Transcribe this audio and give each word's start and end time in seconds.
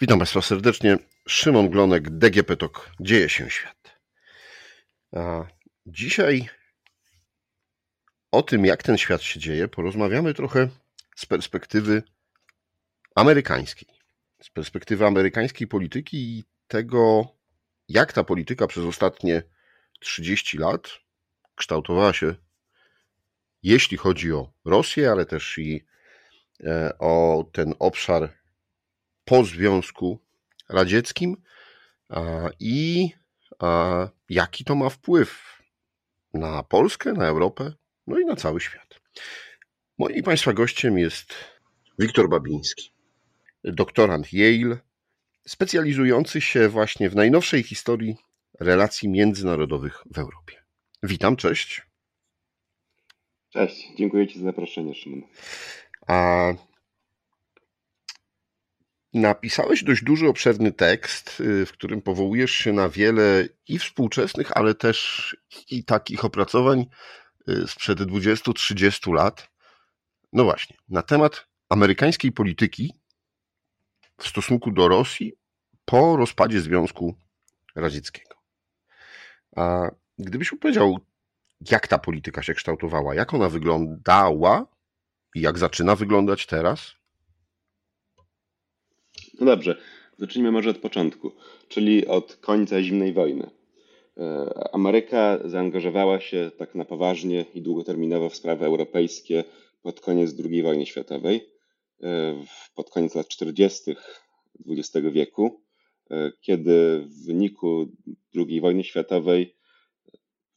Witam 0.00 0.18
Państwa 0.18 0.42
serdecznie. 0.42 0.98
Szymon 1.28 1.70
Glonek, 1.70 2.10
DGP 2.10 2.56
TOK. 2.56 2.90
Dzieje 3.00 3.28
się 3.28 3.50
świat. 3.50 4.00
A 5.12 5.46
dzisiaj 5.86 6.48
o 8.32 8.42
tym, 8.42 8.64
jak 8.64 8.82
ten 8.82 8.98
świat 8.98 9.22
się 9.22 9.40
dzieje, 9.40 9.68
porozmawiamy 9.68 10.34
trochę 10.34 10.68
z 11.16 11.26
perspektywy 11.26 12.02
amerykańskiej. 13.14 13.88
Z 14.42 14.50
perspektywy 14.50 15.06
amerykańskiej 15.06 15.66
polityki 15.66 16.38
i 16.38 16.44
tego, 16.68 17.28
jak 17.88 18.12
ta 18.12 18.24
polityka 18.24 18.66
przez 18.66 18.84
ostatnie 18.84 19.42
30 20.00 20.58
lat 20.58 20.90
kształtowała 21.54 22.12
się, 22.12 22.34
jeśli 23.62 23.96
chodzi 23.96 24.32
o 24.32 24.52
Rosję, 24.64 25.10
ale 25.10 25.26
też 25.26 25.58
i 25.58 25.84
e, 26.64 26.98
o 26.98 27.44
ten 27.52 27.74
obszar 27.78 28.37
po 29.28 29.44
Związku 29.44 30.18
Radzieckim 30.68 31.42
i 32.60 33.08
jaki 34.28 34.64
to 34.64 34.74
ma 34.74 34.88
wpływ 34.88 35.58
na 36.34 36.62
Polskę, 36.62 37.12
na 37.12 37.26
Europę, 37.26 37.72
no 38.06 38.18
i 38.18 38.24
na 38.24 38.36
cały 38.36 38.60
świat. 38.60 39.00
Moim 39.98 40.22
Państwa 40.22 40.52
gościem 40.52 40.98
jest 40.98 41.34
Wiktor 41.98 42.28
Babiński, 42.28 42.92
doktorant 43.64 44.32
Yale, 44.32 44.78
specjalizujący 45.46 46.40
się 46.40 46.68
właśnie 46.68 47.10
w 47.10 47.16
najnowszej 47.16 47.62
historii 47.62 48.16
relacji 48.60 49.08
międzynarodowych 49.08 50.02
w 50.14 50.18
Europie. 50.18 50.64
Witam, 51.02 51.36
cześć. 51.36 51.82
Cześć, 53.50 53.88
dziękuję 53.96 54.28
Ci 54.28 54.38
za 54.38 54.44
zaproszenie, 54.44 54.94
Szymon. 54.94 55.22
A 56.06 56.52
Napisałeś 59.14 59.84
dość 59.84 60.04
duży, 60.04 60.28
obszerny 60.28 60.72
tekst, 60.72 61.40
y, 61.40 61.66
w 61.66 61.72
którym 61.72 62.02
powołujesz 62.02 62.50
się 62.50 62.72
na 62.72 62.88
wiele 62.88 63.48
i 63.68 63.78
współczesnych, 63.78 64.56
ale 64.56 64.74
też 64.74 65.36
i 65.70 65.84
takich 65.84 66.24
opracowań 66.24 66.86
y, 67.48 67.66
sprzed 67.68 67.98
20-30 67.98 69.12
lat. 69.12 69.50
No 70.32 70.44
właśnie, 70.44 70.76
na 70.88 71.02
temat 71.02 71.46
amerykańskiej 71.68 72.32
polityki 72.32 72.92
w 74.20 74.28
stosunku 74.28 74.70
do 74.70 74.88
Rosji 74.88 75.32
po 75.84 76.16
rozpadzie 76.16 76.60
Związku 76.60 77.14
Radzieckiego. 77.76 78.34
A 79.56 79.90
gdybyś 80.18 80.52
opowiedział, 80.52 80.98
jak 81.70 81.88
ta 81.88 81.98
polityka 81.98 82.42
się 82.42 82.54
kształtowała, 82.54 83.14
jak 83.14 83.34
ona 83.34 83.48
wyglądała 83.48 84.66
i 85.34 85.40
jak 85.40 85.58
zaczyna 85.58 85.96
wyglądać 85.96 86.46
teraz? 86.46 86.94
No 89.40 89.46
dobrze, 89.46 89.76
zacznijmy 90.18 90.50
może 90.50 90.70
od 90.70 90.78
początku, 90.78 91.32
czyli 91.68 92.06
od 92.06 92.36
końca 92.36 92.82
zimnej 92.82 93.12
wojny. 93.12 93.50
E, 94.16 94.68
Ameryka 94.72 95.38
zaangażowała 95.44 96.20
się 96.20 96.50
tak 96.58 96.74
na 96.74 96.84
poważnie 96.84 97.44
i 97.54 97.62
długoterminowo 97.62 98.28
w 98.28 98.36
sprawy 98.36 98.66
europejskie 98.66 99.44
pod 99.82 100.00
koniec 100.00 100.34
II 100.44 100.62
wojny 100.62 100.86
światowej, 100.86 101.48
e, 102.02 102.34
pod 102.74 102.90
koniec 102.90 103.14
lat 103.14 103.28
40. 103.28 103.96
XX 104.68 105.06
wieku, 105.12 105.60
e, 106.10 106.32
kiedy 106.40 107.00
w 107.00 107.26
wyniku 107.26 107.88
II 108.36 108.60
wojny 108.60 108.84
światowej 108.84 109.56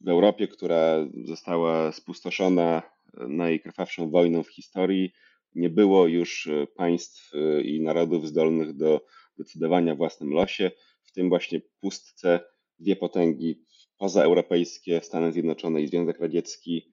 w 0.00 0.08
Europie, 0.08 0.48
która 0.48 1.06
została 1.24 1.92
spustoszona 1.92 2.82
najkrwawszą 3.28 4.10
wojną 4.10 4.42
w 4.42 4.48
historii, 4.48 5.12
nie 5.54 5.70
było 5.70 6.06
już 6.06 6.46
e, 6.46 6.66
państw 6.66 7.34
e, 7.34 7.62
i 7.62 7.80
narodów 7.80 8.28
zdolnych 8.28 8.76
do 8.76 9.00
decydowania 9.38 9.92
o 9.92 9.96
własnym 9.96 10.30
losie, 10.30 10.70
w 11.02 11.12
tym 11.12 11.28
właśnie 11.28 11.60
pustce 11.80 12.40
dwie 12.78 12.96
potęgi 12.96 13.64
pozaeuropejskie, 13.98 15.00
Stany 15.02 15.32
Zjednoczone 15.32 15.82
i 15.82 15.86
Związek 15.86 16.20
Radziecki, 16.20 16.92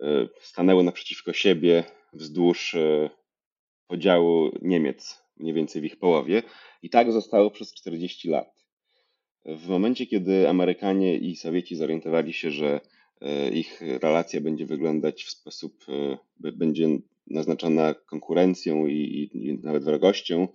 e, 0.00 0.28
stanęły 0.40 0.84
naprzeciwko 0.84 1.32
siebie 1.32 1.84
wzdłuż 2.12 2.76
podziału 3.86 4.50
Niemiec, 4.62 5.22
mniej 5.36 5.54
więcej 5.54 5.82
w 5.82 5.84
ich 5.84 5.98
połowie. 5.98 6.42
I 6.82 6.90
tak 6.90 7.12
zostało 7.12 7.50
przez 7.50 7.74
40 7.74 8.28
lat. 8.28 8.64
W 9.44 9.68
momencie, 9.68 10.06
kiedy 10.06 10.48
Amerykanie 10.48 11.18
i 11.18 11.36
Sowieci 11.36 11.76
zorientowali 11.76 12.32
się, 12.32 12.50
że 12.50 12.80
ich 13.52 13.80
relacja 13.80 14.40
będzie 14.40 14.66
wyglądać 14.66 15.24
w 15.24 15.30
sposób, 15.30 15.84
będzie 16.40 16.88
naznaczona 17.30 17.94
konkurencją 17.94 18.86
i, 18.86 19.30
i 19.32 19.58
nawet 19.62 19.84
wrogością 19.84 20.48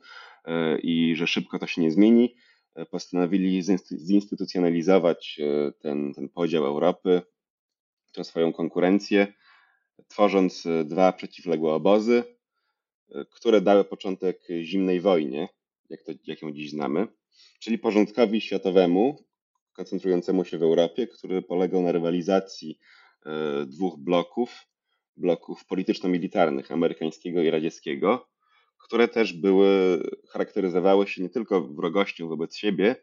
e, 0.46 0.80
i 0.80 1.16
że 1.16 1.28
szybko 1.28 1.60
to 1.60 1.68
się 1.68 1.82
nie 1.82 1.92
zmieni, 1.92 2.36
e, 2.76 2.86
postanowili 2.86 3.62
zinstytucjonalizować 3.92 5.40
e, 5.40 5.72
ten, 5.72 6.14
ten 6.14 6.30
podział 6.30 6.66
Europy, 6.66 7.22
tę 8.12 8.24
swoją 8.24 8.54
konkurencję, 8.54 9.34
tworząc 10.08 10.68
dwa 10.86 11.14
przeciwległe 11.14 11.74
obozy, 11.74 12.24
które 13.32 13.62
dały 13.62 13.84
początek 13.84 14.42
zimnej 14.62 15.02
wojnie, 15.02 15.50
jak, 15.90 16.04
to, 16.04 16.12
jak 16.28 16.42
ją 16.42 16.52
dziś 16.52 16.72
znamy, 16.72 17.08
czyli 17.60 17.80
porządkowi 17.80 18.42
światowemu, 18.42 19.26
koncentrującemu 19.74 20.46
się 20.46 20.58
w 20.58 20.64
Europie, 20.64 21.08
który 21.08 21.42
polegał 21.42 21.82
na 21.82 21.92
rywalizacji 21.92 22.80
dwóch 23.68 24.00
bloków, 24.00 24.68
bloków 25.18 25.66
polityczno-militarnych 25.66 26.72
amerykańskiego 26.72 27.42
i 27.42 27.50
radzieckiego, 27.50 28.28
które 28.78 29.08
też 29.08 29.34
były, 29.34 30.04
charakteryzowały 30.30 31.08
się 31.08 31.24
nie 31.24 31.30
tylko 31.30 31.62
wrogością 31.62 32.28
wobec 32.28 32.56
siebie, 32.56 32.96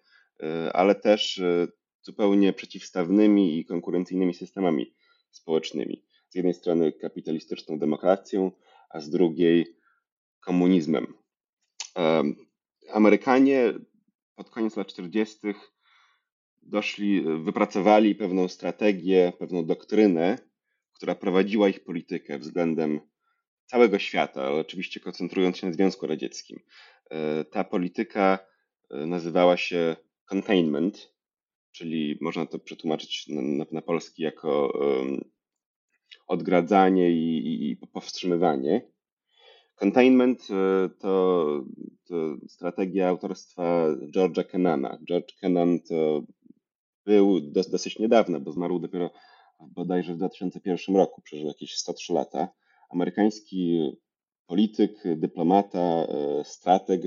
e, 0.42 0.72
ale 0.72 0.94
też 0.94 1.38
e, 1.38 1.68
zupełnie 2.02 2.52
przeciwstawnymi 2.52 3.58
i 3.58 3.64
konkurencyjnymi 3.64 4.34
systemami 4.34 4.94
społecznymi. 5.30 6.04
Z 6.28 6.34
jednej 6.34 6.54
strony 6.54 6.92
kapitalistyczną 6.92 7.78
demokracją, 7.78 8.52
a 8.90 9.00
z 9.00 9.10
drugiej 9.10 9.76
komunizmem. 10.40 11.14
E, 11.98 12.22
Amerykanie 12.92 13.74
pod 14.34 14.50
koniec 14.50 14.76
lat 14.76 14.86
40. 14.86 15.38
doszli, 16.62 17.22
wypracowali 17.44 18.14
pewną 18.14 18.48
strategię, 18.48 19.32
pewną 19.38 19.66
doktrynę, 19.66 20.49
która 21.00 21.14
prowadziła 21.14 21.68
ich 21.68 21.84
politykę 21.84 22.38
względem 22.38 23.00
całego 23.66 23.98
świata, 23.98 24.42
ale 24.42 24.60
oczywiście 24.60 25.00
koncentrując 25.00 25.56
się 25.56 25.66
na 25.66 25.72
Związku 25.72 26.06
Radzieckim. 26.06 26.58
E, 27.10 27.44
ta 27.44 27.64
polityka 27.64 28.38
e, 28.90 29.06
nazywała 29.06 29.56
się 29.56 29.96
containment, 30.32 31.12
czyli 31.72 32.18
można 32.20 32.46
to 32.46 32.58
przetłumaczyć 32.58 33.28
na, 33.28 33.42
na, 33.42 33.64
na 33.72 33.82
polski 33.82 34.22
jako 34.22 34.72
um, 34.78 35.24
odgradzanie 36.26 37.10
i, 37.10 37.38
i, 37.38 37.70
i, 37.70 37.76
powstrzymywanie. 37.76 38.90
Containment 39.76 40.48
e, 40.50 40.88
to, 40.98 41.64
to 42.08 42.36
strategia 42.48 43.08
autorstwa 43.08 43.86
George'a 44.14 44.44
Kennana. 44.44 44.98
George 45.08 45.34
Kennan 45.40 45.80
to 45.80 46.22
był 47.06 47.40
dosyć 47.50 47.98
niedawno, 47.98 48.40
bo 48.40 48.52
zmarł 48.52 48.78
dopiero 48.78 49.10
bodajże 49.68 50.14
w 50.14 50.16
2001 50.16 50.96
roku, 50.96 51.22
przeżył 51.22 51.46
jakieś 51.46 51.76
103 51.76 52.12
lata. 52.12 52.48
Amerykański 52.90 53.90
polityk, 54.46 55.02
dyplomata, 55.16 55.78
e, 55.78 56.44
strateg, 56.44 57.00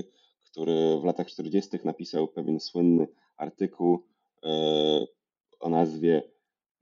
który 0.51 0.99
w 1.01 1.03
latach 1.03 1.27
40. 1.27 1.77
napisał 1.83 2.27
pewien 2.27 2.59
słynny 2.59 3.07
artykuł 3.37 4.05
e, 4.43 4.49
o 5.59 5.69
nazwie 5.69 6.23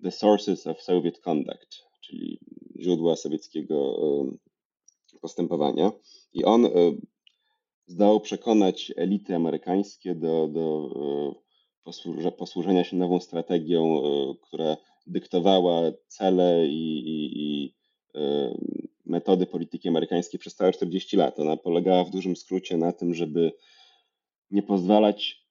The 0.04 0.12
Sources 0.12 0.68
of 0.68 0.82
Soviet 0.82 1.20
Conduct, 1.20 1.78
czyli 2.02 2.40
źródła 2.80 3.16
sowieckiego 3.16 3.98
e, 5.14 5.20
postępowania. 5.22 5.92
I 6.34 6.44
on 6.44 6.68
zdołał 7.88 8.20
przekonać 8.20 8.94
elity 8.96 9.36
amerykańskie 9.36 10.16
do, 10.16 10.48
do 10.48 10.90
posłużenia 12.38 12.84
się 12.84 12.98
nową 12.98 13.20
strategią, 13.20 14.02
która 14.42 14.78
dyktowała 15.08 15.92
cele 16.08 16.68
i, 16.68 17.00
i, 17.00 17.32
i 17.36 17.76
e, 18.16 18.54
metody 19.06 19.46
polityki 19.46 19.90
amerykańskiej 19.90 20.40
przez 20.40 20.56
całe 20.56 20.72
40 20.72 21.18
lat. 21.18 21.40
Ona 21.40 21.58
polegała 21.58 22.04
w 22.04 22.12
dużym 22.12 22.36
skrócie 22.36 22.78
na 22.78 22.92
tym, 22.92 23.14
żeby 23.14 23.52
nie 24.52 24.64
pozwalać 24.64 25.42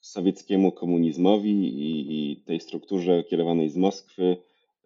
sowieckiemu 0.00 0.72
komunizmowi 0.72 1.50
i, 1.50 2.32
i 2.32 2.36
tej 2.36 2.60
strukturze 2.60 3.24
kierowanej 3.24 3.70
z 3.70 3.76
Moskwy 3.76 4.36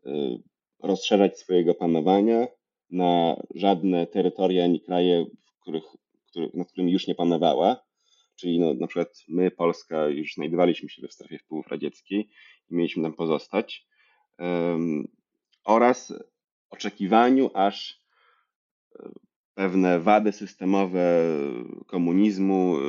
e, 0.06 0.38
rozszerzać 0.82 1.38
swojego 1.38 1.74
panowania 1.74 2.46
na 2.90 3.42
żadne 3.54 4.06
terytoria 4.06 4.64
ani 4.64 4.80
kraje, 4.80 5.26
w 5.44 5.60
których, 5.62 5.84
który, 6.30 6.50
nad 6.54 6.68
którymi 6.68 6.92
już 6.92 7.06
nie 7.06 7.14
panowała. 7.14 7.88
Czyli 8.36 8.60
no, 8.60 8.74
na 8.74 8.86
przykład 8.86 9.24
my, 9.28 9.50
Polska, 9.50 10.08
już 10.08 10.34
znajdowaliśmy 10.34 10.88
się 10.88 11.08
w 11.08 11.12
strefie 11.12 11.38
wpływów 11.38 11.68
radzieckiej 11.68 12.28
i 12.70 12.74
mieliśmy 12.74 13.02
tam 13.02 13.14
pozostać 13.14 13.87
oraz 15.64 16.12
oczekiwaniu, 16.70 17.50
aż 17.54 18.02
e, 18.98 19.10
pewne 19.54 20.00
wady 20.00 20.32
systemowe 20.32 21.22
komunizmu 21.86 22.76
e, 22.76 22.80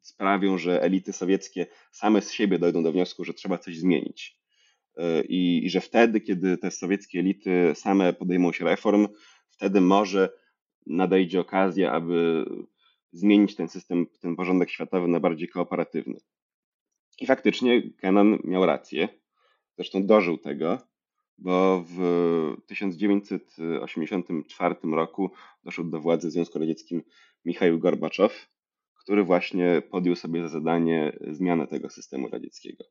sprawią, 0.00 0.58
że 0.58 0.82
elity 0.82 1.12
sowieckie 1.12 1.66
same 1.92 2.22
z 2.22 2.32
siebie 2.32 2.58
dojdą 2.58 2.82
do 2.82 2.92
wniosku, 2.92 3.24
że 3.24 3.34
trzeba 3.34 3.58
coś 3.58 3.78
zmienić. 3.78 4.38
I, 5.28 5.64
i 5.64 5.70
że 5.70 5.80
wtedy, 5.80 6.20
kiedy 6.20 6.58
te 6.58 6.70
sowieckie 6.70 7.18
elity 7.18 7.72
same 7.74 8.12
podejmą 8.12 8.52
się 8.52 8.64
reform, 8.64 9.08
wtedy 9.50 9.80
może 9.80 10.30
nadejdzie 10.86 11.40
okazja, 11.40 11.92
aby 11.92 12.44
zmienić 13.12 13.56
ten 13.56 13.68
system, 13.68 14.06
ten 14.20 14.36
porządek 14.36 14.70
światowy 14.70 15.08
na 15.08 15.20
bardziej 15.20 15.48
kooperatywny. 15.48 16.20
I 17.20 17.26
faktycznie 17.26 17.90
Kennan 17.90 18.38
miał 18.44 18.66
rację, 18.66 19.08
zresztą 19.78 20.06
dożył 20.06 20.38
tego, 20.38 20.78
bo 21.38 21.84
w 21.88 21.98
1984 22.66 24.74
roku 24.92 25.30
doszedł 25.64 25.90
do 25.90 26.00
władzy 26.00 26.28
w 26.28 26.30
Związku 26.30 26.58
Radzieckim 26.58 27.02
Michał 27.44 27.78
Gorbaczow, 27.78 28.48
który 29.02 29.24
właśnie 29.24 29.82
podjął 29.90 30.16
sobie 30.16 30.42
za 30.42 30.48
zadanie 30.48 31.18
zmianę 31.30 31.66
tego 31.66 31.90
systemu 31.90 32.28
radzieckiego. 32.28 32.84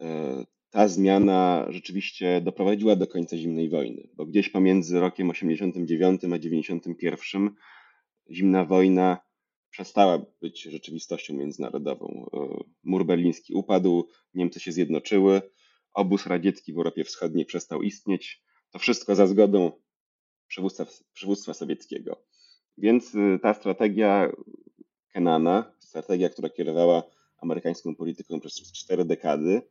E, 0.00 0.44
ta 0.70 0.88
zmiana 0.88 1.66
rzeczywiście 1.68 2.40
doprowadziła 2.40 2.96
do 2.96 3.06
końca 3.06 3.36
zimnej 3.36 3.68
wojny, 3.68 4.08
bo 4.14 4.26
gdzieś 4.26 4.48
pomiędzy 4.48 5.00
rokiem 5.00 5.30
89 5.30 6.20
a 6.32 6.38
91 6.38 7.50
zimna 8.30 8.64
wojna 8.64 9.18
przestała 9.70 10.26
być 10.40 10.62
rzeczywistością 10.62 11.34
międzynarodową. 11.34 12.30
E, 12.34 12.38
mur 12.84 13.06
berliński 13.06 13.54
upadł, 13.54 14.08
Niemcy 14.34 14.60
się 14.60 14.72
zjednoczyły, 14.72 15.42
obóz 15.94 16.26
radziecki 16.26 16.72
w 16.72 16.76
Europie 16.76 17.04
Wschodniej 17.04 17.44
przestał 17.44 17.82
istnieć. 17.82 18.42
To 18.70 18.78
wszystko 18.78 19.14
za 19.14 19.26
zgodą 19.26 19.72
przywództwa, 20.48 20.86
przywództwa 21.12 21.54
sowieckiego. 21.54 22.24
Więc 22.78 23.14
y, 23.14 23.38
ta 23.42 23.54
strategia 23.54 24.32
Kenana, 25.12 25.72
strategia, 25.78 26.28
która 26.28 26.48
kierowała 26.48 27.02
amerykańską 27.42 27.94
polityką 27.94 28.40
przez 28.40 28.72
cztery 28.72 29.04
dekady, 29.04 29.62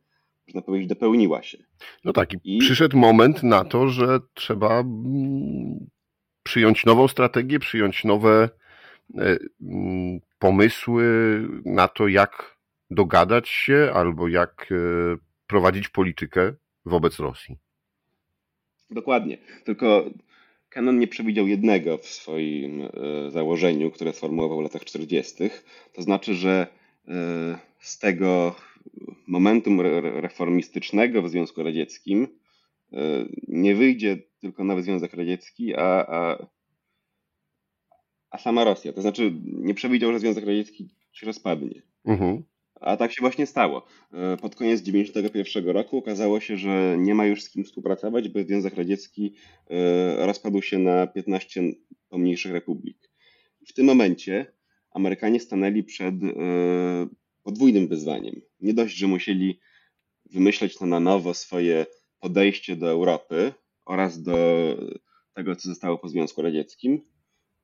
można 0.46 0.62
powiedzieć, 0.62 0.88
dopełniła 0.88 1.42
się. 1.42 1.58
No 2.04 2.12
tak, 2.12 2.32
i, 2.32 2.56
I 2.56 2.58
przyszedł 2.58 2.96
moment 2.96 3.42
na 3.42 3.64
to, 3.64 3.88
że 3.88 4.20
trzeba 4.34 4.80
mm, 4.80 5.86
przyjąć 6.42 6.84
nową 6.84 7.08
strategię, 7.08 7.58
przyjąć 7.58 8.04
nowe 8.04 8.48
e, 9.18 9.38
mm, 9.62 10.20
pomysły 10.38 11.04
na 11.64 11.88
to, 11.88 12.08
jak 12.08 12.56
dogadać 12.90 13.48
się 13.48 13.90
albo 13.94 14.28
jak 14.28 14.68
e, 14.72 15.16
prowadzić 15.52 15.88
politykę 15.88 16.54
wobec 16.84 17.18
Rosji. 17.18 17.56
Dokładnie. 18.90 19.38
Tylko 19.64 20.04
Canon 20.68 20.98
nie 20.98 21.08
przewidział 21.08 21.46
jednego 21.46 21.98
w 21.98 22.06
swoim 22.06 22.82
e, 22.82 22.90
założeniu, 23.30 23.90
które 23.90 24.12
sformułował 24.12 24.58
w 24.58 24.62
latach 24.62 24.84
40. 24.84 25.34
To 25.92 26.02
znaczy, 26.02 26.34
że 26.34 26.66
z 27.80 27.98
tego 27.98 28.54
momentum 29.26 29.80
reformistycznego 30.20 31.22
w 31.22 31.30
Związku 31.30 31.62
Radzieckim 31.62 32.28
e, 32.92 32.98
nie 33.48 33.74
wyjdzie 33.74 34.18
tylko 34.40 34.64
nowy 34.64 34.82
Związek 34.82 35.14
Radziecki, 35.14 35.74
a, 35.74 36.06
a, 36.08 36.46
a 38.30 38.38
sama 38.38 38.64
Rosja. 38.64 38.92
To 38.92 39.02
znaczy 39.02 39.32
nie 39.44 39.74
przewidział, 39.74 40.12
że 40.12 40.18
Związek 40.18 40.46
Radziecki 40.46 40.88
się 41.12 41.26
rozpadnie. 41.26 41.82
Mhm. 42.04 42.42
A 42.82 42.96
tak 42.96 43.12
się 43.12 43.20
właśnie 43.20 43.46
stało. 43.46 43.86
E, 44.12 44.36
pod 44.36 44.56
koniec 44.56 44.80
1991 44.80 45.74
roku 45.74 45.98
okazało 45.98 46.40
się, 46.40 46.56
że 46.56 46.96
nie 46.98 47.14
ma 47.14 47.26
już 47.26 47.42
z 47.42 47.50
kim 47.50 47.64
współpracować, 47.64 48.28
bo 48.28 48.42
Związek 48.42 48.74
Radziecki 48.74 49.34
e, 49.70 50.26
rozpadł 50.26 50.62
się 50.62 50.78
na 50.78 51.06
15 51.06 51.62
pomniejszych 52.08 52.52
republik. 52.52 53.10
W 53.68 53.72
tym 53.72 53.86
momencie 53.86 54.46
Amerykanie 54.90 55.40
stanęli 55.40 55.84
przed 55.84 56.14
podwójnym 57.42 57.88
wyzwaniem. 57.88 58.40
Nie 58.60 58.74
dość, 58.74 58.96
że 58.96 59.06
musieli 59.06 59.60
wymyśleć 60.30 60.80
na 60.80 61.00
nowo 61.00 61.34
swoje 61.34 61.86
podejście 62.20 62.76
do 62.76 62.90
Europy 62.90 63.52
oraz 63.84 64.22
do 64.22 64.36
tego, 65.34 65.56
co 65.56 65.68
zostało 65.68 65.98
po 65.98 66.08
Związku 66.08 66.42
Radzieckim, 66.42 67.02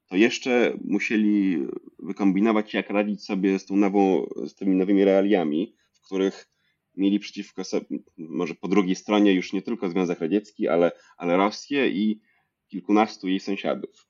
to 0.09 0.17
jeszcze 0.17 0.79
musieli 0.85 1.67
wykombinować, 1.99 2.75
jak 2.75 2.91
radzić 2.91 3.25
sobie 3.25 3.59
z, 3.59 3.67
tą 3.67 3.77
nową, 3.77 4.27
z 4.47 4.55
tymi 4.55 4.77
nowymi 4.77 5.05
realiami, 5.05 5.77
w 5.93 6.01
których 6.01 6.49
mieli 6.97 7.19
przeciwko 7.19 7.65
sobie, 7.65 7.87
może 8.19 8.55
po 8.55 8.69
drugiej 8.69 8.97
stronie 8.97 9.33
już 9.33 9.53
nie 9.53 9.63
tylko 9.63 9.91
Związek 9.91 10.21
Radziecki, 10.21 10.69
ale, 10.69 10.93
ale 11.17 11.37
Rosję 11.37 11.89
i 11.89 12.21
kilkunastu 12.69 13.29
jej 13.29 13.41
sąsiadów. 13.41 14.07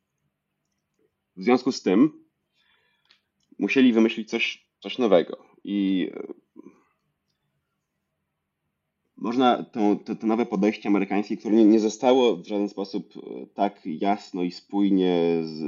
W 1.36 1.42
związku 1.42 1.72
z 1.72 1.82
tym 1.82 2.24
musieli 3.58 3.92
wymyślić 3.92 4.30
coś, 4.30 4.68
coś 4.80 4.98
nowego. 4.98 5.44
I 5.64 6.10
można 9.18 9.62
to, 9.62 9.96
to, 10.04 10.16
to, 10.16 10.26
nowe 10.26 10.46
podejście 10.46 10.88
amerykańskie, 10.88 11.36
które 11.36 11.54
nie, 11.54 11.64
nie 11.64 11.80
zostało 11.80 12.36
w 12.36 12.46
żaden 12.46 12.68
sposób 12.68 13.14
e, 13.16 13.46
tak 13.54 13.80
jasno 13.84 14.42
i 14.42 14.50
spójnie 14.50 15.40
z, 15.42 15.62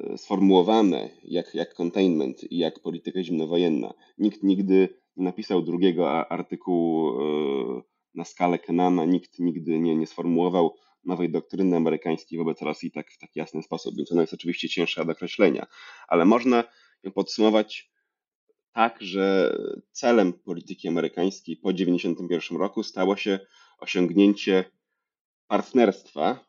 e, 0.00 0.18
sformułowane 0.18 1.10
jak, 1.24 1.54
jak 1.54 1.74
containment 1.80 2.52
i 2.52 2.58
jak 2.58 2.80
polityka 2.80 3.22
zimnowojenna. 3.22 3.94
Nikt 4.18 4.42
nigdy 4.42 4.88
nie 5.16 5.24
napisał 5.24 5.62
drugiego 5.62 6.30
artykułu 6.30 7.12
na 8.14 8.24
skalę 8.24 8.58
Kenana, 8.58 9.04
nikt 9.04 9.38
nigdy 9.38 9.78
nie, 9.78 9.96
nie 9.96 10.06
sformułował 10.06 10.74
nowej 11.04 11.30
doktryny 11.30 11.76
amerykańskiej 11.76 12.38
wobec 12.38 12.62
Rosji 12.62 12.90
tak, 12.90 13.10
w 13.10 13.18
taki 13.18 13.38
jasny 13.38 13.62
sposób, 13.62 13.96
więc 13.96 14.12
ona 14.12 14.20
jest 14.20 14.34
oczywiście 14.34 14.68
cięższa 14.68 15.04
do 15.04 15.12
określenia, 15.12 15.66
ale 16.08 16.24
można 16.24 16.64
ją 17.02 17.12
podsumować 17.12 17.90
tak, 18.76 19.02
że 19.02 19.56
celem 19.92 20.32
polityki 20.32 20.88
amerykańskiej 20.88 21.56
po 21.56 21.72
1991 21.72 22.58
roku 22.58 22.82
stało 22.82 23.16
się 23.16 23.38
osiągnięcie 23.78 24.64
partnerstwa 25.48 26.46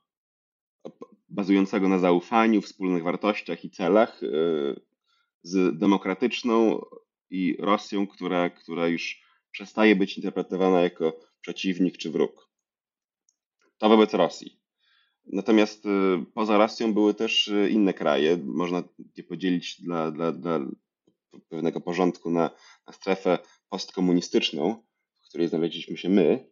bazującego 1.30 1.90
na 1.90 2.00
zaufaniu, 2.00 2.62
wspólnych 2.62 3.04
wartościach 3.04 3.66
i 3.66 3.70
celach 3.70 4.24
e, 4.24 4.28
z 5.44 5.78
demokratyczną 5.78 6.82
i 7.30 7.58
Rosją, 7.60 8.08
która, 8.08 8.50
która 8.50 8.88
już 8.88 9.22
przestaje 9.52 9.96
być 9.96 10.18
interpretowana 10.18 10.82
jako 10.82 11.20
przeciwnik 11.42 11.98
czy 11.98 12.12
wróg. 12.12 12.50
To 13.78 13.90
wobec 13.90 14.14
Rosji. 14.14 14.60
Natomiast 15.26 15.86
e, 15.86 15.90
poza 16.34 16.58
Rosją 16.58 16.94
były 16.94 17.14
też 17.14 17.48
e, 17.48 17.70
inne 17.70 17.94
kraje. 17.94 18.38
Można 18.44 18.84
je 19.18 19.24
podzielić 19.24 19.82
dla, 19.82 20.12
dla, 20.12 20.32
dla 20.32 20.60
pewnego 21.50 21.82
porządku 21.82 22.32
na, 22.32 22.50
na 22.88 22.94
strefę 22.94 23.40
postkomunistyczną, 23.70 24.84
w 25.26 25.30
której 25.30 25.48
znaleźliśmy 25.48 25.98
się 25.98 26.10
my, 26.10 26.50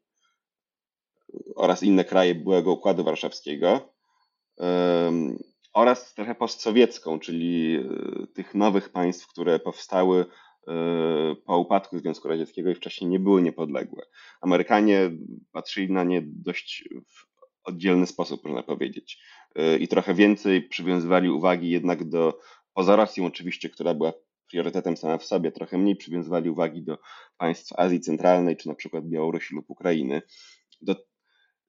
oraz 1.55 1.83
inne 1.83 2.05
kraje 2.05 2.35
byłego 2.35 2.73
Układu 2.73 3.03
Warszawskiego, 3.03 3.95
oraz 5.75 6.07
strefę 6.07 6.35
postsowiecką, 6.35 7.19
czyli 7.19 7.75
e, 7.75 8.27
tych 8.27 8.55
nowych 8.55 8.89
państw, 8.89 9.27
które 9.27 9.59
powstały 9.59 10.25
e, 10.67 10.73
po 11.45 11.57
upadku 11.57 11.99
Związku 11.99 12.27
Radzieckiego 12.27 12.69
i 12.69 12.75
wcześniej 12.75 13.09
nie 13.09 13.19
były 13.19 13.41
niepodległe. 13.41 14.05
Amerykanie 14.41 15.11
patrzyli 15.51 15.91
na 15.91 16.03
nie 16.03 16.21
dość 16.25 16.89
w 17.07 17.25
oddzielny 17.63 18.07
sposób, 18.07 18.43
można 18.43 18.63
powiedzieć. 18.63 19.19
E, 19.55 19.77
I 19.77 19.87
trochę 19.87 20.13
więcej 20.13 20.61
przywiązywali 20.61 21.29
uwagi 21.29 21.69
jednak 21.69 22.09
do, 22.09 22.39
poza 22.73 22.95
Rosją 22.95 23.25
oczywiście, 23.25 23.69
która 23.69 23.93
była 23.93 24.13
priorytetem 24.55 24.97
sama 24.97 25.17
w 25.17 25.25
sobie, 25.25 25.51
trochę 25.51 25.77
mniej 25.77 25.95
przywiązywali 25.95 26.49
uwagi 26.49 26.81
do 26.81 26.97
państw 27.37 27.73
Azji 27.79 27.99
Centralnej, 27.99 28.57
czy 28.57 28.67
na 28.67 28.75
przykład 28.75 29.05
Białorusi 29.05 29.55
lub 29.55 29.69
Ukrainy. 29.69 30.21
Do, 30.81 30.95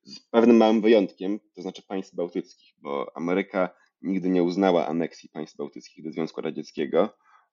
z 0.04 0.20
pewnym 0.20 0.56
małym 0.56 0.80
wyjątkiem, 0.80 1.40
to 1.54 1.62
znaczy 1.62 1.82
państw 1.82 2.14
bałtyckich, 2.14 2.74
bo 2.78 3.16
Ameryka 3.16 3.70
nigdy 4.02 4.28
nie 4.28 4.42
uznała 4.42 4.86
aneksji 4.86 5.28
państw 5.28 5.56
bałtyckich 5.56 6.04
do 6.04 6.12
Związku 6.12 6.40
Radzieckiego 6.40 7.08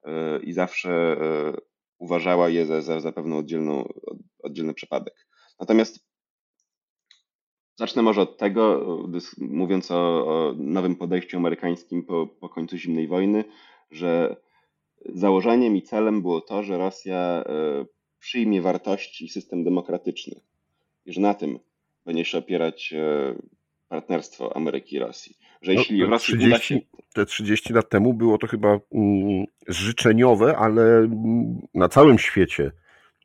yy, 0.05 0.11
i 0.43 0.53
zawsze 0.53 1.17
yy, 1.19 1.61
uważała 1.97 2.49
je 2.49 2.65
za, 2.65 2.81
za, 2.81 2.99
za 2.99 3.11
pewną 3.11 3.37
oddzielną, 3.37 3.87
oddzielny 4.43 4.73
przypadek. 4.73 5.27
Natomiast 5.59 6.07
zacznę 7.75 8.01
może 8.01 8.21
od 8.21 8.37
tego, 8.37 8.85
mówiąc 9.37 9.91
o, 9.91 10.27
o 10.27 10.53
nowym 10.57 10.95
podejściu 10.95 11.37
amerykańskim 11.37 12.03
po, 12.03 12.27
po 12.27 12.49
końcu 12.49 12.77
zimnej 12.77 13.07
wojny, 13.07 13.43
że 13.91 14.35
założeniem 15.05 15.75
i 15.75 15.81
celem 15.81 16.21
było 16.21 16.41
to, 16.41 16.63
że 16.63 16.77
Rosja 16.77 17.43
e, 17.45 17.85
przyjmie 18.19 18.61
wartości 18.61 19.25
i 19.25 19.29
system 19.29 19.63
demokratyczny 19.63 20.35
i 21.05 21.13
że 21.13 21.21
na 21.21 21.33
tym 21.33 21.59
będzie 22.05 22.25
się 22.25 22.37
opierać 22.37 22.93
e, 22.93 23.35
partnerstwo 23.89 24.55
Ameryki 24.55 24.95
i 24.95 24.99
Rosji. 24.99 25.37
Że 25.61 25.73
no, 25.73 25.79
jeśli 25.79 25.99
no, 25.99 26.07
Rosji 26.07 26.37
30, 26.37 26.47
uda 26.47 26.59
się... 26.63 26.79
Te 27.13 27.25
30 27.25 27.73
lat 27.73 27.89
temu 27.89 28.13
było 28.13 28.37
to 28.37 28.47
chyba 28.47 28.79
mm, 28.91 29.45
życzeniowe, 29.67 30.57
ale 30.57 30.97
mm, 30.97 31.61
na 31.73 31.89
całym 31.89 32.19
świecie 32.19 32.71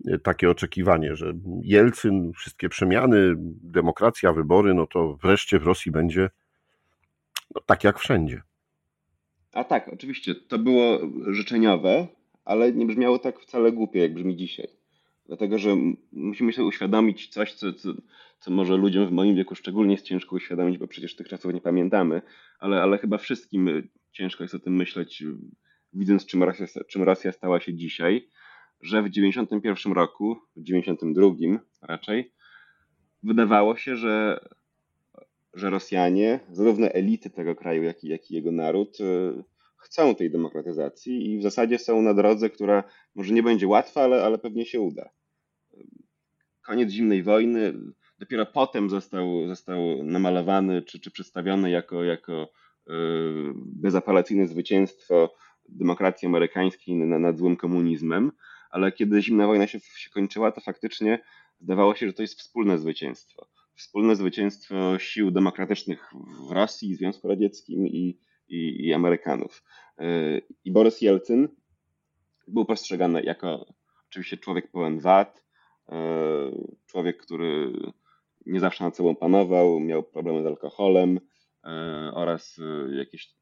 e, 0.09 0.19
takie 0.19 0.51
oczekiwanie, 0.51 1.17
że 1.17 1.33
Jelcyn, 1.63 2.33
wszystkie 2.33 2.69
przemiany, 2.69 3.35
demokracja, 3.63 4.33
wybory, 4.33 4.75
no 4.75 4.87
to 4.87 5.19
wreszcie 5.23 5.59
w 5.59 5.63
Rosji 5.63 5.93
będzie 5.93 6.31
no, 7.55 7.61
tak 7.67 7.85
jak 7.85 7.99
wszędzie. 7.99 8.43
A 9.59 9.65
tak, 9.65 9.89
oczywiście, 9.93 10.35
to 10.35 10.59
było 10.59 10.99
życzeniowe, 11.27 12.07
ale 12.45 12.73
nie 12.73 12.87
brzmiało 12.87 13.19
tak 13.19 13.41
wcale 13.41 13.73
głupie, 13.73 13.99
jak 13.99 14.15
brzmi 14.15 14.37
dzisiaj. 14.37 14.69
Dlatego, 15.27 15.59
że 15.59 15.77
musimy 16.13 16.53
sobie 16.53 16.69
uświadomić 16.69 17.29
coś, 17.29 17.53
co, 17.53 17.73
co, 17.73 17.93
co 18.41 18.51
może 18.51 18.77
ludziom 18.77 19.09
w 19.09 19.13
moim 19.13 19.37
wieku 19.37 19.55
szczególnie 19.55 19.93
jest 19.93 20.05
ciężko 20.05 20.37
uświadomić, 20.37 20.79
bo 20.79 20.87
przecież 20.87 21.17
tych 21.17 21.29
czasów 21.29 21.55
nie 21.55 21.61
pamiętamy, 21.61 22.23
ale, 22.59 22.83
ale 22.83 22.99
chyba 22.99 23.19
wszystkim 23.19 23.89
ciężko 24.13 24.45
jest 24.45 24.55
o 24.55 24.59
tym 24.59 24.77
myśleć, 24.77 25.25
widząc 25.93 26.27
czym 26.27 26.43
Rosja, 26.43 26.67
czym 26.89 27.03
Rosja 27.03 27.33
stała 27.33 27.61
się 27.61 27.75
dzisiaj, 27.75 28.29
że 28.81 29.03
w 29.03 29.11
91 29.11 29.93
roku, 29.93 30.37
w 30.57 30.63
92 30.63 31.27
raczej, 31.83 32.33
wydawało 33.23 33.77
się, 33.77 33.97
że, 33.97 34.41
że 35.55 35.71
Rosjanie, 35.71 36.41
zarówno 36.51 36.87
elity 36.87 37.31
tego 37.31 37.55
kraju, 37.55 37.83
jak 37.83 38.05
i, 38.05 38.09
jak 38.09 38.31
i 38.31 38.35
jego 38.35 38.53
naród, 38.53 39.01
y, 39.01 39.45
chcą 39.77 40.15
tej 40.15 40.31
demokratyzacji 40.31 41.33
i 41.33 41.39
w 41.39 41.43
zasadzie 41.43 41.79
są 41.79 42.03
na 42.03 42.15
drodze, 42.15 42.51
która 42.51 42.85
może 43.15 43.35
nie 43.35 43.43
będzie 43.43 43.69
łatwa, 43.69 44.03
ale, 44.03 44.25
ale 44.25 44.39
pewnie 44.39 44.67
się 44.67 44.81
uda. 44.81 45.11
Koniec 46.63 46.91
zimnej 46.91 47.23
wojny, 47.23 47.75
dopiero 48.19 48.47
potem 48.47 48.91
został, 48.91 49.49
został 49.49 50.03
namalowany 50.05 50.83
czy, 50.83 51.01
czy 51.01 51.11
przedstawiony 51.11 51.71
jako, 51.71 52.05
jako 52.05 52.43
y, 52.43 52.93
bezapelacyjne 53.57 54.47
zwycięstwo 54.47 55.35
demokracji 55.69 56.27
amerykańskiej 56.27 56.97
nad 56.97 57.39
złym 57.39 57.57
komunizmem, 57.57 58.33
ale 58.71 58.93
kiedy 58.93 59.23
zimna 59.23 59.47
wojna 59.47 59.67
się, 59.67 59.81
się 59.81 60.11
kończyła, 60.11 60.53
to 60.53 60.61
faktycznie 60.61 61.19
zdawało 61.61 61.95
się, 61.95 62.07
że 62.07 62.13
to 62.13 62.23
jest 62.23 62.39
wspólne 62.41 62.79
zwycięstwo. 62.79 63.49
Wspólne 63.79 64.17
zwycięstwo 64.17 64.99
sił 64.99 65.31
demokratycznych 65.31 66.11
w 66.49 66.51
Rosji, 66.51 66.95
Związku 66.95 67.29
Radzieckim 67.29 67.87
i, 67.87 68.19
i, 68.49 68.87
i 68.87 68.95
Amerykanów. 68.95 69.65
Y, 70.01 70.43
I 70.65 70.73
Borys 70.73 71.01
Jelcyn 71.01 71.49
był 72.49 72.65
postrzegany 72.65 73.23
jako 73.23 73.67
oczywiście 74.09 74.37
człowiek 74.37 74.71
pełen 74.71 75.01
wad, 75.01 75.45
y, 75.89 75.93
człowiek, 76.87 77.23
który 77.23 77.73
nie 78.47 78.61
zawsze 78.61 78.85
nad 78.85 78.97
sobą 78.97 79.17
panował, 79.17 79.81
miał 79.81 80.03
problemy 80.03 80.43
z 80.43 80.47
alkoholem 80.47 81.17
y, 81.17 81.21
oraz 82.13 82.61
jakieś 82.93 83.35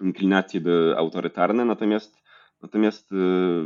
inklinacje 0.00 0.60
do 0.60 0.98
autorytarne, 0.98 1.64
natomiast, 1.64 2.16
natomiast 2.62 3.10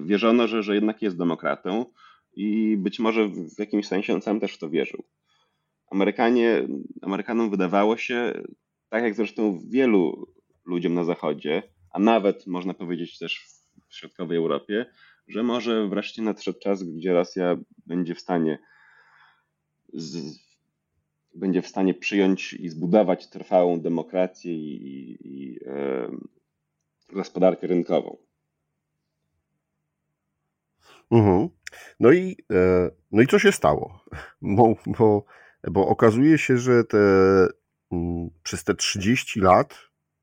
wierzono, 0.03 0.47
że, 0.47 0.63
że 0.63 0.75
jednak 0.75 1.03
jest 1.03 1.19
demokratą 1.19 1.85
i 2.37 2.77
być 2.77 2.99
może 2.99 3.29
w 3.29 3.59
jakimś 3.59 3.87
sensie 3.87 4.15
on 4.15 4.23
sam 4.23 4.41
też 4.41 4.55
w 4.55 4.59
to 4.59 4.71
wierzył. 4.71 5.05
Amerykanie, 5.91 6.69
Amerykanom 7.03 7.51
wydawało 7.51 7.97
się, 7.97 8.33
tak 8.89 9.03
jak 9.03 9.15
zresztą 9.15 9.61
wielu 9.69 10.27
ludziom 10.65 10.95
na 10.95 11.05
Zachodzie, 11.05 11.63
a 11.91 11.99
nawet 11.99 12.47
można 12.47 12.75
powiedzieć 12.75 13.19
też 13.19 13.47
w 13.89 13.97
środkowej 13.97 14.39
Europie, 14.39 14.87
że 15.29 15.43
może 15.43 15.89
wreszcie 15.89 16.23
nadszedł 16.23 16.59
czas, 16.59 16.83
gdzie 16.83 17.13
Rosja 17.13 17.57
będzie 17.87 18.15
w 18.15 18.21
stanie 18.21 18.59
z, 19.93 20.39
będzie 21.35 21.63
w 21.63 21.69
stanie 21.69 21.95
przyjąć 21.95 22.53
i 22.53 22.69
zbudować 22.69 23.29
trwałą 23.29 23.81
demokrację 23.81 24.55
i, 24.55 24.87
i, 24.87 25.19
i 25.27 25.59
e, 25.67 26.11
gospodarkę 27.13 27.67
rynkową. 27.67 28.17
Mhm. 31.11 31.49
No, 32.01 32.13
i, 32.13 32.37
e, 32.53 32.91
no 33.13 33.23
i 33.23 33.27
co 33.27 33.39
się 33.39 33.53
stało? 33.53 34.05
Bo, 34.43 34.75
bo, 34.87 35.25
bo 35.71 35.89
okazuje 35.89 36.39
się, 36.39 36.59
że 36.59 36.85
te, 36.85 36.99
mm, 37.93 38.31
przez 38.43 38.65
te 38.65 38.75
30 38.75 39.41
lat 39.41 39.79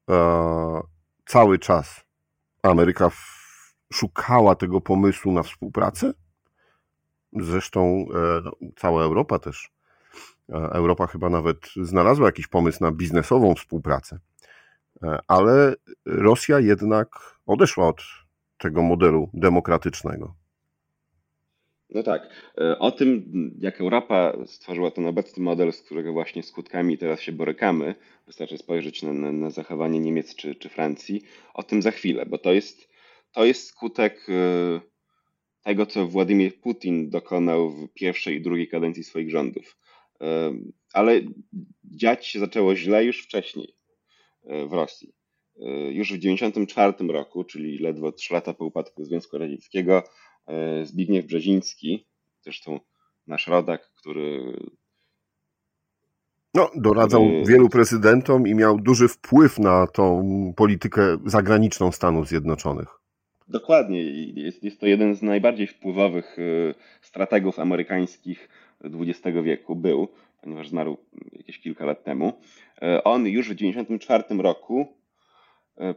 e, 0.10 0.82
cały 1.26 1.60
czas 1.60 2.06
Ameryka 2.64 3.12
szukała 3.94 4.56
tego 4.56 4.82
pomysłu 4.82 5.32
na 5.32 5.44
współpracę. 5.44 6.14
Zresztą 7.34 8.06
e, 8.16 8.42
no, 8.44 8.52
cała 8.76 9.04
Europa 9.04 9.40
też. 9.40 9.78
Europa 10.50 11.08
chyba 11.08 11.30
nawet 11.30 11.58
znalazła 11.82 12.26
jakiś 12.26 12.48
pomysł 12.48 12.84
na 12.84 12.92
biznesową 12.92 13.56
współpracę. 13.56 14.20
Ale 15.28 15.76
Rosja 16.06 16.60
jednak 16.60 17.10
odeszła 17.46 17.88
od 17.88 18.02
tego 18.58 18.82
modelu 18.82 19.30
demokratycznego. 19.34 20.36
No 21.90 22.04
tak. 22.04 22.52
E, 22.58 22.80
o 22.80 22.92
tym, 22.92 23.32
jak 23.60 23.82
Europa 23.82 24.38
stworzyła 24.46 24.92
ten 24.92 25.06
obecny 25.06 25.44
model, 25.44 25.74
z 25.74 25.82
którego 25.82 26.14
właśnie 26.14 26.44
skutkami 26.44 26.98
teraz 26.98 27.22
się 27.22 27.32
borykamy, 27.32 27.96
wystarczy 28.26 28.58
spojrzeć 28.58 29.04
na, 29.04 29.14
na, 29.14 29.32
na 29.32 29.50
zachowanie 29.50 30.00
Niemiec 30.00 30.36
czy, 30.36 30.56
czy 30.56 30.70
Francji, 30.70 31.24
o 31.54 31.64
tym 31.64 31.82
za 31.82 31.92
chwilę, 31.92 32.26
bo 32.26 32.38
to 32.38 32.54
jest, 32.54 32.90
to 33.32 33.46
jest 33.46 33.68
skutek 33.68 34.28
e, 34.30 34.82
tego, 35.64 35.86
co 35.86 36.08
Władimir 36.08 36.60
Putin 36.62 37.10
dokonał 37.10 37.70
w 37.70 37.88
pierwszej 37.94 38.36
i 38.36 38.42
drugiej 38.42 38.68
kadencji 38.68 39.04
swoich 39.04 39.32
rządów. 39.32 39.78
E, 40.22 40.54
ale 40.94 41.22
dziać 41.84 42.28
się 42.28 42.40
zaczęło 42.40 42.76
źle 42.76 43.06
już 43.06 43.24
wcześniej 43.24 43.78
w 44.70 44.74
Rosji. 44.74 45.14
Już 45.90 46.08
w 46.08 46.20
1994 46.20 47.14
roku, 47.14 47.44
czyli 47.44 47.78
ledwo 47.78 48.12
3 48.12 48.34
lata 48.34 48.54
po 48.54 48.66
upadku 48.66 49.04
Związku 49.04 49.38
Radzieckiego, 49.38 50.04
Zbigniew 50.84 51.26
Brzeziński, 51.26 52.06
zresztą 52.42 52.80
nasz 53.28 53.48
rodak, 53.48 53.92
który. 53.96 54.54
No, 56.54 56.72
doradzał 56.76 57.26
który... 57.26 57.46
wielu 57.46 57.70
prezydentom 57.70 58.48
i 58.48 58.56
miał 58.56 58.80
duży 58.80 59.08
wpływ 59.08 59.60
na 59.60 59.88
tą 59.88 60.24
politykę 60.56 61.18
zagraniczną 61.26 61.92
Stanów 61.92 62.28
Zjednoczonych. 62.28 62.88
Dokładnie. 63.48 64.04
Jest, 64.42 64.64
jest 64.64 64.80
to 64.80 64.88
jeden 64.88 65.16
z 65.16 65.22
najbardziej 65.22 65.68
wpływowych 65.68 66.38
e, 66.40 66.74
strategów 67.02 67.60
amerykańskich 67.60 68.50
XX 68.84 69.38
wieku. 69.44 69.76
Był, 69.76 70.08
ponieważ 70.42 70.70
zmarł 70.70 70.98
jakieś 71.32 71.60
kilka 71.60 71.86
lat 71.86 72.04
temu. 72.04 72.34
E, 72.82 73.04
on 73.04 73.28
już 73.28 73.46
w 73.50 73.56
1994 73.56 74.42
roku 74.42 74.98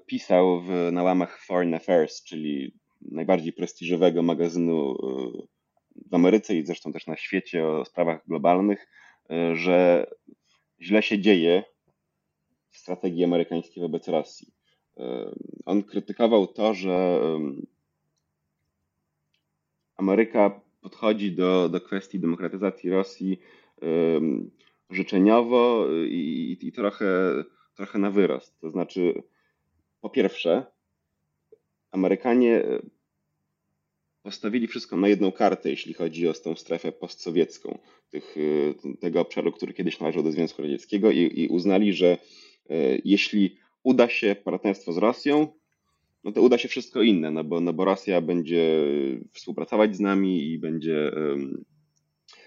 pisał 0.07 0.61
w, 0.61 0.93
na 0.93 1.03
łamach 1.03 1.39
Foreign 1.39 1.75
Affairs, 1.75 2.25
czyli 2.25 2.75
najbardziej 3.03 3.53
prestiżowego 3.53 4.23
magazynu 4.23 4.93
e, 4.93 5.47
w 6.11 6.15
Ameryce 6.15 6.57
i 6.57 6.67
zresztą 6.67 6.93
też 6.93 7.07
na 7.07 7.17
świecie 7.17 7.67
o 7.67 7.85
sprawach 7.85 8.27
globalnych, 8.27 8.89
e, 9.31 9.57
że 9.57 10.07
źle 10.81 11.03
się 11.03 11.19
dzieje 11.19 11.65
w 12.71 12.79
strategii 12.79 13.25
amerykańskiej 13.25 13.83
wobec 13.83 14.09
Rosji. 14.09 14.53
E, 14.97 15.31
on 15.67 15.83
krytykował 15.83 16.47
to, 16.47 16.75
że 16.75 17.21
Ameryka 19.97 20.61
podchodzi 20.81 21.33
do, 21.33 21.69
do 21.69 21.81
kwestii 21.81 22.21
demokratyzacji 22.21 22.91
Rosji 22.91 23.41
życzeniowo 24.91 25.87
i, 26.09 26.59
i 26.61 26.73
trochę, 26.73 27.07
trochę 27.75 27.99
na 27.99 28.11
wyrost. 28.11 28.61
To 28.61 28.71
znaczy, 28.71 29.23
po 30.01 30.11
pierwsze, 30.11 30.67
Amerykanie 31.91 32.65
e, 32.65 32.83
postawili 34.23 34.67
wszystko 34.67 34.97
na 34.97 35.09
jedną 35.09 35.33
kartę, 35.33 35.71
jeśli 35.71 35.95
chodzi 35.95 36.29
o 36.29 36.33
tą 36.33 36.57
strefę 36.57 36.93
postsowiecką, 36.93 37.79
tych, 38.11 38.37
e, 38.37 38.97
tego 38.97 39.21
obszaru, 39.21 39.53
który 39.53 39.73
kiedyś 39.73 40.01
należał 40.01 40.23
do 40.23 40.33
Związku 40.33 40.63
Radzieckiego 40.63 41.11
i, 41.11 41.41
i 41.41 41.49
uznali, 41.49 41.93
że 41.93 42.07
e, 42.09 42.19
jeśli 43.05 43.57
uda 43.83 44.09
się 44.09 44.37
partnerstwo 44.45 44.93
z 44.93 44.99
Rosją, 44.99 45.49
no 46.25 46.33
to 46.33 46.43
uda 46.43 46.59
się 46.59 46.69
wszystko 46.69 47.03
inne, 47.03 47.31
no 47.31 47.45
bo, 47.45 47.61
no 47.61 47.73
bo 47.73 47.85
Rosja 47.85 48.21
będzie 48.21 48.85
współpracować 49.33 49.97
z 49.97 50.01
nami 50.01 50.53
i 50.53 50.59
będzie 50.59 51.13
um, 51.17 51.65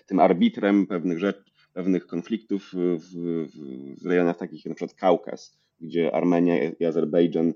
tym 0.06 0.20
arbitrem 0.20 0.88
pewnych 0.88 1.20
rzeczy, 1.20 1.44
pewnych 1.74 2.08
konfliktów 2.08 2.72
w, 2.74 2.98
w, 3.00 4.02
w 4.04 4.06
rejonach 4.06 4.38
takich 4.38 4.66
jak 4.66 4.70
na 4.70 4.76
przykład 4.76 5.00
Kaukaz, 5.00 5.60
gdzie 5.82 6.16
Armenia 6.16 6.72
i 6.72 6.86
Azerbejdżan 6.86 7.54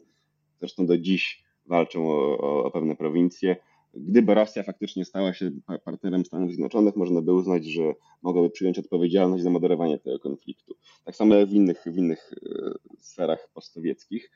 zresztą 0.60 0.86
do 0.86 0.98
dziś 0.98 1.47
walczą 1.68 2.10
o, 2.10 2.38
o, 2.38 2.64
o 2.64 2.72
pewne 2.72 2.96
prowincje. 2.96 3.56
Gdyby 3.94 4.34
Rosja 4.34 4.64
faktycznie 4.64 5.06
stała 5.06 5.34
się 5.34 5.52
partnerem 5.86 6.26
Stanów 6.26 6.50
Zjednoczonych, 6.50 6.96
można 6.96 7.22
by 7.22 7.34
uznać, 7.34 7.66
że 7.66 7.94
mogłaby 8.22 8.50
przyjąć 8.50 8.80
odpowiedzialność 8.80 9.44
za 9.44 9.50
moderowanie 9.50 10.00
tego 10.00 10.20
konfliktu. 10.20 10.76
Tak 11.06 11.16
samo 11.16 11.46
w 11.46 11.52
innych, 11.52 11.84
w 11.86 11.98
innych 11.98 12.34
e, 12.34 12.72
sferach 13.00 13.50
postsowieckich. 13.54 14.32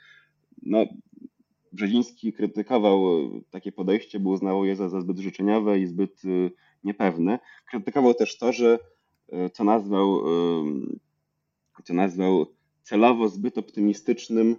No, 0.64 0.86
Brzeziński 1.74 2.34
krytykował 2.34 3.02
takie 3.52 3.72
podejście, 3.72 4.20
bo 4.20 4.30
uznawał 4.30 4.66
je 4.66 4.76
za, 4.76 4.90
za 4.90 5.02
zbyt 5.02 5.18
życzeniowe 5.18 5.80
i 5.80 5.88
zbyt 5.88 6.22
e, 6.26 6.50
niepewne. 6.84 7.40
Krytykował 7.70 8.14
też 8.14 8.38
to, 8.38 8.54
że 8.54 8.80
e, 9.32 9.50
co 9.50 9.64
nazwał, 9.64 10.22
co 11.84 11.94
nazwał 11.94 12.46
celowo 12.84 13.30
zbyt 13.30 13.58
optymistycznym 13.58 14.56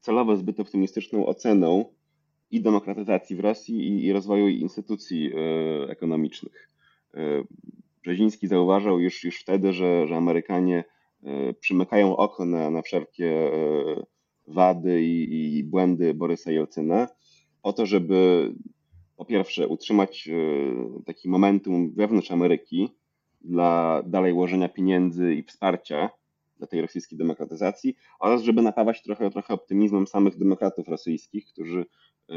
celowo 0.00 0.36
zbyt 0.36 0.60
optymistyczną 0.60 1.26
oceną 1.26 1.84
i 2.50 2.60
demokratyzacji 2.60 3.36
w 3.36 3.40
Rosji 3.40 3.88
i, 3.88 4.04
i 4.04 4.12
rozwoju 4.12 4.48
instytucji 4.48 5.32
e, 5.32 5.90
ekonomicznych. 5.90 6.70
E, 7.14 7.42
Brzeziński 8.02 8.48
zauważał 8.48 9.00
już, 9.00 9.24
już 9.24 9.40
wtedy, 9.40 9.72
że, 9.72 10.06
że 10.06 10.16
Amerykanie 10.16 10.84
przymykają 11.60 12.16
oko 12.16 12.44
na, 12.44 12.70
na 12.70 12.82
wszelkie 12.82 13.50
wady 14.46 15.02
i, 15.02 15.58
i 15.58 15.64
błędy 15.64 16.14
Borysa 16.14 16.50
Jelcyna, 16.50 17.08
po 17.62 17.72
to, 17.72 17.86
żeby 17.86 18.52
po 19.16 19.24
pierwsze 19.24 19.68
utrzymać 19.68 20.28
e, 20.28 21.02
taki 21.04 21.28
momentum 21.28 21.92
wewnątrz 21.94 22.30
Ameryki 22.30 22.88
dla 23.40 24.02
dalej 24.06 24.32
łożenia 24.32 24.68
pieniędzy 24.68 25.34
i 25.34 25.42
wsparcia 25.42 26.10
dla 26.60 26.68
tej 26.68 26.80
rosyjskiej 26.82 27.18
demokratyzacji 27.18 27.96
oraz 28.20 28.42
żeby 28.42 28.62
napawać 28.62 29.02
trochę, 29.02 29.30
trochę 29.30 29.54
optymizmem 29.54 30.06
samych 30.06 30.38
demokratów 30.38 30.88
rosyjskich, 30.88 31.46
którzy 31.46 31.86
e, 32.30 32.34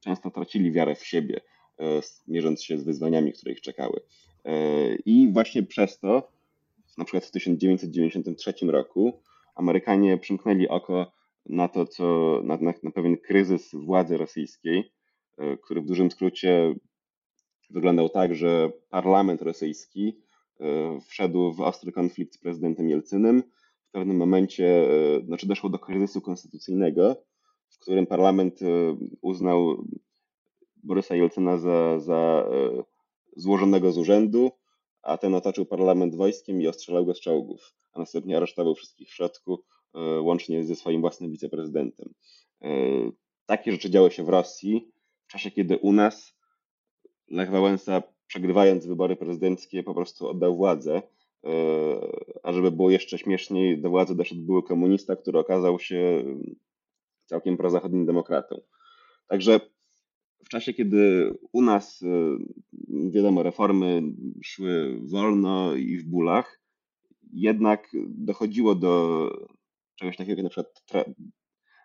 często 0.00 0.30
tracili 0.30 0.72
wiarę 0.72 0.94
w 0.94 1.06
siebie, 1.06 1.40
e, 1.80 2.00
mierząc 2.28 2.62
się 2.62 2.78
z 2.78 2.84
wyzwaniami, 2.84 3.32
które 3.32 3.52
ich 3.52 3.60
czekały. 3.60 4.00
I 5.06 5.32
właśnie 5.32 5.62
przez 5.62 5.98
to, 5.98 6.32
na 6.98 7.04
przykład 7.04 7.24
w 7.24 7.30
1993 7.30 8.54
roku, 8.66 9.20
Amerykanie 9.54 10.18
przymknęli 10.18 10.68
oko 10.68 11.12
na 11.46 11.68
to, 11.68 11.86
co 11.86 12.40
na, 12.44 12.56
na, 12.56 12.72
na 12.82 12.90
pewien 12.90 13.16
kryzys 13.16 13.74
władzy 13.74 14.16
rosyjskiej, 14.16 14.92
e, 15.38 15.56
który 15.56 15.80
w 15.80 15.86
dużym 15.86 16.10
skrócie 16.10 16.74
wyglądał 17.70 18.08
tak, 18.08 18.34
że 18.34 18.70
parlament 18.90 19.42
rosyjski 19.42 20.16
e, 20.18 20.23
wszedł 21.08 21.52
w 21.52 21.60
ostry 21.60 21.92
konflikt 21.92 22.34
z 22.34 22.38
prezydentem 22.38 22.88
Jelcynem. 22.88 23.42
W 23.88 23.90
pewnym 23.92 24.16
momencie, 24.16 24.66
e, 24.66 25.24
znaczy 25.26 25.46
doszło 25.46 25.70
do 25.70 25.78
kryzysu 25.78 26.20
konstytucyjnego, 26.20 27.16
w 27.68 27.78
którym 27.78 28.06
parlament 28.06 28.60
uznał 29.20 29.84
Borysa 30.82 31.14
Jelcyna 31.14 31.58
za, 31.58 32.00
za 32.00 32.48
złożonego 33.36 33.92
z 33.92 33.98
urzędu, 33.98 34.50
a 35.02 35.18
ten 35.18 35.34
otoczył 35.34 35.66
parlament 35.66 36.14
wojskiem 36.14 36.62
i 36.62 36.68
ostrzelał 36.68 37.06
go 37.06 37.14
z 37.14 37.20
czołgów, 37.20 37.74
a 37.92 37.98
następnie 37.98 38.36
aresztował 38.36 38.74
wszystkich 38.74 39.08
w 39.08 39.14
środku, 39.14 39.64
e, 39.94 40.20
łącznie 40.20 40.64
ze 40.64 40.76
swoim 40.76 41.00
własnym 41.00 41.30
wiceprezydentem. 41.30 42.14
E, 42.62 42.70
takie 43.46 43.72
rzeczy 43.72 43.90
działy 43.90 44.10
się 44.10 44.24
w 44.24 44.28
Rosji 44.28 44.92
w 45.26 45.28
czasie, 45.32 45.50
kiedy 45.50 45.78
u 45.78 45.92
nas 45.92 46.34
Lech 47.28 47.50
Wałęsa, 47.50 48.02
przegrywając 48.26 48.86
wybory 48.86 49.16
prezydenckie, 49.16 49.82
po 49.82 49.94
prostu 49.94 50.28
oddał 50.28 50.56
władzę. 50.56 51.02
E, 51.44 51.52
a 52.42 52.52
żeby 52.52 52.70
było 52.70 52.90
jeszcze 52.90 53.18
śmieszniej, 53.18 53.80
do 53.80 53.90
władzy 53.90 54.14
doszedł 54.14 54.42
były 54.42 54.62
komunista, 54.62 55.16
który 55.16 55.38
okazał 55.38 55.78
się 55.78 56.24
całkiem 57.26 57.56
prozachodnim 57.56 58.06
demokratą. 58.06 58.60
Także 59.28 59.60
w 60.44 60.48
czasie, 60.48 60.74
kiedy 60.74 61.32
u 61.52 61.62
nas, 61.62 62.02
y, 62.02 63.10
wiadomo, 63.10 63.42
reformy 63.42 64.02
szły 64.42 65.00
wolno 65.02 65.74
i 65.74 65.98
w 65.98 66.04
bólach, 66.04 66.60
jednak 67.32 67.88
dochodziło 68.08 68.74
do 68.74 69.30
czegoś 69.96 70.16
takiego 70.16 70.36
jak 70.36 70.44
na 70.44 70.50
przykład 70.50 70.84
tra 70.86 71.04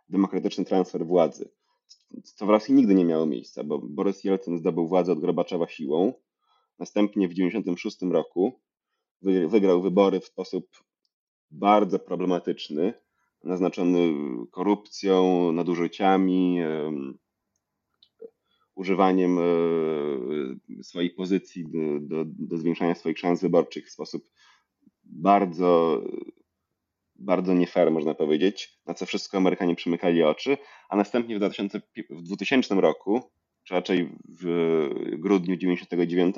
demokratyczny 0.10 0.66
transfer 0.66 1.06
władzy, 1.06 1.50
co 2.24 2.46
w 2.46 2.50
Rosji 2.50 2.74
nigdy 2.74 2.96
nie 2.96 3.06
miało 3.06 3.26
miejsca, 3.26 3.64
bo 3.64 3.80
Borys 3.80 4.24
Jelcyn 4.24 4.58
zdobył 4.58 4.88
władzę 4.88 5.12
od 5.12 5.20
Gorbaczowa 5.20 5.68
siłą, 5.68 6.14
następnie 6.80 7.28
w 7.28 7.32
1996 7.32 8.14
roku 8.14 8.60
wygrał 9.48 9.82
wybory 9.82 10.20
w 10.20 10.26
sposób 10.26 10.84
bardzo 11.52 12.00
problematyczny, 12.00 12.94
naznaczony 13.44 14.14
korupcją, 14.52 15.52
nadużyciami, 15.52 16.60
używaniem 18.80 19.40
e, 19.40 20.84
swojej 20.84 21.10
pozycji 21.10 21.66
do, 21.68 22.00
do, 22.00 22.26
do 22.26 22.58
zwiększania 22.58 22.96
swoich 22.96 23.20
szans 23.20 23.42
wyborczych 23.42 23.88
w 23.88 23.92
sposób 23.92 24.30
bardzo, 25.04 26.02
bardzo 27.16 27.54
nie 27.54 27.68
fair, 27.68 27.92
można 27.92 28.14
powiedzieć, 28.14 28.80
na 28.86 28.94
co 28.94 29.06
wszystko 29.06 29.38
Amerykanie 29.38 29.76
przymykali 29.76 30.24
oczy, 30.24 30.58
a 30.90 30.96
następnie 30.96 31.36
w, 31.36 31.40
2000, 31.40 31.82
w 32.10 32.24
2000 32.24 32.76
roku, 32.76 33.22
czy 33.70 33.76
raczej 33.76 34.10
w 34.42 34.90
grudniu 35.18 35.56
99, 35.56 36.36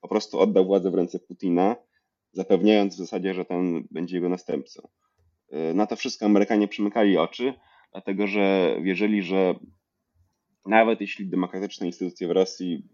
po 0.00 0.08
prostu 0.08 0.40
oddał 0.40 0.64
władzę 0.64 0.90
w 0.90 0.94
ręce 0.94 1.18
Putina, 1.18 1.76
zapewniając 2.32 2.94
w 2.94 2.98
zasadzie, 2.98 3.34
że 3.34 3.44
ten 3.44 3.88
będzie 3.90 4.16
jego 4.16 4.28
następcą. 4.28 4.88
E, 5.50 5.74
na 5.74 5.86
to 5.86 5.96
wszystko 5.96 6.26
Amerykanie 6.26 6.68
przymykali 6.68 7.18
oczy, 7.18 7.54
dlatego 7.92 8.26
że 8.26 8.76
wierzyli, 8.82 9.22
że 9.22 9.54
nawet 10.66 11.00
jeśli 11.00 11.26
demokratyczne 11.26 11.86
instytucje 11.86 12.28
w 12.28 12.30
Rosji 12.30 12.88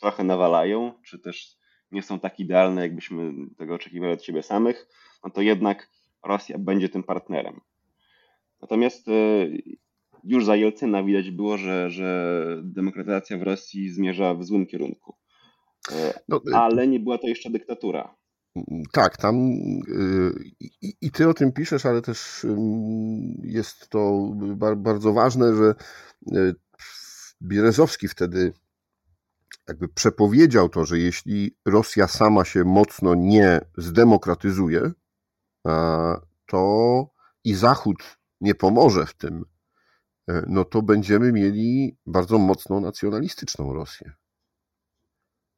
trochę 0.00 0.24
nawalają, 0.24 0.92
czy 1.02 1.18
też 1.18 1.56
nie 1.92 2.02
są 2.02 2.18
tak 2.18 2.40
idealne, 2.40 2.82
jakbyśmy 2.82 3.32
tego 3.58 3.74
oczekiwali 3.74 4.12
od 4.12 4.24
siebie 4.24 4.42
samych, 4.42 4.88
no 5.24 5.30
to 5.30 5.42
jednak 5.42 5.90
Rosja 6.24 6.58
będzie 6.58 6.88
tym 6.88 7.02
partnerem. 7.02 7.60
Natomiast 8.60 9.08
e, 9.08 9.12
już 10.24 10.44
za 10.44 10.56
Jelcyna 10.56 11.02
widać 11.04 11.30
było, 11.30 11.56
że, 11.56 11.90
że 11.90 12.44
demokratyzacja 12.62 13.38
w 13.38 13.42
Rosji 13.42 13.90
zmierza 13.90 14.34
w 14.34 14.44
złym 14.44 14.66
kierunku. 14.66 15.16
E, 15.92 16.20
no, 16.28 16.40
e, 16.52 16.56
ale 16.56 16.88
nie 16.88 17.00
była 17.00 17.18
to 17.18 17.26
jeszcze 17.26 17.50
dyktatura. 17.50 18.14
Tak, 18.92 19.16
tam 19.16 19.36
i, 20.60 20.94
i, 21.00 21.10
ty 21.10 21.28
o 21.28 21.34
tym 21.34 21.52
piszesz, 21.52 21.86
ale 21.86 22.02
też 22.02 22.46
jest 23.42 23.88
to 23.88 24.30
bardzo 24.76 25.12
ważne, 25.12 25.56
że 25.56 25.74
Bierezowski 27.42 28.08
wtedy 28.08 28.52
jakby 29.68 29.88
przepowiedział 29.88 30.68
to, 30.68 30.84
że 30.84 30.98
jeśli 30.98 31.56
Rosja 31.66 32.08
sama 32.08 32.44
się 32.44 32.64
mocno 32.64 33.14
nie 33.14 33.60
zdemokratyzuje, 33.76 34.92
to 36.46 37.06
i 37.44 37.54
Zachód 37.54 38.18
nie 38.40 38.54
pomoże 38.54 39.06
w 39.06 39.14
tym, 39.14 39.44
no 40.46 40.64
to 40.64 40.82
będziemy 40.82 41.32
mieli 41.32 41.96
bardzo 42.06 42.38
mocno 42.38 42.80
nacjonalistyczną 42.80 43.72
Rosję. 43.72 44.12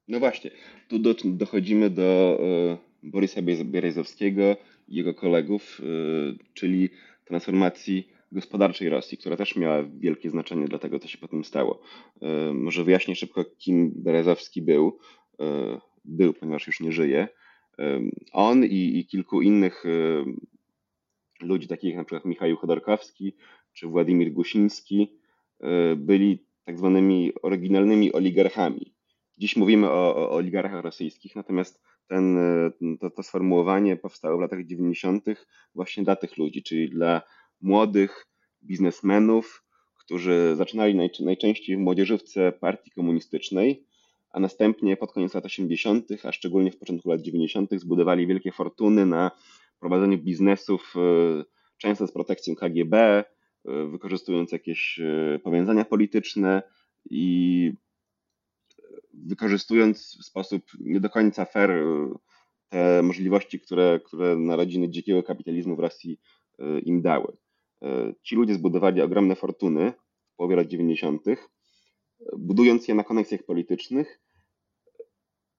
No 0.08 0.18
właśnie, 0.20 0.50
tu 0.88 0.98
do, 0.98 1.14
dochodzimy 1.24 1.90
do 1.90 2.38
e, 2.40 2.78
Borysa 3.02 3.42
Bierezowskiego 3.64 4.56
i 4.88 4.96
jego 4.96 5.14
kolegów, 5.14 5.80
e, 5.80 5.84
czyli 6.54 6.90
transformacji 7.24 8.12
gospodarczej 8.32 8.88
Rosji, 8.88 9.18
która 9.18 9.36
też 9.36 9.56
miała 9.56 9.82
wielkie 9.82 10.30
znaczenie 10.30 10.68
dla 10.68 10.78
tego, 10.78 10.98
co 10.98 11.08
się 11.08 11.18
potem 11.18 11.44
stało. 11.44 11.82
E, 12.22 12.52
może 12.52 12.84
wyjaśnię 12.84 13.16
szybko, 13.16 13.44
kim 13.44 13.92
Berezowski 13.96 14.62
był. 14.62 14.98
E, 15.40 15.80
był, 16.04 16.34
ponieważ 16.34 16.66
już 16.66 16.80
nie 16.80 16.92
żyje. 16.92 17.28
E, 17.78 18.00
on 18.32 18.64
i, 18.64 18.98
i 18.98 19.06
kilku 19.06 19.42
innych 19.42 19.84
ludzi, 21.40 21.68
takich 21.68 21.90
jak 21.90 21.96
na 21.96 22.04
przykład 22.04 22.24
Michał 22.24 22.56
Chodorkowski 22.56 23.36
czy 23.72 23.86
Władimir 23.86 24.32
Gusiński, 24.32 25.18
byli 25.96 26.46
tak 26.64 26.78
zwanymi 26.78 27.32
oryginalnymi 27.42 28.12
oligarchami. 28.12 28.94
Dziś 29.38 29.56
mówimy 29.56 29.90
o, 29.90 30.16
o 30.16 30.30
oligarchach 30.30 30.84
rosyjskich, 30.84 31.36
natomiast 31.36 31.82
ten, 32.08 32.38
to, 33.00 33.10
to 33.10 33.22
sformułowanie 33.22 33.96
powstało 33.96 34.38
w 34.38 34.40
latach 34.40 34.66
90. 34.66 35.24
właśnie 35.74 36.04
dla 36.04 36.16
tych 36.16 36.36
ludzi, 36.36 36.62
czyli 36.62 36.90
dla 36.90 37.22
młodych 37.60 38.26
biznesmenów, 38.62 39.64
którzy 39.94 40.54
zaczynali 40.56 41.10
najczęściej 41.20 41.76
w 41.76 41.80
młodzieżówce 41.80 42.52
partii 42.52 42.90
komunistycznej, 42.90 43.86
a 44.30 44.40
następnie 44.40 44.96
pod 44.96 45.12
koniec 45.12 45.34
lat 45.34 45.44
80., 45.44 46.08
a 46.24 46.32
szczególnie 46.32 46.72
w 46.72 46.78
początku 46.78 47.10
lat 47.10 47.20
90., 47.20 47.70
zbudowali 47.76 48.26
wielkie 48.26 48.52
fortuny 48.52 49.06
na 49.06 49.30
prowadzeniu 49.80 50.18
biznesów, 50.18 50.94
e, 50.96 51.44
często 51.78 52.06
z 52.06 52.12
protekcją 52.12 52.54
KGB, 52.54 52.96
e, 52.96 53.24
wykorzystując 53.64 54.52
jakieś 54.52 55.00
e, 55.00 55.38
powiązania 55.38 55.84
polityczne 55.84 56.62
i 57.10 57.72
wykorzystując 59.14 60.18
w 60.20 60.24
sposób 60.24 60.62
nie 60.80 61.00
do 61.00 61.10
końca 61.10 61.44
fair 61.44 61.84
te 62.68 63.02
możliwości, 63.02 63.60
które, 63.60 64.00
które 64.04 64.36
narodziny 64.36 64.88
dzikiego 64.88 65.22
kapitalizmu 65.22 65.76
w 65.76 65.80
Rosji 65.80 66.20
im 66.84 67.02
dały. 67.02 67.36
E, 67.82 68.14
ci 68.22 68.36
ludzie 68.36 68.54
zbudowali 68.54 69.00
ogromne 69.00 69.36
fortuny 69.36 69.92
w 70.32 70.36
połowie 70.36 70.56
lat 70.56 70.66
90., 70.66 71.24
budując 72.38 72.88
je 72.88 72.94
na 72.94 73.04
koneksjach 73.04 73.42
politycznych, 73.42 74.20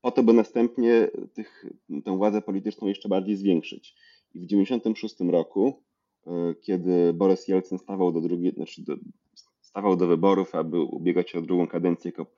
po 0.02 0.12
to, 0.12 0.24
by 0.24 0.34
następnie 0.34 1.12
tych, 1.34 1.66
tę 2.06 2.18
władzę 2.18 2.42
polityczną 2.42 2.88
jeszcze 2.88 3.10
bardziej 3.10 3.36
zwiększyć. 3.36 3.96
I 4.34 4.40
w 4.40 4.46
96 4.46 5.16
roku, 5.20 5.84
e, 5.92 5.93
kiedy 6.62 7.14
Borys 7.14 7.48
Jelcyn 7.48 7.78
stawał 7.78 8.12
do, 8.12 8.22
drugiej, 8.22 8.54
znaczy 8.54 8.84
do, 8.84 8.96
stawał 9.62 9.96
do 9.96 10.08
wyborów, 10.08 10.56
aby 10.56 10.80
ubiegać 10.80 11.30
się 11.30 11.40
o 11.40 11.42
drugą 11.42 11.68
kadencję 11.68 12.12
jako 12.12 12.32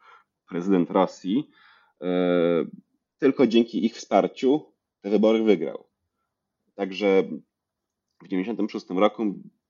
prezydent 0.49 0.91
Rosji, 0.91 1.49
e, 2.01 2.65
tylko 3.19 3.47
dzięki 3.47 3.85
ich 3.85 3.95
wsparciu 3.95 4.73
te 5.01 5.09
wybory 5.09 5.43
wygrał. 5.43 5.85
Także 6.75 7.23
w 8.23 8.27
96 8.27 8.85
roku 8.89 9.23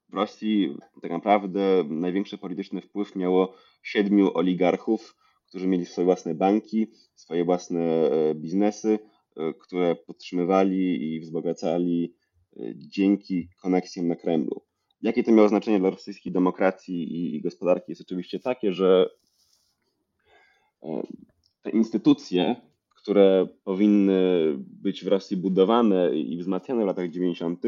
w 0.09 0.13
Rosji 0.13 0.77
tak 1.01 1.11
naprawdę 1.11 1.83
największy 1.89 2.37
polityczny 2.37 2.81
wpływ 2.81 3.15
miało 3.15 3.53
siedmiu 3.83 4.37
oligarchów, 4.37 5.15
którzy 5.47 5.67
mieli 5.67 5.85
swoje 5.85 6.05
własne 6.05 6.35
banki, 6.35 6.87
swoje 7.15 7.45
własne 7.45 7.81
e, 7.81 8.35
biznesy, 8.35 8.99
które 9.59 9.95
podtrzymywali 9.95 11.13
i 11.13 11.19
wzbogacali 11.19 12.15
dzięki 12.75 13.49
koneksjom 13.61 14.07
na 14.07 14.15
Kremlu. 14.15 14.61
jakie 15.01 15.23
to 15.23 15.31
miało 15.31 15.49
znaczenie 15.49 15.79
dla 15.79 15.89
rosyjskiej 15.89 16.31
demokracji 16.33 17.35
i 17.35 17.41
gospodarki 17.41 17.91
jest 17.91 18.01
oczywiście 18.01 18.39
takie, 18.39 18.73
że 18.73 19.09
te 21.61 21.69
instytucje, 21.69 22.55
które 22.95 23.47
powinny 23.63 24.53
być 24.57 25.03
w 25.03 25.07
Rosji 25.07 25.37
budowane 25.37 26.15
i 26.15 26.37
wzmacniane 26.37 26.83
w 26.83 26.87
latach 26.87 27.09
90., 27.09 27.61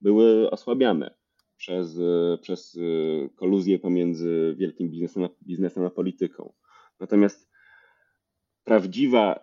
były 0.00 0.50
osłabiane 0.50 1.14
przez, 1.56 1.98
przez 2.40 2.78
koluzję 3.36 3.78
pomiędzy 3.78 4.54
wielkim 4.58 4.90
biznesem 4.90 5.28
biznesem 5.42 5.84
a 5.84 5.90
polityką. 5.90 6.52
Natomiast 7.00 7.50
prawdziwa 8.64 9.40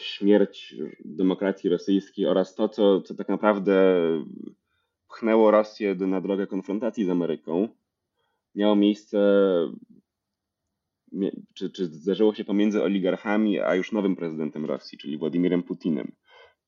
śmierć 0.00 0.74
demokracji 1.04 1.70
rosyjskiej 1.70 2.26
oraz 2.26 2.54
to, 2.54 2.68
co, 2.68 3.00
co 3.00 3.14
tak 3.14 3.28
naprawdę 3.28 3.74
pchnęło 5.08 5.50
Rosję 5.50 5.94
na 5.94 6.20
drogę 6.20 6.46
konfrontacji 6.46 7.04
z 7.04 7.10
Ameryką, 7.10 7.68
miało 8.54 8.76
miejsce, 8.76 9.18
czy, 11.54 11.70
czy 11.70 11.86
zdarzyło 11.86 12.34
się 12.34 12.44
pomiędzy 12.44 12.82
oligarchami, 12.82 13.60
a 13.60 13.74
już 13.74 13.92
nowym 13.92 14.16
prezydentem 14.16 14.64
Rosji, 14.64 14.98
czyli 14.98 15.18
Władimirem 15.18 15.62
Putinem. 15.62 16.12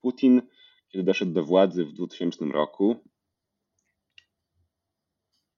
Putin, 0.01 0.43
kiedy 0.89 1.05
doszedł 1.05 1.33
do 1.33 1.45
władzy 1.45 1.85
w 1.85 1.93
2000 1.93 2.45
roku, 2.45 2.97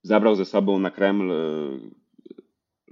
zabrał 0.03 0.35
ze 0.35 0.45
sobą 0.45 0.79
na 0.79 0.91
Kreml 0.91 1.33
e, 1.33 2.04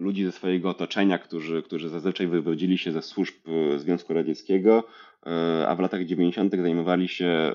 ludzi 0.03 0.25
ze 0.25 0.33
swojego 0.33 0.71
otoczenia, 0.71 1.19
którzy, 1.19 1.63
którzy 1.63 1.89
zazwyczaj 1.89 2.27
wywodzili 2.27 2.79
się 2.79 2.93
ze 2.93 3.03
służb 3.03 3.35
e, 3.47 3.79
Związku 3.79 4.15
Radzieckiego, 4.15 4.85
e, 5.27 5.69
a 5.69 5.77
w 5.77 5.81
latach 5.81 6.05
90. 6.05 6.57
zajmowali 6.57 7.09
się 7.09 7.53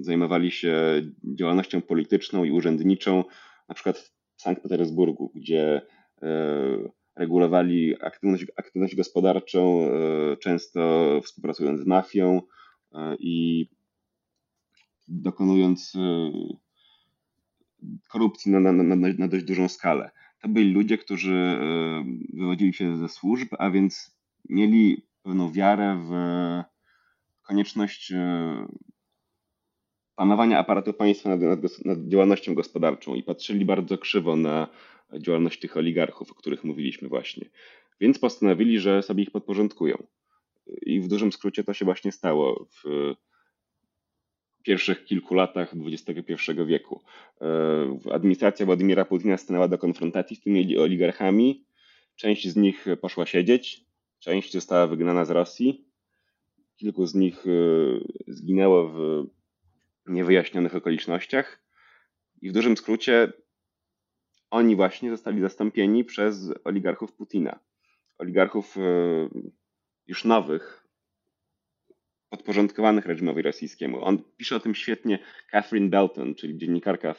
zajmowali 0.00 0.50
się 0.50 1.02
działalnością 1.24 1.82
polityczną 1.82 2.44
i 2.44 2.50
urzędniczą, 2.50 3.24
na 3.68 3.74
przykład 3.74 3.98
w 4.36 4.42
Sankt 4.42 4.62
Petersburgu, 4.62 5.32
gdzie 5.34 5.82
e, 6.22 6.28
regulowali 7.16 8.02
aktywność, 8.02 8.46
aktywność 8.56 8.96
gospodarczą, 8.96 9.90
e, 9.90 10.36
często 10.36 11.20
współpracując 11.24 11.80
z 11.80 11.86
mafią 11.86 12.42
e, 12.94 13.16
i 13.18 13.68
dokonując 15.08 15.92
korupcji 18.08 18.52
na, 18.52 18.60
na, 18.60 18.72
na, 18.72 18.96
na 19.18 19.28
dość 19.28 19.44
dużą 19.44 19.68
skalę. 19.68 20.10
To 20.44 20.48
byli 20.48 20.72
ludzie, 20.72 20.98
którzy 20.98 21.58
wywodzili 22.32 22.72
się 22.72 22.96
ze 22.96 23.08
służb, 23.08 23.48
a 23.58 23.70
więc 23.70 24.18
mieli 24.48 25.06
pewną 25.22 25.52
wiarę 25.52 26.04
w 26.08 26.12
konieczność 27.42 28.12
panowania 30.14 30.58
aparatu 30.58 30.92
państwa 30.92 31.28
nad, 31.28 31.40
nad, 31.40 31.84
nad, 31.84 32.08
działalnością 32.08 32.54
gospodarczą 32.54 33.14
i 33.14 33.22
patrzyli 33.22 33.64
bardzo 33.64 33.98
krzywo 33.98 34.36
na 34.36 34.68
działalność 35.18 35.60
tych 35.60 35.76
oligarchów, 35.76 36.32
o 36.32 36.34
których 36.34 36.64
mówiliśmy 36.64 37.08
właśnie. 37.08 37.50
Więc 38.00 38.18
postanowili, 38.18 38.80
że 38.80 39.02
sobie 39.02 39.22
ich 39.22 39.30
podporządkują. 39.30 40.06
I 40.66 41.00
w 41.00 41.08
dużym 41.08 41.32
skrócie 41.32 41.64
to 41.64 41.74
się 41.74 41.84
właśnie 41.84 42.12
stało 42.12 42.66
w 42.70 43.14
pierwszych 44.64 45.04
kilku 45.04 45.34
latach 45.34 45.72
XXI 45.86 46.52
wieku. 46.66 47.00
Administracja 48.12 48.66
Władimira 48.66 49.04
Putina 49.04 49.36
stanęła 49.36 49.68
do 49.68 49.78
konfrontacji 49.78 50.36
z 50.36 50.40
tymi 50.40 50.78
oligarchami. 50.78 51.66
Część 52.16 52.48
z 52.48 52.56
nich 52.56 52.86
poszła 53.00 53.26
siedzieć, 53.26 53.84
część 54.18 54.52
została 54.52 54.86
wygnana 54.86 55.24
z 55.24 55.30
Rosji. 55.30 55.88
Kilku 56.76 57.06
z 57.06 57.14
nich 57.14 57.46
e, 57.46 57.50
zginęło 58.26 58.88
w 58.88 59.26
niewyjaśnionych 60.06 60.74
okolicznościach. 60.74 61.64
I 62.42 62.50
w 62.50 62.52
dużym 62.52 62.76
skrócie 62.76 63.32
oni 64.50 64.76
właśnie 64.76 65.10
zostali 65.10 65.40
zastąpieni 65.40 66.04
przez 66.04 66.50
oligarchów 66.64 67.12
Putina. 67.12 67.58
Oligarchów 68.18 68.76
e, 68.76 68.80
już 70.06 70.24
nowych, 70.24 70.83
podporządkowanych 72.36 73.06
reżimowi 73.06 73.42
rosyjskiemu. 73.42 74.04
On 74.04 74.18
pisze 74.36 74.56
o 74.56 74.60
tym 74.60 74.74
świetnie 74.74 75.18
Catherine 75.50 75.90
Belton, 75.90 76.34
czyli 76.34 76.58
dziennikarka, 76.58 77.14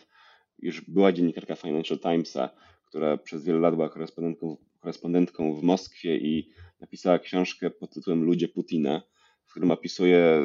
już 0.59 0.81
była 0.81 1.11
dziennikarka 1.11 1.55
Financial 1.55 1.99
Timesa, 1.99 2.49
która 2.87 3.17
przez 3.17 3.45
wiele 3.45 3.59
lat 3.59 3.75
była 3.75 3.89
korespondentką, 3.89 4.57
korespondentką 4.79 5.53
w 5.53 5.63
Moskwie 5.63 6.17
i 6.17 6.49
napisała 6.81 7.19
książkę 7.19 7.69
pod 7.69 7.93
tytułem 7.93 8.23
Ludzie 8.23 8.47
Putina, 8.47 9.01
w 9.45 9.51
którym 9.51 9.71
opisuje 9.71 10.41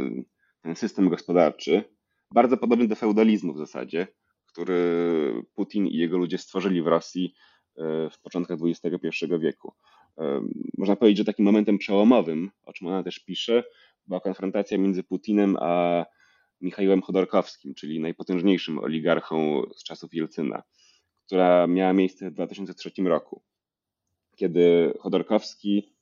ten 0.62 0.76
system 0.76 1.08
gospodarczy, 1.08 1.84
bardzo 2.34 2.56
podobny 2.56 2.88
do 2.88 2.94
feudalizmu 2.94 3.54
w 3.54 3.58
zasadzie, 3.58 4.06
który 4.46 4.82
Putin 5.54 5.86
i 5.86 5.96
jego 5.96 6.18
ludzie 6.18 6.38
stworzyli 6.38 6.82
w 6.82 6.86
Rosji 6.86 7.34
e, 7.78 8.10
w 8.10 8.20
początkach 8.20 8.58
XXI 8.62 9.26
wieku. 9.40 9.72
E, 10.18 10.42
można 10.78 10.96
powiedzieć, 10.96 11.18
że 11.18 11.24
takim 11.24 11.44
momentem 11.44 11.78
przełomowym, 11.78 12.50
o 12.62 12.72
czym 12.72 12.86
ona 12.86 13.02
też 13.02 13.18
pisze, 13.18 13.64
była 14.10 14.20
konfrontacja 14.20 14.78
między 14.78 15.02
Putinem 15.02 15.56
a 15.60 16.04
Michałem 16.60 17.02
Chodorkowskim, 17.02 17.74
czyli 17.74 18.00
najpotężniejszym 18.00 18.78
oligarchą 18.78 19.62
z 19.76 19.84
czasów 19.84 20.14
Jelcyna, 20.14 20.62
która 21.26 21.66
miała 21.66 21.92
miejsce 21.92 22.30
w 22.30 22.34
2003 22.34 22.90
roku, 23.04 23.42
kiedy 24.36 24.94
Chodorkowski 24.98 25.94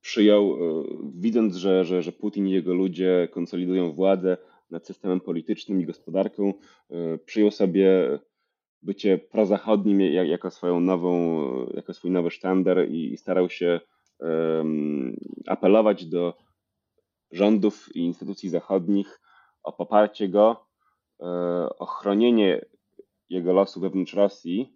przyjął, 0.00 0.54
e, 0.54 0.84
widząc, 1.14 1.56
że, 1.56 1.84
że, 1.84 2.02
że 2.02 2.12
Putin 2.12 2.46
i 2.46 2.50
jego 2.50 2.74
ludzie 2.74 3.28
konsolidują 3.32 3.92
władzę 3.92 4.36
nad 4.70 4.86
systemem 4.86 5.20
politycznym 5.20 5.80
i 5.80 5.86
gospodarką, 5.86 6.54
e, 6.90 7.18
przyjął 7.18 7.50
sobie 7.50 8.18
bycie 8.82 9.18
prozachodnim 9.18 10.00
jako 10.00 10.50
swoją 10.50 10.80
nową, 10.80 11.40
jako 11.74 11.94
swój 11.94 12.10
nowy 12.10 12.30
sztandar 12.30 12.88
i 12.90 13.16
starał 13.16 13.50
się 13.50 13.80
apelować 15.46 16.06
do 16.06 16.34
rządów 17.30 17.96
i 17.96 18.00
instytucji 18.00 18.48
zachodnich 18.48 19.20
o 19.62 19.72
poparcie 19.72 20.28
go, 20.28 20.66
e, 21.20 21.26
o 21.78 21.86
chronienie 21.86 22.64
jego 23.28 23.52
losu 23.52 23.80
wewnątrz 23.80 24.14
Rosji 24.14 24.74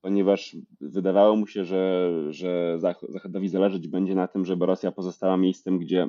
ponieważ 0.00 0.56
wydawało 0.80 1.36
mu 1.36 1.46
się, 1.46 1.64
że, 1.64 2.12
że 2.32 2.78
Zachodowi 3.08 3.48
zależeć 3.48 3.88
będzie 3.88 4.14
na 4.14 4.28
tym, 4.28 4.44
żeby 4.44 4.66
Rosja 4.66 4.92
pozostała 4.92 5.36
miejscem, 5.36 5.78
gdzie 5.78 6.08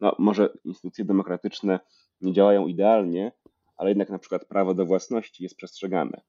no, 0.00 0.14
może 0.18 0.48
instytucje 0.64 1.04
demokratyczne 1.04 1.80
nie 2.20 2.32
działają 2.32 2.66
idealnie, 2.66 3.32
ale 3.76 3.90
jednak 3.90 4.10
na 4.10 4.18
przykład 4.18 4.44
prawo 4.44 4.74
do 4.74 4.86
własności 4.86 5.42
jest 5.42 5.56
przestrzegane. 5.56 6.20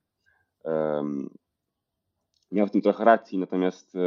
Miał 2.51 2.67
w 2.67 2.71
tym 2.71 2.81
trochę 2.81 3.05
racji, 3.05 3.37
natomiast 3.37 3.95
e, 3.95 3.99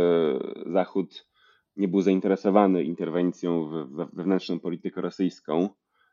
Zachód 0.73 1.30
nie 1.77 1.89
był 1.89 2.03
zainteresowany 2.03 2.85
interwencją 2.85 3.67
w 3.67 3.73
wewnętrzną 4.13 4.61
politykę 4.61 5.01
rosyjską 5.01 5.69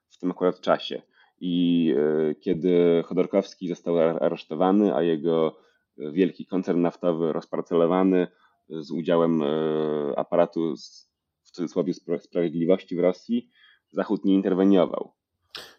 w 0.10 0.18
tym 0.18 0.32
akurat 0.32 0.62
czasie. 0.62 1.02
I 1.40 1.94
e, 1.98 2.36
kiedy 2.36 3.04
Chodorkowski 3.06 3.68
został 3.68 3.98
aresztowany, 4.00 4.96
a 4.96 5.02
jego 5.02 5.58
wielki 5.98 6.46
koncern 6.46 6.82
naftowy 6.82 7.34
rozparcelowany 7.34 8.28
z 8.70 8.92
udziałem 8.92 9.42
e, 9.42 9.46
aparatu 10.18 10.76
w 11.44 11.52
cudzysłowie 11.52 11.94
sprawiedliwości 12.20 12.96
w 12.96 13.00
Rosji, 13.00 13.50
Zachód 13.92 14.26
nie 14.26 14.34
interweniował. 14.34 15.12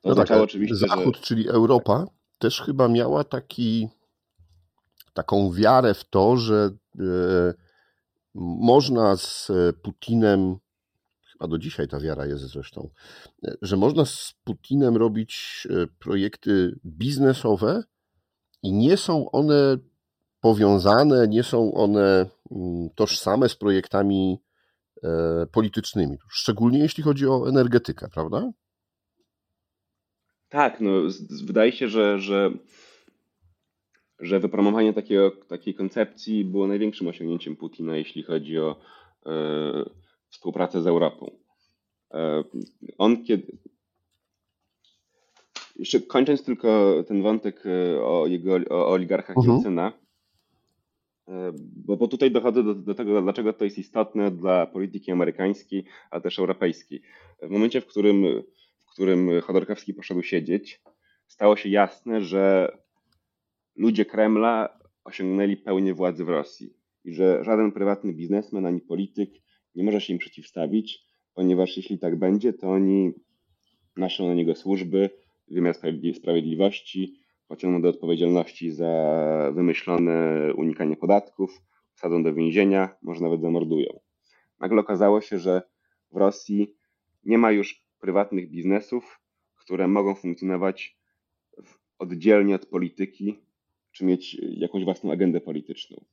To 0.02 0.08
no 0.08 0.14
tak, 0.14 0.30
oczywiście, 0.30 0.76
Zachód, 0.76 1.16
że... 1.16 1.22
czyli 1.22 1.48
Europa, 1.48 2.06
też 2.38 2.60
chyba 2.60 2.88
miała 2.88 3.24
taki, 3.24 3.88
taką 5.14 5.52
wiarę 5.52 5.94
w 5.94 6.04
to, 6.04 6.36
że 6.36 6.70
e, 6.98 7.54
można 8.34 9.16
z 9.16 9.52
Putinem, 9.82 10.56
chyba 11.32 11.48
do 11.48 11.58
dzisiaj 11.58 11.88
ta 11.88 12.00
wiara 12.00 12.26
jest 12.26 12.44
zresztą, 12.44 12.90
e, 13.44 13.54
że 13.62 13.76
można 13.76 14.04
z 14.04 14.34
Putinem 14.44 14.96
robić 14.96 15.66
projekty 15.98 16.78
biznesowe 16.84 17.82
i 18.62 18.72
nie 18.72 18.96
są 18.96 19.30
one 19.30 19.78
powiązane, 20.40 21.28
nie 21.28 21.42
są 21.42 21.74
one 21.74 22.26
mm, 22.50 22.88
tożsame 22.94 23.48
z 23.48 23.56
projektami 23.56 24.38
e, 25.02 25.46
politycznymi, 25.52 26.18
szczególnie 26.30 26.78
jeśli 26.78 27.02
chodzi 27.02 27.26
o 27.26 27.48
energetykę, 27.48 28.08
prawda? 28.08 28.50
Tak, 30.48 30.80
no, 30.80 30.90
wydaje 31.44 31.72
się, 31.72 31.88
że, 31.88 32.18
że, 32.18 32.50
że 34.20 34.40
wypromowanie 34.40 34.92
takiego, 34.92 35.30
takiej 35.30 35.74
koncepcji 35.74 36.44
było 36.44 36.66
największym 36.66 37.08
osiągnięciem 37.08 37.56
Putina, 37.56 37.96
jeśli 37.96 38.22
chodzi 38.22 38.58
o 38.58 38.76
e, 39.26 39.30
współpracę 40.28 40.82
z 40.82 40.86
Europą. 40.86 41.30
E, 42.14 42.44
on 42.98 43.24
kiedy. 43.24 43.58
Jeszcze 45.76 46.00
kończąc 46.00 46.44
tylko 46.44 46.94
ten 47.08 47.22
wątek 47.22 47.62
e, 47.66 48.02
o 48.02 48.26
jego 48.26 48.56
o 48.70 48.88
oligarchach 48.88 49.36
mhm. 49.36 49.60
-huh. 49.60 49.92
Bo, 51.60 51.96
bo 51.96 52.08
tutaj 52.08 52.30
dochodzę 52.30 52.62
do, 52.62 52.74
do, 52.74 52.94
tego, 52.94 53.22
dlaczego 53.22 53.52
to 53.52 53.64
jest 53.64 53.78
istotne 53.78 54.30
dla 54.30 54.66
polityki 54.66 55.12
amerykańskiej, 55.12 55.84
a 56.10 56.20
też 56.20 56.38
europejskiej. 56.38 57.02
W 57.42 57.50
momencie, 57.50 57.80
w 57.80 57.86
którym, 57.86 58.42
w 58.86 58.92
którym 58.92 59.40
Chodorkowski 59.40 59.94
poszedł 59.94 60.22
siedzieć, 60.22 60.82
stało 61.26 61.56
się 61.56 61.68
jasne, 61.68 62.20
że 62.20 62.72
ludzie 63.78 64.04
Kremla 64.04 64.78
osiągnęli 65.04 65.56
pełnię 65.56 65.94
władzy 65.94 66.24
w 66.24 66.28
Rosji 66.28 66.74
i 67.04 67.14
że 67.14 67.44
żaden 67.44 67.72
prywatny 67.72 68.12
biznesmen 68.12 68.66
ani 68.66 68.80
polityk 68.80 69.30
nie 69.74 69.84
może 69.84 70.00
się 70.00 70.12
im 70.12 70.18
przeciwstawić, 70.18 71.04
ponieważ 71.34 71.76
jeśli 71.76 71.98
tak 71.98 72.18
będzie, 72.18 72.52
to 72.52 72.70
oni 72.70 73.12
naszą 73.96 74.28
na 74.28 74.34
niego 74.34 74.54
służby, 74.54 75.10
wymiar 75.48 75.74
sprawiedliwości, 76.14 77.20
pociągną 77.48 77.82
do 77.82 77.88
odpowiedzialności 77.88 78.70
za 78.70 79.52
wymyślone 79.54 80.48
unikanie 80.56 80.96
podatków, 80.96 81.62
wsadzą 81.94 82.22
do 82.22 82.34
więzienia, 82.34 82.96
może 83.02 83.22
nawet 83.22 83.40
zamordują. 83.40 84.00
Nagle 84.60 84.80
okazało 84.80 85.20
się, 85.20 85.38
że 85.38 85.62
w 86.12 86.16
Rosji 86.16 86.74
nie 87.24 87.38
ma 87.38 87.52
już 87.52 87.84
prywatnych 88.00 88.50
biznesów, 88.50 89.20
które 89.56 89.88
mogą 89.88 90.14
funkcjonować 90.14 90.98
oddzielnie 91.98 92.54
od 92.54 92.66
polityki, 92.66 93.47
czy 93.92 94.04
mieć 94.04 94.36
jakąś 94.42 94.84
własną 94.84 95.12
agendę 95.12 95.40
polityczną. 95.40 96.04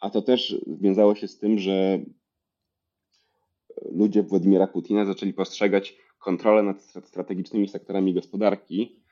A 0.00 0.10
to 0.10 0.22
też 0.22 0.56
wiązało 0.66 1.14
się 1.14 1.28
z 1.28 1.38
tym, 1.38 1.58
że 1.58 2.04
ludzie 3.92 4.22
Władimira 4.22 4.66
Putina 4.66 5.04
zaczęli 5.04 5.32
postrzegać 5.32 5.96
kontrolę 6.18 6.62
nad 6.62 6.82
strategicznymi 6.82 7.68
sektorami 7.68 8.14
gospodarki 8.14 9.02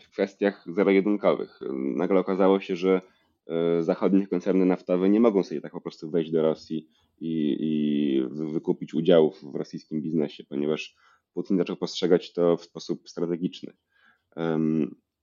w 0.00 0.10
kwestiach 0.10 0.64
zero-jedynkowych. 0.66 1.60
Nagle 1.72 2.20
okazało 2.20 2.60
się, 2.60 2.76
że 2.76 3.00
e, 3.46 3.82
zachodnie 3.82 4.26
koncerny 4.26 4.66
naftowe 4.66 5.08
nie 5.08 5.20
mogą 5.20 5.42
sobie 5.42 5.60
tak 5.60 5.72
po 5.72 5.80
prostu 5.80 6.10
wejść 6.10 6.30
do 6.30 6.42
Rosji 6.42 6.88
i, 7.20 7.56
i 7.60 8.22
wykupić 8.52 8.94
udziałów 8.94 9.52
w 9.52 9.54
rosyjskim 9.54 10.02
biznesie, 10.02 10.44
ponieważ 10.44 10.96
Putin 11.34 11.58
zaczął 11.58 11.76
postrzegać 11.76 12.32
to 12.32 12.56
w 12.56 12.64
sposób 12.64 13.08
strategiczny. 13.08 13.72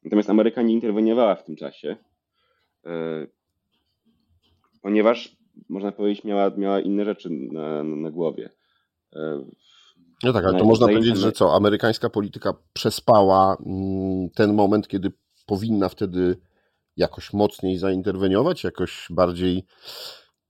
Natomiast 0.05 0.29
Ameryka 0.29 0.61
nie 0.61 0.73
interweniowała 0.73 1.35
w 1.35 1.43
tym 1.43 1.55
czasie, 1.55 1.97
e, 2.85 3.27
ponieważ 4.81 5.37
można 5.69 5.91
powiedzieć, 5.91 6.23
miała, 6.23 6.51
miała 6.57 6.79
inne 6.79 7.05
rzeczy 7.05 7.29
na, 7.29 7.83
na 7.83 8.11
głowie. 8.11 8.49
E, 9.15 9.45
no 10.23 10.33
tak, 10.33 10.45
ale 10.45 10.59
to 10.59 10.65
można 10.65 10.87
powiedzieć, 10.87 11.17
że 11.17 11.31
co, 11.31 11.55
amerykańska 11.55 12.09
polityka 12.09 12.53
przespała 12.73 13.57
mm, 13.65 14.29
ten 14.29 14.53
moment, 14.53 14.87
kiedy 14.87 15.11
powinna 15.45 15.89
wtedy 15.89 16.37
jakoś 16.97 17.33
mocniej 17.33 17.77
zainterweniować, 17.77 18.63
jakoś 18.63 19.07
bardziej 19.09 19.65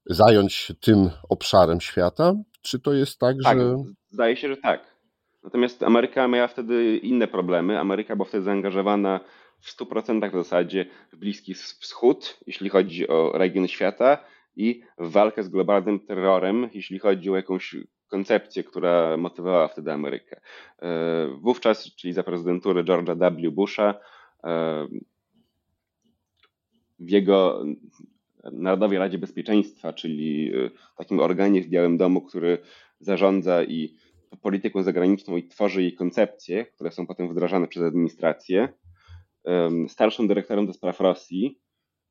zająć 0.06 0.54
się 0.54 0.74
tym 0.74 1.10
obszarem 1.30 1.82
świata? 1.82 2.34
Czy 2.62 2.80
to 2.80 2.94
jest 2.94 3.20
tak, 3.20 3.36
tak 3.44 3.60
że. 3.60 3.76
Zdaje 4.10 4.36
się, 4.36 4.48
że 4.48 4.58
tak. 4.58 4.96
Natomiast 5.44 5.84
Ameryka 5.84 6.28
miała 6.28 6.48
wtedy 6.48 6.98
inne 6.98 7.28
problemy. 7.28 7.80
Ameryka 7.80 8.16
była 8.16 8.28
wtedy 8.28 8.44
zaangażowana 8.44 9.20
w 9.66 9.78
100% 9.78 10.30
w 10.30 10.34
zasadzie 10.34 10.86
w 11.14 11.18
Bliski 11.18 11.54
Wschód, 11.54 12.40
jeśli 12.48 12.70
chodzi 12.70 13.08
o 13.08 13.32
region 13.38 13.68
świata, 13.68 14.18
i 14.56 14.82
walkę 14.98 15.44
z 15.44 15.50
globalnym 15.50 16.00
terrorem, 16.00 16.70
jeśli 16.74 17.00
chodzi 17.00 17.30
o 17.30 17.36
jakąś 17.36 17.76
koncepcję, 18.08 18.64
która 18.64 19.18
motywowała 19.18 19.68
wtedy 19.68 19.92
Amerykę. 19.92 20.42
E, 20.82 21.28
wówczas, 21.42 21.96
czyli 21.96 22.14
za 22.14 22.24
prezydentury 22.24 22.84
George'a 22.84 23.16
W. 23.16 23.52
Busha, 23.52 23.96
e, 24.44 24.88
w 27.00 27.10
jego 27.10 27.66
Narodowej 28.52 28.98
Radzie 28.98 29.18
Bezpieczeństwa, 29.18 29.94
czyli 29.94 30.52
e, 30.56 30.70
takim 30.98 31.20
organie 31.20 31.62
w 31.62 31.68
Białym 31.68 31.98
Domu, 31.98 32.22
który 32.22 32.58
zarządza 33.00 33.64
i 33.64 33.96
polityką 34.42 34.84
zagraniczną 34.84 35.38
i 35.38 35.48
tworzy 35.48 35.82
jej 35.82 35.94
koncepcje, 35.94 36.66
które 36.66 36.92
są 36.92 37.08
potem 37.08 37.30
wdrażane 37.30 37.68
przez 37.68 37.84
administrację. 37.84 38.70
Starszym 39.88 40.28
dyrektorem 40.28 40.68
do 40.68 40.74
spraw 40.74 41.00
Rosji, 41.00 41.60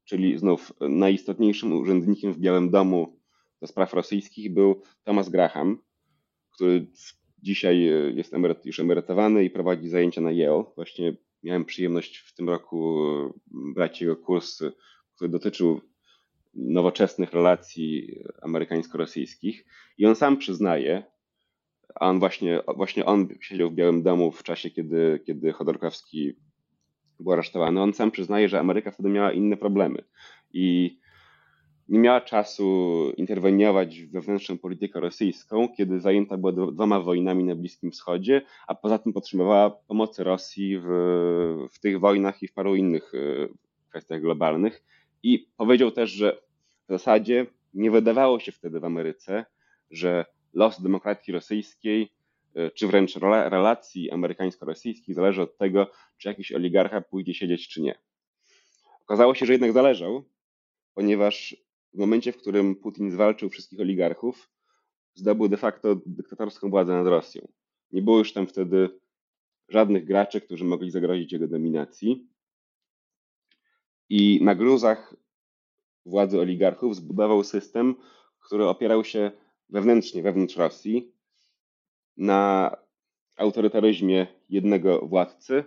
czyli 0.05 0.39
znów 0.39 0.73
najistotniejszym 0.81 1.73
urzędnikiem 1.73 2.33
w 2.33 2.39
Białym 2.39 2.71
Domu 2.71 3.21
do 3.61 3.67
spraw 3.67 3.95
rosyjskich 3.95 4.55
był 4.55 4.83
Thomas 5.05 5.29
Graham, 5.29 5.79
który 6.51 6.87
dzisiaj 7.43 7.81
jest 8.15 8.33
już 8.65 8.81
emerytowany 8.81 9.45
i 9.45 9.51
prowadzi 9.51 9.89
zajęcia 9.89 10.21
na 10.21 10.31
Yale. 10.31 10.65
Właśnie 10.75 11.17
miałem 11.43 11.65
przyjemność 11.65 12.17
w 12.17 12.35
tym 12.35 12.49
roku 12.49 12.99
brać 13.75 14.01
jego 14.01 14.17
kurs, 14.17 14.63
który 15.17 15.31
dotyczył 15.31 15.81
nowoczesnych 16.55 17.33
relacji 17.33 18.19
amerykańsko-rosyjskich. 18.43 19.65
I 19.99 20.07
on 20.07 20.17
sam 20.17 20.37
przyznaje, 20.37 21.05
a 21.95 22.09
on 22.09 22.19
właśnie, 22.19 22.61
właśnie 22.77 23.05
on 23.05 23.29
siedział 23.41 23.71
w 23.71 23.75
Białym 23.75 24.03
Domu 24.03 24.33
w 24.33 24.43
czasie, 24.43 24.71
kiedy, 24.71 25.21
kiedy 25.27 25.53
Chodorkowski 25.53 26.35
był 27.21 27.33
aresztowany. 27.33 27.81
On 27.83 27.93
sam 27.93 28.11
przyznaje, 28.11 28.49
że 28.49 28.61
Ameryka 28.61 28.91
wtedy 28.91 29.09
miała 29.09 29.33
inne 29.33 29.57
problemy 29.57 30.03
i 30.53 30.99
nie 31.89 31.99
miała 31.99 32.21
czasu 32.21 33.11
interweniować 33.17 34.01
w 34.01 34.13
wewnętrzną 34.13 34.59
politykę 34.59 35.01
rosyjską, 35.01 35.69
kiedy 35.77 36.01
zajęta 36.01 36.37
była 36.37 36.53
dwoma 36.73 37.01
wojnami 37.01 37.45
na 37.45 37.55
Bliskim 37.55 37.91
Wschodzie, 37.91 38.43
a 38.67 38.75
poza 38.75 38.99
tym 38.99 39.13
potrzebowała 39.13 39.71
pomocy 39.71 40.25
Rosji 40.25 40.79
w, 40.79 40.87
w 41.73 41.79
tych 41.79 42.01
wojnach 42.01 42.43
i 42.43 42.49
w 42.49 42.53
paru 42.53 42.77
innych 42.77 43.13
e, 43.15 43.49
kwestiach 43.89 44.21
globalnych. 44.21 44.83
I 45.23 45.49
powiedział 45.57 45.91
też, 45.91 46.11
że 46.11 46.43
w 46.89 46.93
zasadzie 46.93 47.47
nie 47.75 47.91
wydawało 47.91 48.41
się 48.41 48.53
wtedy 48.53 48.81
w 48.81 48.85
Ameryce, 48.85 49.45
że 49.91 50.25
los 50.55 50.83
demokracji 50.83 51.33
rosyjskiej, 51.33 52.13
czy 52.75 52.87
wręcz 52.87 53.17
relacji 53.17 54.11
amerykańsko-rosyjskich 54.11 55.15
zależy 55.15 55.43
od 55.43 55.57
tego, 55.57 55.91
czy 56.19 56.29
jakiś 56.29 56.53
oligarcha 56.53 57.01
pójdzie 57.01 57.35
siedzieć, 57.35 57.69
czy 57.69 57.83
nie. 57.83 57.99
Okazało 59.01 59.35
się, 59.35 59.47
że 59.47 59.53
jednak 59.53 59.73
zależał, 59.73 60.25
ponieważ 60.95 61.57
w 61.95 61.99
momencie, 61.99 62.33
w 62.33 62.37
którym 62.37 62.77
Putin 62.77 63.11
zwalczył 63.11 63.51
wszystkich 63.51 63.81
oligarchów, 63.81 64.51
zdobył 65.15 65.49
de 65.49 65.57
facto 65.57 66.01
dyktatorską 66.07 66.71
władzę 66.71 66.93
nad 66.93 67.07
Rosją. 67.07 67.49
Nie 67.91 68.03
było 68.03 68.19
już 68.19 68.33
tam 68.33 68.47
wtedy 68.47 69.01
żadnych 69.69 70.05
graczy, 70.05 70.41
którzy 70.41 70.65
mogli 70.65 70.91
zagrozić 70.91 71.33
jego 71.33 71.49
dominacji. 71.49 72.29
I 74.09 74.41
na 74.43 74.55
gruzach 74.55 75.17
władzy 76.07 76.41
oligarchów 76.41 76.97
zbudował 76.97 77.45
system, 77.45 77.95
który 78.41 78.65
opierał 78.65 79.05
się 79.05 79.31
wewnętrznie, 79.69 80.23
wewnątrz 80.23 80.57
Rosji, 80.57 81.14
na 82.17 82.77
autorytaryzmie 83.37 84.27
jednego 84.49 85.07
władcy 85.07 85.65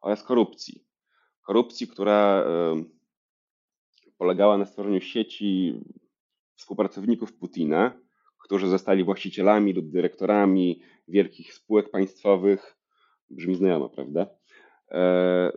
oraz 0.00 0.22
korupcji. 0.22 0.84
Korupcji, 1.42 1.88
która 1.88 2.44
polegała 4.18 4.58
na 4.58 4.66
stworzeniu 4.66 5.00
sieci 5.00 5.80
współpracowników 6.56 7.32
Putina, 7.32 8.00
którzy 8.38 8.68
zostali 8.68 9.04
właścicielami 9.04 9.72
lub 9.72 9.90
dyrektorami 9.90 10.82
wielkich 11.08 11.54
spółek 11.54 11.90
państwowych. 11.90 12.76
Brzmi 13.30 13.54
znajomo, 13.54 13.88
prawda? 13.88 14.26
E, 14.90 15.52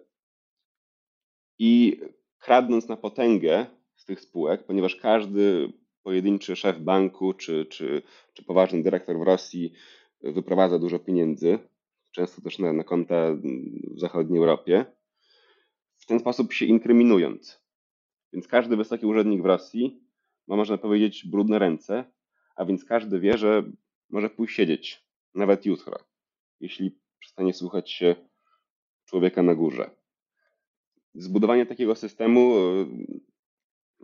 I 1.59 2.01
kradnąc 2.39 2.87
na 2.87 2.97
potęgę 2.97 3.65
z 3.95 4.05
tych 4.05 4.21
spółek, 4.21 4.65
ponieważ 4.65 4.95
każdy 4.95 5.73
pojedynczy 6.03 6.55
szef 6.55 6.79
banku 6.79 7.33
czy, 7.33 7.65
czy, 7.65 8.01
czy 8.33 8.43
poważny 8.43 8.83
dyrektor 8.83 9.19
w 9.19 9.21
Rosji 9.21 9.73
wyprowadza 10.21 10.79
dużo 10.79 10.99
pieniędzy, 10.99 11.59
często 12.11 12.41
też 12.41 12.59
na, 12.59 12.73
na 12.73 12.83
konta 12.83 13.33
w 13.95 13.99
zachodniej 13.99 14.39
Europie, 14.39 14.85
w 15.97 16.05
ten 16.05 16.19
sposób 16.19 16.53
się 16.53 16.65
inkryminując. 16.65 17.63
Więc 18.33 18.47
każdy 18.47 18.77
wysoki 18.77 19.05
urzędnik 19.05 19.41
w 19.41 19.45
Rosji 19.45 20.03
ma, 20.47 20.55
można 20.55 20.77
powiedzieć, 20.77 21.27
brudne 21.27 21.59
ręce, 21.59 22.05
a 22.55 22.65
więc 22.65 22.85
każdy 22.85 23.19
wie, 23.19 23.37
że 23.37 23.71
może 24.09 24.29
pójść 24.29 24.55
siedzieć, 24.55 25.07
nawet 25.35 25.65
jutro, 25.65 25.97
jeśli 26.59 26.99
przestanie 27.19 27.53
słuchać 27.53 27.91
się 27.91 28.15
człowieka 29.05 29.43
na 29.43 29.55
górze. 29.55 29.89
Zbudowanie 31.13 31.65
takiego 31.65 31.95
systemu 31.95 32.55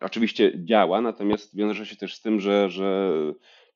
oczywiście 0.02 0.66
działa, 0.66 1.02
natomiast 1.02 1.56
wiąże 1.56 1.86
się 1.86 1.96
też 1.96 2.16
z 2.16 2.22
tym, 2.22 2.40
że, 2.40 2.70
że 2.70 3.14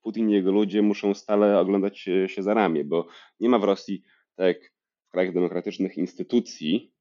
Putin 0.03 0.29
i 0.29 0.33
jego 0.33 0.51
ludzie 0.51 0.81
muszą 0.81 1.13
stale 1.13 1.59
oglądać 1.59 1.99
się, 1.99 2.27
za 2.37 2.53
ramię, 2.53 2.83
bo 2.83 3.07
nie 3.39 3.49
ma 3.49 3.59
w 3.59 3.63
Rosji, 3.63 4.03
tak 4.35 4.47
jak 4.47 4.71
w 5.07 5.11
krajach 5.11 5.33
demokratycznych, 5.33 5.97
instytucji, 5.97 6.93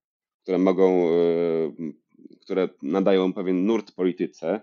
które 0.43 0.59
mogą, 0.59 1.09
e, 1.09 1.73
które 2.41 2.69
nadają 2.83 3.33
pewien 3.33 3.67
nurt 3.67 3.93
polityce, 3.93 4.61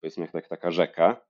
powiedzmy 0.00 0.22
jak 0.22 0.32
tak, 0.32 0.48
taka 0.48 0.70
rzeka, 0.70 1.24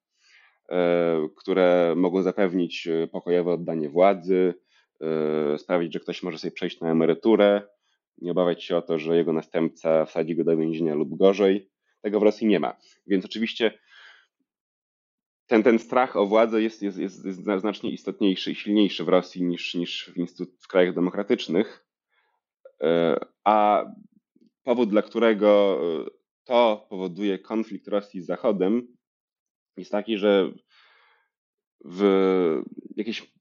e, 0.69 1.29
które 1.37 1.95
mogą 1.97 2.23
zapewnić 2.23 2.89
pokojowe 3.13 3.53
oddanie 3.53 3.89
władzy, 3.89 4.55
e, 5.01 5.59
sprawić, 5.59 5.93
że 5.93 6.01
ktoś 6.01 6.23
może 6.23 6.39
sobie 6.39 6.53
przejść 6.53 6.81
na 6.81 6.91
emeryturę, 6.91 7.63
nie 8.21 8.31
obawiać 8.31 8.65
się 8.65 8.77
o 8.77 8.83
to, 8.83 8.99
że 8.99 9.17
jego 9.17 9.33
następca 9.33 10.05
wsadzi 10.05 10.37
go 10.37 10.45
do 10.45 10.57
więzienia 10.57 10.95
lub 10.95 11.17
gorzej. 11.17 11.71
Tego 12.03 12.21
w 12.21 12.23
Rosji 12.23 12.47
nie 12.47 12.61
ma. 12.61 12.77
Więc 13.07 13.25
oczywiście 13.25 13.79
ten, 15.49 15.63
ten 15.63 15.79
strach 15.79 16.17
o 16.17 16.27
władzę 16.27 16.63
jest, 16.63 16.83
jest, 16.83 16.99
jest, 16.99 17.23
znacznie 17.59 17.91
istotniejszy 17.91 18.53
i 18.53 18.55
silniejszy 18.55 19.05
w 19.05 19.09
Rosji 19.09 19.43
niż, 19.43 19.75
niż 19.75 20.13
w, 20.17 20.63
w 20.65 20.69
krajach 20.69 20.95
demokratycznych. 20.95 21.87
E, 22.83 23.21
a 23.45 23.85
powód, 24.63 24.91
dla 24.91 25.03
którego 25.03 25.81
to 26.45 26.87
powoduje 26.91 27.39
konflikt 27.39 27.89
Rosji 27.89 28.23
z 28.23 28.27
Zachodem, 28.27 28.97
jest 29.77 29.93
taki, 29.93 30.19
że 30.19 30.53
w 31.85 32.63
jakieś 32.97 33.33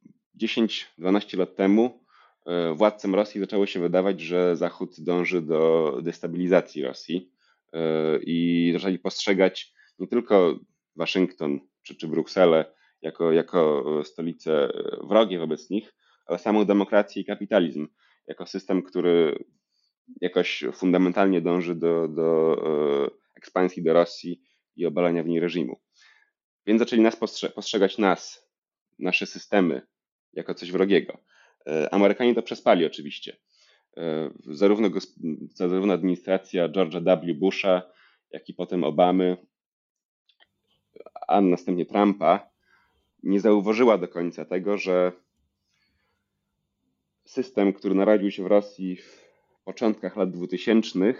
10-12 0.41 1.37
lat 1.37 1.55
temu 1.55 2.03
e, 2.45 2.73
władcom 2.73 3.15
Rosji 3.15 3.41
zaczęło 3.41 3.65
się 3.65 3.79
wydawać, 3.79 4.21
że 4.21 4.55
Zachód 4.55 4.95
dąży 4.99 5.41
do 5.41 5.91
destabilizacji 6.03 6.83
Rosji 6.83 7.31
e, 7.73 7.79
i 8.21 8.69
zaczęli 8.73 8.99
postrzegać 8.99 9.73
nie 9.99 10.07
tylko 10.07 10.59
Waszyngton 10.95 11.59
czy, 11.87 11.95
czy 11.95 12.07
Brukselę 12.07 12.73
jako, 13.01 13.31
jako 13.31 13.83
stolice 14.03 14.69
wrogie 15.09 15.39
wobec 15.39 15.69
nich, 15.69 15.93
ale 16.25 16.39
samą 16.39 16.65
demokrację 16.65 17.21
i 17.21 17.25
kapitalizm 17.25 17.87
jako 18.27 18.45
system, 18.45 18.83
który 18.83 19.45
jakoś 20.21 20.63
fundamentalnie 20.73 21.41
dąży 21.41 21.75
do, 21.75 22.07
do 22.07 22.57
e, 23.05 23.09
ekspansji 23.37 23.83
do 23.83 23.93
Rosji 23.93 24.41
i 24.75 24.85
obalenia 24.85 25.23
w 25.23 25.27
niej 25.27 25.39
reżimu. 25.39 25.81
Więc 26.65 26.79
zaczęli 26.79 27.01
nas 27.01 27.15
postrzegać 27.55 27.97
nas, 27.97 28.49
nasze 28.99 29.25
systemy, 29.25 29.81
jako 30.33 30.53
coś 30.53 30.71
wrogiego. 30.71 31.17
E, 31.67 31.93
Amerykanie 31.93 32.35
to 32.35 32.41
przespali 32.41 32.85
oczywiście. 32.85 33.37
E, 33.97 34.31
zarówno, 34.45 34.89
zarówno 35.55 35.93
administracja 35.93 36.69
George'a 36.69 37.01
W. 37.01 37.33
Busha, 37.39 37.81
jak 38.31 38.49
i 38.49 38.53
potem 38.53 38.83
Obamy, 38.83 39.37
a 41.27 41.41
następnie 41.41 41.85
Trumpa, 41.85 42.49
nie 43.23 43.39
zauważyła 43.39 43.97
do 43.97 44.07
końca 44.07 44.45
tego, 44.45 44.77
że 44.77 45.11
system, 47.25 47.73
który 47.73 47.95
narodził 47.95 48.31
się 48.31 48.43
w 48.43 48.47
Rosji 48.47 48.95
w 48.95 49.27
początkach 49.63 50.15
lat 50.15 50.31
2000, 50.31 51.13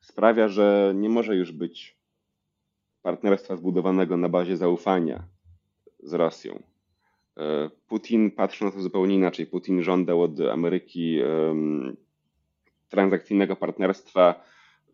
sprawia, 0.00 0.48
że 0.48 0.92
nie 0.96 1.08
może 1.08 1.36
już 1.36 1.52
być 1.52 1.96
partnerstwa 3.02 3.56
zbudowanego 3.56 4.16
na 4.16 4.28
bazie 4.28 4.56
zaufania 4.56 5.24
z 6.02 6.12
Rosją. 6.12 6.62
E, 7.36 7.70
Putin 7.88 8.30
patrzy 8.30 8.64
na 8.64 8.70
to 8.70 8.80
zupełnie 8.80 9.14
inaczej. 9.14 9.46
Putin 9.46 9.82
żądał 9.82 10.22
od 10.22 10.40
Ameryki 10.40 11.18
transakcyjnego 12.88 13.56
partnerstwa, 13.56 14.44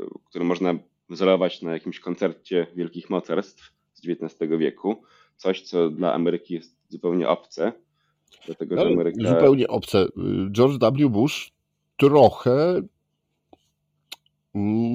e, 0.01 0.05
które 0.25 0.45
można 0.45 0.75
wzorować 1.09 1.63
na 1.63 1.73
jakimś 1.73 2.01
koncercie 2.01 2.67
wielkich 2.77 3.11
mocarstw 3.11 3.78
z 3.99 4.09
XIX 4.09 4.51
wieku. 4.59 5.03
Coś, 5.37 5.63
co 5.63 5.91
dla 5.91 6.15
Ameryki 6.15 6.55
jest 6.55 6.77
zupełnie 6.89 7.29
obce. 7.29 7.73
Dlatego, 8.47 8.77
że 8.77 8.87
Ameryka... 8.87 9.29
Zupełnie 9.29 9.69
obce. 9.69 10.07
George 10.53 10.79
W. 10.81 11.09
Bush 11.09 11.53
trochę 11.97 12.83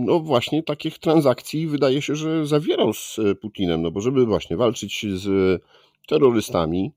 no 0.06 0.20
właśnie 0.20 0.64
takich 0.64 1.00
transakcji 1.00 1.68
wydaje 1.68 2.02
się, 2.02 2.16
że 2.16 2.46
zawierał 2.46 2.94
z 2.94 3.20
Putinem, 3.42 3.82
no 3.82 3.92
bo 3.92 4.02
żeby 4.02 4.26
właśnie 4.26 4.58
walczyć 4.58 5.06
z 5.16 5.62
terrorystami, 6.08 6.92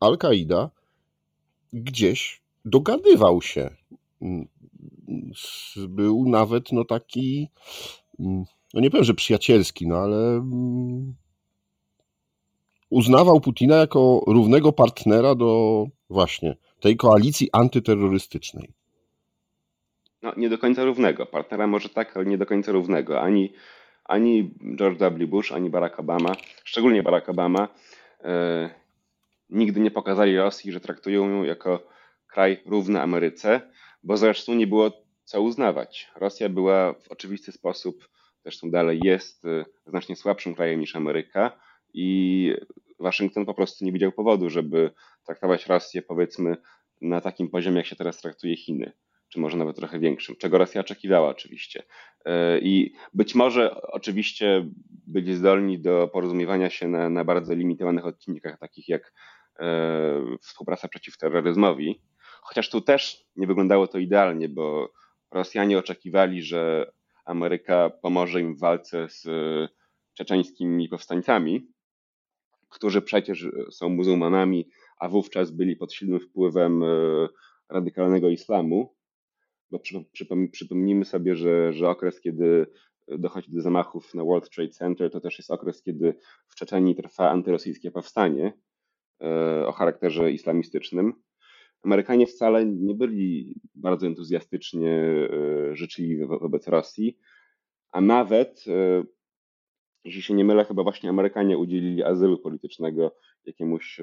Al-Kaida 0.00 0.70
gdzieś 1.72 2.42
dogadywał 2.64 3.42
się. 3.42 3.70
Był 5.88 6.28
nawet 6.28 6.72
no 6.72 6.84
taki, 6.84 7.48
no 8.74 8.80
nie 8.80 8.90
powiem, 8.90 9.04
że 9.04 9.14
przyjacielski, 9.14 9.86
no 9.86 9.96
ale 9.96 10.46
uznawał 12.92 13.40
Putina 13.40 13.76
jako 13.76 14.24
równego 14.26 14.72
partnera 14.72 15.34
do 15.34 15.84
właśnie 16.10 16.56
tej 16.80 16.96
koalicji 16.96 17.48
antyterrorystycznej. 17.52 18.72
No, 20.22 20.32
nie 20.36 20.48
do 20.48 20.58
końca 20.58 20.84
równego. 20.84 21.26
Partnera 21.26 21.66
może 21.66 21.88
tak, 21.88 22.16
ale 22.16 22.26
nie 22.26 22.38
do 22.38 22.46
końca 22.46 22.72
równego. 22.72 23.20
Ani, 23.20 23.52
ani 24.04 24.54
George 24.76 24.98
W. 24.98 25.26
Bush, 25.26 25.52
ani 25.52 25.70
Barack 25.70 26.00
Obama, 26.00 26.32
szczególnie 26.64 27.02
Barack 27.02 27.28
Obama, 27.28 27.68
e, 28.24 28.70
nigdy 29.50 29.80
nie 29.80 29.90
pokazali 29.90 30.36
Rosji, 30.36 30.72
że 30.72 30.80
traktują 30.80 31.30
ją 31.30 31.44
jako 31.44 31.88
kraj 32.26 32.62
równy 32.66 33.00
Ameryce, 33.00 33.60
bo 34.02 34.16
zresztą 34.16 34.54
nie 34.54 34.66
było 34.66 34.90
co 35.24 35.42
uznawać. 35.42 36.10
Rosja 36.16 36.48
była 36.48 36.92
w 36.92 37.08
oczywisty 37.08 37.52
sposób, 37.52 38.08
zresztą 38.42 38.70
dalej 38.70 39.00
jest, 39.04 39.44
e, 39.44 39.64
znacznie 39.86 40.16
słabszym 40.16 40.54
krajem 40.54 40.80
niż 40.80 40.96
Ameryka 40.96 41.61
i 41.94 42.54
Waszyngton 42.98 43.46
po 43.46 43.54
prostu 43.54 43.84
nie 43.84 43.92
widział 43.92 44.12
powodu, 44.12 44.50
żeby 44.50 44.90
traktować 45.26 45.66
Rosję 45.66 46.02
powiedzmy 46.02 46.56
na 47.00 47.20
takim 47.20 47.48
poziomie, 47.48 47.76
jak 47.76 47.86
się 47.86 47.96
teraz 47.96 48.20
traktuje 48.20 48.56
Chiny. 48.56 48.92
Czy 49.28 49.40
może 49.40 49.56
nawet 49.56 49.76
trochę 49.76 49.98
większym, 49.98 50.36
czego 50.36 50.58
Rosja 50.58 50.80
oczekiwała 50.80 51.28
oczywiście. 51.28 51.82
E, 52.24 52.58
I 52.58 52.94
być 53.14 53.34
może 53.34 53.82
oczywiście 53.82 54.68
byli 55.06 55.34
zdolni 55.34 55.78
do 55.78 56.10
porozumiewania 56.12 56.70
się 56.70 56.88
na, 56.88 57.10
na 57.10 57.24
bardzo 57.24 57.54
limitowanych 57.54 58.06
odcinkach, 58.06 58.58
takich 58.58 58.88
jak 58.88 59.12
e, 59.58 60.36
współpraca 60.40 60.88
przeciw 60.88 61.18
terroryzmowi, 61.18 62.02
chociaż 62.42 62.70
tu 62.70 62.80
też 62.80 63.24
nie 63.36 63.46
wyglądało 63.46 63.86
to 63.86 63.98
idealnie, 63.98 64.48
bo 64.48 64.92
Rosjanie 65.30 65.78
oczekiwali, 65.78 66.42
że 66.42 66.92
Ameryka 67.24 67.90
pomoże 67.90 68.40
im 68.40 68.54
w 68.54 68.60
walce 68.60 69.08
z 69.08 69.26
czeczeńskimi 70.14 70.88
powstańcami, 70.88 71.72
którzy 72.72 73.02
przecież 73.02 73.48
są 73.70 73.88
muzułmanami, 73.88 74.68
a 74.98 75.08
wówczas 75.08 75.50
byli 75.50 75.76
pod 75.76 75.92
silnym 75.92 76.20
wpływem 76.20 76.82
e, 76.82 77.28
radykalnego 77.68 78.28
islamu 78.28 78.94
bo 79.72 79.80
przypomnijmy 80.52 81.04
sobie, 81.04 81.36
że, 81.36 81.72
że 81.72 81.88
okres, 81.88 82.20
kiedy 82.20 82.66
dochodzi 83.08 83.52
do 83.52 83.62
zamachów 83.62 84.14
na 84.14 84.24
World 84.24 84.50
Trade 84.50 84.70
Center, 84.70 85.10
to 85.10 85.20
też 85.20 85.38
jest 85.38 85.50
okres, 85.50 85.82
kiedy 85.82 86.14
w 86.48 86.54
Czeczeniu 86.54 86.94
trwa 86.94 87.30
antyrosyjskie 87.30 87.90
powstanie 87.90 88.52
e, 89.22 89.66
o 89.66 89.72
charakterze 89.72 90.32
islamistycznym. 90.32 91.12
Amerykanie 91.82 92.26
wcale 92.26 92.66
nie 92.66 92.94
byli 92.94 93.54
bardzo 93.74 94.06
entuzjastycznie 94.06 94.90
e, 94.90 95.76
życzliwi 95.76 96.26
wobec 96.26 96.68
Rosji, 96.68 97.18
a 97.92 98.00
nawet, 98.00 98.64
e, 98.68 99.04
jeśli 100.04 100.22
się 100.22 100.34
nie 100.34 100.44
mylę, 100.44 100.64
chyba 100.64 100.82
właśnie 100.82 101.10
Amerykanie 101.10 101.58
udzielili 101.58 102.02
azylu 102.02 102.38
politycznego 102.38 103.16
jakiemuś 103.44 104.00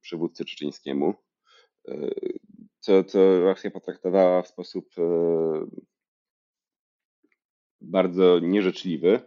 przywódcy 0.00 0.44
czeczeńskiemu 0.44 1.14
co, 2.80 3.04
co 3.04 3.40
Rosja 3.40 3.70
potraktowała 3.70 4.42
w 4.42 4.48
sposób 4.48 4.88
e, 4.98 5.02
bardzo 7.80 8.38
nieżyczliwy. 8.38 9.20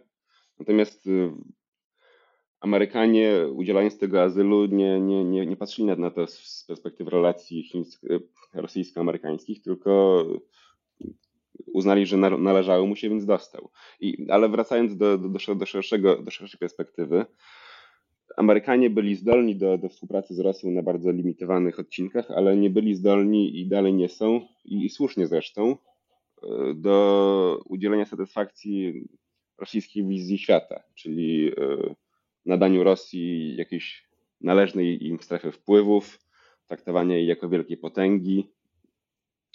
Natomiast 0.58 1.06
e, 1.06 1.36
Amerykanie, 2.60 3.48
udzielając 3.54 3.98
tego 3.98 4.22
azylu, 4.22 4.66
nie, 4.66 5.00
nie, 5.00 5.24
nie, 5.24 5.46
nie 5.46 5.56
patrzyli 5.56 5.86
na 5.86 6.10
to 6.10 6.26
z 6.26 6.64
perspektywy 6.68 7.10
relacji 7.10 7.70
rosyjsko-amerykańskich, 8.54 9.62
tylko 9.62 10.24
uznali, 11.66 12.06
że 12.06 12.16
należało 12.16 12.86
mu 12.86 12.96
się, 12.96 13.08
więc 13.08 13.24
dostał. 13.24 13.70
I, 14.00 14.26
ale 14.30 14.48
wracając 14.48 14.96
do, 14.96 15.18
do, 15.18 15.28
do, 15.54 15.66
szerszego, 15.66 16.22
do 16.22 16.30
szerszej 16.30 16.58
perspektywy, 16.58 17.26
Amerykanie 18.36 18.90
byli 18.90 19.14
zdolni 19.16 19.56
do, 19.56 19.78
do 19.78 19.88
współpracy 19.88 20.34
z 20.34 20.40
Rosją 20.40 20.70
na 20.70 20.82
bardzo 20.82 21.10
limitowanych 21.10 21.78
odcinkach, 21.78 22.30
ale 22.30 22.56
nie 22.56 22.70
byli 22.70 22.94
zdolni 22.94 23.60
i 23.60 23.66
dalej 23.66 23.94
nie 23.94 24.08
są, 24.08 24.40
i, 24.64 24.84
i 24.84 24.90
słusznie 24.90 25.26
zresztą, 25.26 25.76
e, 26.42 26.74
do 26.74 27.60
udzielenia 27.64 28.04
satysfakcji 28.04 29.08
rosyjskiej 29.58 30.04
wizji 30.04 30.38
świata, 30.38 30.82
czyli 30.94 31.48
e, 31.48 31.94
nadaniu 32.46 32.84
Rosji 32.84 33.56
jakiejś 33.56 34.08
należnej 34.40 35.06
im 35.06 35.20
strefy 35.20 35.52
wpływów, 35.52 36.18
traktowania 36.66 37.16
jej 37.16 37.26
jako 37.26 37.48
wielkiej 37.48 37.76
potęgi 37.76 38.50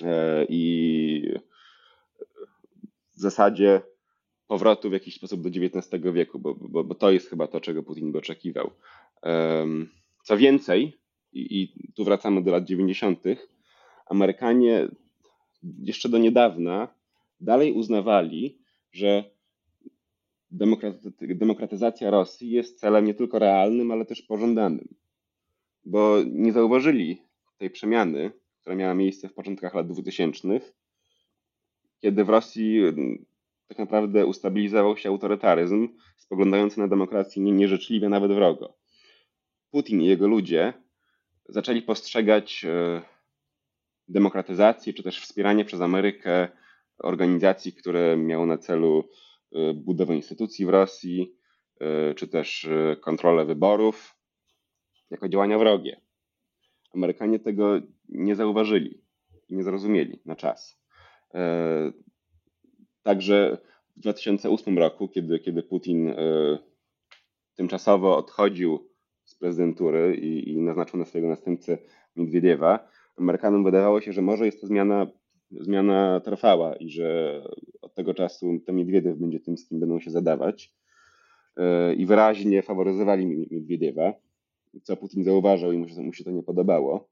e, 0.04 0.46
i 0.50 1.34
w 3.18 3.20
zasadzie 3.20 3.82
powrotu 4.48 4.90
w 4.90 4.94
jakiś 4.94 5.16
sposób 5.16 5.42
do 5.42 5.50
XIX 5.50 6.04
wieku, 6.14 6.40
bo, 6.40 6.56
bo, 6.56 6.84
bo 6.84 6.96
to 6.96 7.12
jest 7.12 7.30
chyba 7.30 7.48
to, 7.48 7.62
czego 7.62 7.84
Putin 7.84 8.12
by 8.12 8.18
oczekiwał. 8.18 8.72
Co 10.24 10.38
więcej, 10.38 10.98
i, 11.34 11.62
i 11.62 11.94
tu 11.94 12.04
wracamy 12.04 12.44
do 12.44 12.52
lat 12.52 12.66
90., 12.66 13.24
Amerykanie 14.10 14.88
jeszcze 15.80 16.10
do 16.10 16.18
niedawna 16.18 16.88
dalej 17.40 17.74
uznawali, 17.74 18.60
że 18.92 19.24
demokratyzacja 21.22 22.10
Rosji 22.12 22.52
jest 22.52 22.80
celem 22.80 23.06
nie 23.06 23.14
tylko 23.14 23.40
realnym, 23.40 23.92
ale 23.92 24.06
też 24.06 24.22
pożądanym. 24.22 24.88
Bo 25.86 26.18
nie 26.26 26.52
zauważyli 26.52 27.22
tej 27.58 27.70
przemiany, 27.70 28.32
która 28.62 28.76
miała 28.76 28.94
miejsce 28.94 29.30
w 29.30 29.34
początkach 29.34 29.74
lat 29.74 29.88
2000, 29.88 30.60
kiedy 32.00 32.24
w 32.24 32.30
Rosji 32.30 32.82
tak 33.68 33.80
naprawdę 33.80 34.26
ustabilizował 34.26 34.98
się 34.98 35.10
autorytaryzm 35.10 35.90
spoglądający 36.18 36.80
na 36.80 36.88
demokrację 36.88 37.44
nieżyczliwie, 37.44 38.10
nawet 38.10 38.32
wrogo. 38.32 38.78
Putin 39.72 40.02
i 40.02 40.06
jego 40.06 40.28
ludzie 40.28 40.74
zaczęli 41.50 41.82
postrzegać 41.82 42.66
e, 42.66 43.02
demokratyzację, 44.08 44.94
czy 44.94 45.04
też 45.04 45.22
wspieranie 45.22 45.66
przez 45.66 45.82
Amerykę 45.82 46.48
organizacji, 46.98 47.74
które 47.74 48.18
miało 48.18 48.46
na 48.46 48.58
celu 48.58 49.10
budowę 49.74 50.16
instytucji 50.16 50.66
w 50.66 50.70
Rosji, 50.70 51.36
czy 52.16 52.28
też 52.28 52.70
kontrolę 53.02 53.46
wyborów, 53.46 54.16
jako 55.10 55.30
działania 55.30 55.60
wrogie. 55.60 56.02
Amerykanie 56.96 57.40
tego 57.40 57.82
nie 58.10 58.36
zauważyli 58.36 59.02
i 59.50 59.56
nie 59.56 59.64
zrozumieli 59.64 60.20
na 60.26 60.36
czas. 60.36 60.82
Także 63.04 63.58
w 63.98 64.00
2008 64.00 64.78
roku, 64.78 65.08
kiedy, 65.08 65.40
kiedy 65.40 65.64
Putin 65.64 66.14
tymczasowo 67.56 68.18
odchodził 68.18 68.90
z 69.24 69.36
prezydentury 69.36 70.16
i, 70.16 70.52
i 70.52 70.58
naznaczył 70.58 71.00
na 71.00 71.06
swojego 71.06 71.30
następcę 71.30 71.78
Miedwiediewa, 72.16 72.90
Amerykanom 73.18 73.64
wydawało 73.64 74.02
się, 74.02 74.14
że 74.14 74.22
może 74.22 74.46
jest 74.46 74.62
to 74.62 74.68
zmiana, 74.68 75.08
zmiana 75.52 76.20
trwała 76.20 76.76
i 76.76 76.90
że 76.90 77.42
od 77.82 77.94
tego 77.94 78.14
czasu 78.14 78.60
to 78.66 78.74
Miedwiediew 78.74 79.18
będzie 79.18 79.40
tym, 79.40 79.58
z 79.58 79.68
kim 79.68 79.80
będą 79.80 80.00
się 80.00 80.12
zadawać. 80.12 80.74
E, 81.58 81.94
I 81.94 82.06
wyraźnie 82.06 82.62
faworyzowali 82.62 83.26
Miedwiediewa, 83.52 84.14
co 84.84 84.98
Putin 84.98 85.24
zauważył 85.24 85.72
i 85.72 85.78
mu 85.78 85.88
się, 85.88 86.02
mu 86.02 86.14
się 86.14 86.24
to 86.24 86.32
nie 86.32 86.44
podobało. 86.44 87.10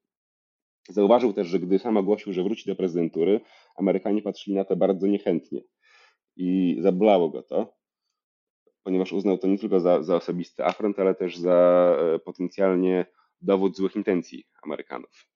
Zauważył 0.89 1.33
też, 1.33 1.47
że 1.47 1.59
gdy 1.59 1.79
sam 1.79 1.97
ogłosił, 1.97 2.33
że 2.33 2.43
wróci 2.43 2.69
do 2.69 2.75
prezydentury, 2.75 3.41
Amerykanie 3.75 4.21
patrzyli 4.21 4.55
na 4.55 4.65
to 4.65 4.75
bardzo 4.75 5.07
niechętnie 5.07 5.61
i 6.35 6.77
zabolało 6.81 7.29
go 7.29 7.43
to 7.43 7.75
ponieważ 8.85 9.13
uznał 9.13 9.37
to 9.37 9.47
nie 9.47 9.57
tylko 9.57 9.79
za, 9.79 10.03
za 10.03 10.15
osobisty 10.15 10.65
afront, 10.65 10.99
ale 10.99 11.15
też 11.15 11.37
za 11.37 11.89
e, 11.99 12.19
potencjalnie 12.19 13.05
dowód 13.41 13.77
złych 13.77 13.95
intencji 13.95 14.47
Amerykanów. 14.63 15.27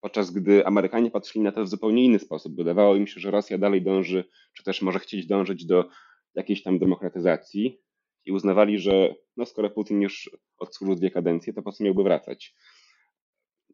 Podczas 0.00 0.30
gdy 0.30 0.66
Amerykanie 0.66 1.10
patrzyli 1.10 1.44
na 1.44 1.52
to 1.52 1.64
w 1.64 1.68
zupełnie 1.68 2.04
inny 2.04 2.18
sposób. 2.18 2.56
Wydawało 2.56 2.96
im 2.96 3.06
się, 3.06 3.20
że 3.20 3.30
Rosja 3.30 3.58
dalej 3.58 3.82
dąży, 3.82 4.24
czy 4.56 4.64
też 4.64 4.82
może 4.82 4.98
chcieć 4.98 5.26
dążyć 5.26 5.66
do 5.66 5.88
jakiejś 6.34 6.62
tam 6.62 6.78
demokratyzacji 6.78 7.80
i 8.24 8.32
uznawali, 8.32 8.78
że 8.78 9.14
no 9.36 9.46
skoro 9.46 9.70
Putin 9.70 10.00
już 10.00 10.30
odsłużył 10.58 10.94
dwie 10.94 11.10
kadencje, 11.10 11.52
to 11.52 11.62
po 11.62 11.72
co 11.72 11.84
miałby 11.84 12.02
wracać. 12.02 12.54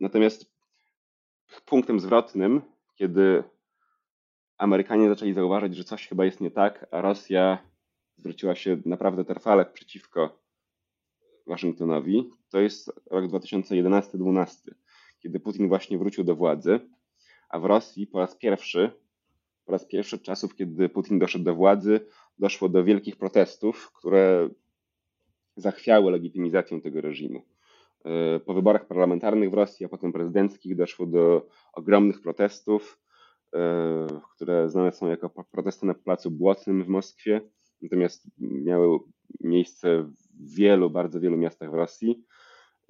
Natomiast 0.00 0.55
punktem 1.64 2.00
zwrotnym, 2.00 2.62
kiedy 2.94 3.44
Amerykanie 4.58 5.08
zaczęli 5.08 5.32
zauważyć, 5.32 5.76
że 5.76 5.84
coś 5.84 6.08
chyba 6.08 6.24
jest 6.24 6.40
nie 6.40 6.50
tak, 6.50 6.86
a 6.90 7.00
Rosja 7.00 7.58
zwróciła 8.16 8.54
się 8.54 8.76
naprawdę 8.86 9.24
trwale 9.24 9.66
przeciwko 9.66 10.38
Waszyngtonowi, 11.46 12.30
to 12.50 12.60
jest 12.60 12.92
rok 13.10 13.24
2011-2012, 13.24 14.70
kiedy 15.18 15.40
Putin 15.40 15.68
właśnie 15.68 15.98
wrócił 15.98 16.24
do 16.24 16.36
władzy, 16.36 16.80
a 17.48 17.58
w 17.58 17.64
Rosji 17.64 18.06
po 18.06 18.18
raz 18.18 18.36
pierwszy, 18.36 18.90
po 19.64 19.72
raz 19.72 19.86
pierwszy 19.86 20.16
od 20.16 20.22
czasów, 20.22 20.54
kiedy 20.54 20.88
Putin 20.88 21.18
doszedł 21.18 21.44
do 21.44 21.54
władzy, 21.54 22.00
doszło 22.38 22.68
do 22.68 22.84
wielkich 22.84 23.16
protestów, 23.16 23.92
które 23.92 24.48
zachwiały 25.56 26.10
legitymizacją 26.10 26.80
tego 26.80 27.00
reżimu. 27.00 27.42
E, 28.06 28.40
po 28.40 28.54
wyborach 28.54 28.86
parlamentarnych 28.86 29.50
w 29.50 29.54
Rosji, 29.54 29.86
a 29.86 29.88
potem 29.88 30.12
prezydenckich 30.12 30.76
doszło 30.76 31.06
do 31.06 31.48
ogromnych 31.72 32.20
protestów, 32.20 33.00
e, 33.54 34.06
które 34.34 34.70
znane 34.70 34.92
są 34.92 35.08
jako 35.08 35.30
protesty 35.50 35.86
na 35.86 35.94
Placu 35.94 36.30
Błotnym 36.30 36.84
w 36.84 36.88
Moskwie. 36.88 37.40
Natomiast 37.82 38.26
miały 38.38 38.98
miejsce 39.40 40.02
w 40.02 40.54
wielu, 40.56 40.90
bardzo 40.90 41.20
wielu 41.20 41.36
miastach 41.36 41.70
w 41.70 41.74
Rosji, 41.74 42.24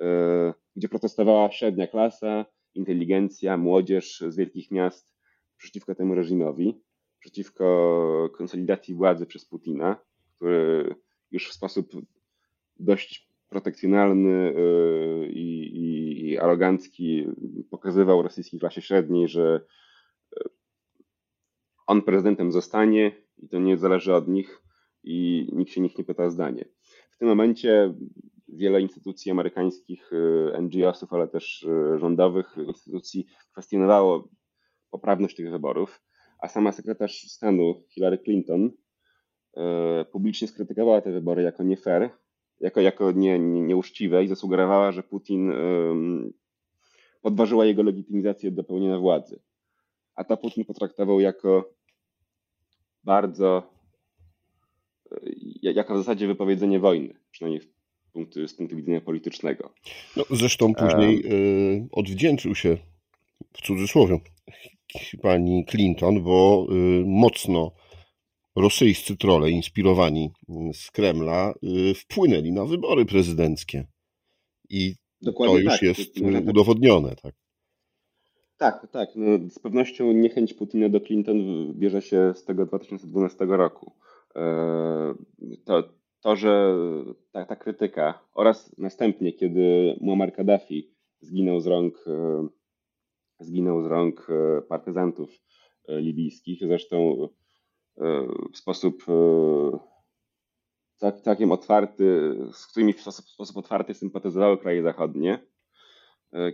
e, 0.01 0.55
gdzie 0.77 0.89
protestowała 0.89 1.51
średnia 1.51 1.87
klasa, 1.87 2.45
inteligencja, 2.75 3.57
młodzież 3.57 4.25
z 4.29 4.37
wielkich 4.37 4.71
miast 4.71 5.17
przeciwko 5.57 5.95
temu 5.95 6.15
reżimowi, 6.15 6.83
przeciwko 7.19 8.31
konsolidacji 8.37 8.95
władzy 8.95 9.27
przez 9.27 9.45
Putina, 9.45 9.97
który 10.37 10.95
już 11.31 11.49
w 11.49 11.53
sposób 11.53 11.93
dość 12.79 13.36
protekcjonalny 13.49 14.55
e, 14.57 15.27
i, 15.27 15.77
i, 15.77 16.31
i 16.31 16.39
arogancki 16.39 17.27
pokazywał 17.71 18.23
rosyjskiej 18.23 18.61
klasie 18.61 18.83
średniej, 18.83 19.29
że 19.29 19.61
e, 20.37 20.49
on 21.87 22.03
prezydentem 22.03 22.53
zostanie 22.53 23.13
i 23.39 23.49
to 23.49 23.59
nie 23.59 23.77
zależy 23.77 24.15
od 24.15 24.29
nich, 24.29 24.63
i 25.05 25.49
nikt 25.53 25.73
się 25.73 25.81
nikt 25.81 25.99
nie 25.99 26.05
pyta 26.05 26.25
o 26.25 26.31
zdanie. 26.31 26.65
W 27.11 27.19
tym 27.19 27.29
momencie 27.29 27.95
wiele 28.49 28.81
instytucji 28.81 29.31
amerykańskich, 29.31 30.13
y, 30.13 30.63
NGO-sów, 30.63 31.13
ale 31.13 31.29
też 31.29 31.63
y, 31.63 31.99
rządowych 31.99 32.57
instytucji 32.69 33.27
kwestionowało 33.53 34.29
poprawność 34.91 35.37
tych 35.37 35.51
wyborów, 35.51 36.03
a 36.39 36.49
sama 36.49 36.73
sekretarz 36.73 37.21
stanu 37.21 37.85
Hillary 37.89 38.19
Clinton 38.19 38.71
y, 38.71 39.61
publicznie 40.13 40.49
skrytykowała 40.49 41.01
te 41.01 41.13
wybory 41.13 41.43
jako 41.43 41.63
nie 41.63 41.77
fair, 41.77 42.11
jako, 42.61 42.81
jako 42.81 43.13
nie, 43.13 43.39
nie, 43.39 43.61
nieuczciwe 43.61 44.25
i 44.25 44.29
zasugerowała, 44.29 44.93
że 44.93 45.03
Putin 45.03 45.53
podważyła 47.23 47.67
jego 47.67 47.83
legitymizację 47.83 48.51
do 48.51 48.65
pełnienia 48.65 48.99
władzy. 48.99 49.41
A 50.15 50.25
to 50.25 50.37
Putin 50.37 50.65
potraktował 50.65 51.21
jako 51.21 51.71
bardzo 53.05 53.77
jako 55.63 55.95
w 55.95 55.99
zasadzie 55.99 56.27
wypowiedzenie 56.27 56.81
wojny, 56.81 57.15
przynajmniej 57.31 57.61
z 57.61 57.69
punktu, 58.13 58.49
z 58.49 58.55
punktu 58.55 58.77
widzenia 58.77 59.01
politycznego. 59.01 59.73
No, 60.17 60.25
zresztą 60.31 60.75
później 60.75 61.27
y, 61.27 61.89
odwdzięczył 61.93 62.55
się, 62.55 62.77
w 63.53 63.63
cudzysłowie, 63.63 64.21
pani 65.23 65.65
Clinton, 65.65 66.23
bo 66.23 66.67
y, 66.71 66.75
mocno 67.07 67.73
rosyjscy 68.57 69.17
trole 69.17 69.51
inspirowani 69.51 70.31
z 70.73 70.91
Kremla 70.91 71.55
y, 71.91 71.95
wpłynęli 71.95 72.53
na 72.53 72.65
wybory 72.65 73.05
prezydenckie. 73.05 73.87
I 74.71 74.95
Dokładnie 75.23 75.57
to 75.57 75.61
już 75.61 75.73
tak. 75.73 75.83
jest 75.83 76.21
udowodnione. 76.49 77.17
Tak? 77.17 77.35
Tak, 78.57 78.87
tak. 78.93 79.09
No, 79.17 79.51
z 79.51 79.59
pewnością 79.59 80.13
niechęć 80.13 80.55
Putina 80.55 80.89
do 80.89 81.01
Clinton 81.01 81.37
bierze 81.75 82.03
się 82.03 82.33
z 82.37 82.45
tego 82.45 82.67
2012 82.67 83.45
roku. 83.45 83.93
E, 84.37 85.15
to, 85.65 85.83
to 86.21 86.37
że 86.37 86.75
ta, 87.33 87.45
ta 87.45 87.57
krytyka 87.57 88.21
oraz 88.35 88.79
następnie, 88.79 89.33
kiedy 89.33 89.97
Muammar 90.01 90.33
Gaddafi 90.33 90.91
zginął 91.21 91.61
z 91.61 91.67
rąk, 91.67 92.05
e, 92.07 92.47
zginął 93.41 93.83
z 93.83 93.87
rąk 93.87 94.27
e, 94.31 94.63
partyzantów 94.63 95.31
libijskich, 95.89 96.61
zresztą 96.61 97.29
w 98.53 98.57
sposób 98.57 99.05
całkiem 101.23 101.53
otwarty, 101.53 102.37
z 102.53 102.67
którymi 102.67 102.93
w 102.93 103.01
sposób, 103.01 103.25
w 103.27 103.29
sposób 103.31 103.57
otwarty 103.57 103.95
sympatyzowały 103.95 104.59
kraje 104.59 104.83
zachodnie. 104.83 105.47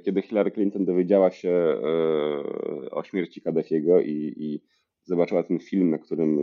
Kiedy 0.05 0.23
Hillary 0.23 0.51
Clinton 0.51 0.85
dowiedziała 0.85 1.31
się 1.31 1.81
o 2.91 3.03
śmierci 3.05 3.43
Kaddafiego 3.43 4.01
i, 4.01 4.35
i 4.37 4.63
zobaczyła 5.03 5.43
ten 5.43 5.59
film, 5.59 5.91
na 5.91 5.99
którym 5.99 6.39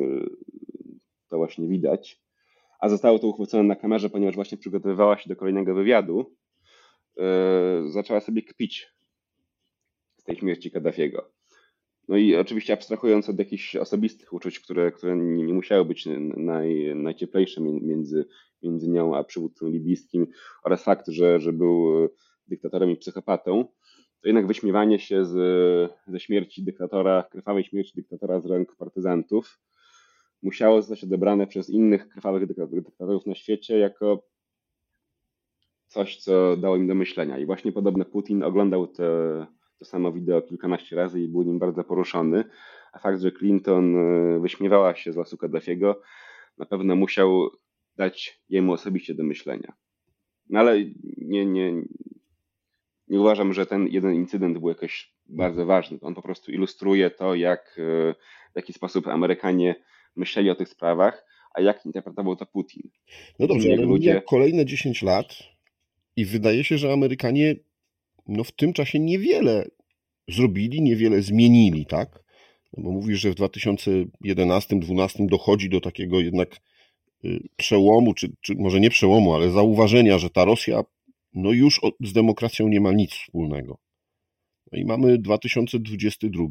to 1.29 1.37
właśnie 1.37 1.67
widać. 1.67 2.21
A 2.79 2.89
zostało 2.89 3.19
to 3.19 3.27
uchwycone 3.27 3.63
na 3.63 3.75
kamerze, 3.75 4.09
ponieważ 4.09 4.35
właśnie 4.35 4.57
przygotowywała 4.57 5.17
się 5.17 5.29
do 5.29 5.35
kolejnego 5.35 5.75
wywiadu. 5.75 6.35
Zaczęła 7.85 8.19
sobie 8.19 8.41
kpić 8.41 8.87
z 10.17 10.23
tej 10.23 10.35
śmierci 10.35 10.71
Kaddafiego. 10.71 11.31
No 12.09 12.17
i 12.17 12.35
oczywiście 12.35 12.73
abstrahując 12.73 13.29
od 13.29 13.39
jakichś 13.39 13.75
osobistych 13.75 14.33
uczuć, 14.33 14.59
które, 14.59 14.91
które 14.91 15.17
nie, 15.17 15.43
nie 15.43 15.53
musiały 15.53 15.85
być 15.85 16.07
naj, 16.37 16.95
najcieplejsze 16.95 17.61
między, 17.61 18.25
między 18.63 18.89
nią 18.89 19.15
a 19.15 19.23
przywódcą 19.23 19.67
libijskim 19.67 20.27
oraz 20.63 20.83
fakt, 20.83 21.07
że, 21.07 21.39
że 21.39 21.53
był 21.53 22.07
dyktatorem 22.47 22.91
i 22.91 22.97
psychopatą, 22.97 23.65
to 24.21 24.27
jednak 24.27 24.47
wyśmiewanie 24.47 24.99
się 24.99 25.25
z, 25.25 25.35
ze 26.07 26.19
śmierci 26.19 26.63
dyktatora, 26.63 27.23
krwawej 27.31 27.63
śmierci 27.63 27.91
dyktatora 27.95 28.41
z 28.41 28.45
rąk 28.45 28.75
partyzantów 28.75 29.59
musiało 30.41 30.81
zostać 30.81 31.03
odebrane 31.03 31.47
przez 31.47 31.69
innych 31.69 32.09
krwawych 32.09 32.45
dyktatorów 32.45 33.25
na 33.25 33.35
świecie 33.35 33.77
jako 33.77 34.23
coś, 35.87 36.17
co 36.17 36.57
dało 36.57 36.75
im 36.75 36.87
do 36.87 36.95
myślenia. 36.95 37.39
I 37.39 37.45
właśnie 37.45 37.71
podobno 37.71 38.05
Putin 38.05 38.43
oglądał 38.43 38.87
te, 38.87 39.45
to 39.79 39.85
samo 39.85 40.11
wideo 40.11 40.41
kilkanaście 40.41 40.95
razy 40.95 41.21
i 41.21 41.27
był 41.27 41.43
nim 41.43 41.59
bardzo 41.59 41.83
poruszony. 41.83 42.43
A 42.93 42.99
fakt, 42.99 43.21
że 43.21 43.31
Clinton 43.31 43.95
e, 43.95 44.39
wyśmiewała 44.39 44.95
się 44.95 45.13
z 45.13 45.15
losu 45.15 45.37
Kaddafiego, 45.37 46.01
na 46.57 46.65
pewno 46.65 46.95
musiał 46.95 47.49
dać 47.95 48.41
jemu 48.49 48.73
osobiście 48.73 49.13
do 49.15 49.23
myślenia. 49.23 49.73
No 50.49 50.59
ale 50.59 50.77
nie, 51.17 51.45
nie, 51.45 51.73
nie 53.07 53.19
uważam, 53.19 53.53
że 53.53 53.65
ten 53.65 53.87
jeden 53.87 54.13
incydent 54.13 54.57
był 54.57 54.69
jakoś 54.69 55.13
bardzo 55.25 55.65
ważny. 55.65 55.97
On 56.01 56.15
po 56.15 56.21
prostu 56.21 56.51
ilustruje 56.51 57.11
to, 57.11 57.35
jak, 57.35 57.59
e, 57.77 58.13
w 58.53 58.55
jaki 58.55 58.73
sposób 58.73 59.07
Amerykanie 59.07 59.75
myśleli 60.15 60.49
o 60.49 60.55
tych 60.55 60.69
sprawach, 60.69 61.25
a 61.53 61.61
jak 61.61 61.85
interpretował 61.85 62.35
to 62.35 62.45
Putin. 62.45 62.89
No 63.39 63.47
dobrze, 63.47 63.69
ale 63.73 63.85
ludzie... 63.85 64.21
kolejne 64.27 64.65
10 64.65 65.01
lat 65.01 65.43
i 66.15 66.25
wydaje 66.25 66.63
się, 66.63 66.77
że 66.77 66.93
Amerykanie 66.93 67.55
no, 68.29 68.43
w 68.43 68.51
tym 68.51 68.73
czasie 68.73 68.99
niewiele 68.99 69.65
zrobili, 70.27 70.81
niewiele 70.81 71.21
zmienili, 71.21 71.85
tak? 71.85 72.23
No 72.77 72.83
bo 72.83 72.91
mówisz, 72.91 73.19
że 73.19 73.31
w 73.31 73.35
2011-2012 73.35 75.25
dochodzi 75.25 75.69
do 75.69 75.81
takiego 75.81 76.19
jednak 76.19 76.57
y, 77.25 77.39
przełomu, 77.55 78.13
czy, 78.13 78.31
czy 78.41 78.55
może 78.55 78.79
nie 78.79 78.89
przełomu, 78.89 79.33
ale 79.33 79.51
zauważenia, 79.51 80.17
że 80.17 80.29
ta 80.29 80.45
Rosja 80.45 80.83
no 81.33 81.51
już 81.51 81.81
z 81.99 82.13
demokracją 82.13 82.67
nie 82.67 82.81
ma 82.81 82.91
nic 82.91 83.11
wspólnego. 83.11 83.77
No 84.71 84.79
i 84.79 84.85
mamy 84.85 85.17
2022. 85.17 86.45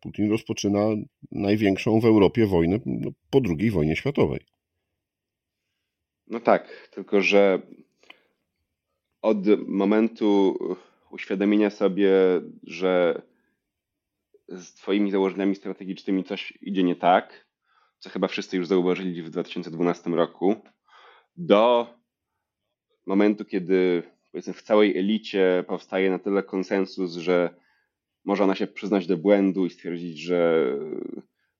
Putin 0.00 0.30
rozpoczyna 0.30 0.78
największą 1.32 2.00
w 2.00 2.04
Europie 2.04 2.46
wojnę 2.46 2.78
no, 2.86 3.10
po 3.30 3.40
II 3.58 3.70
wojnie 3.70 3.96
światowej. 3.96 4.40
No 6.26 6.40
tak, 6.40 6.90
tylko 6.94 7.20
że 7.20 7.62
od 9.22 9.38
momentu 9.66 10.58
uświadomienia 11.14 11.70
sobie, 11.70 12.12
że 12.62 13.22
z 14.48 14.74
Twoimi 14.74 15.10
założeniami 15.10 15.54
strategicznymi 15.54 16.24
coś 16.24 16.58
idzie 16.62 16.82
nie 16.82 16.96
tak, 16.96 17.46
co 17.98 18.10
chyba 18.10 18.28
wszyscy 18.28 18.56
już 18.56 18.66
zauważyli 18.66 19.22
w 19.22 19.30
2012 19.30 20.10
roku, 20.10 20.56
do 21.36 21.94
momentu, 23.06 23.44
kiedy 23.44 24.02
w 24.34 24.62
całej 24.62 24.98
elicie 24.98 25.64
powstaje 25.66 26.10
na 26.10 26.18
tyle 26.18 26.42
konsensus, 26.42 27.16
że 27.16 27.54
może 28.24 28.44
ona 28.44 28.54
się 28.54 28.66
przyznać 28.66 29.06
do 29.06 29.16
błędu 29.16 29.66
i 29.66 29.70
stwierdzić, 29.70 30.18
że 30.18 30.66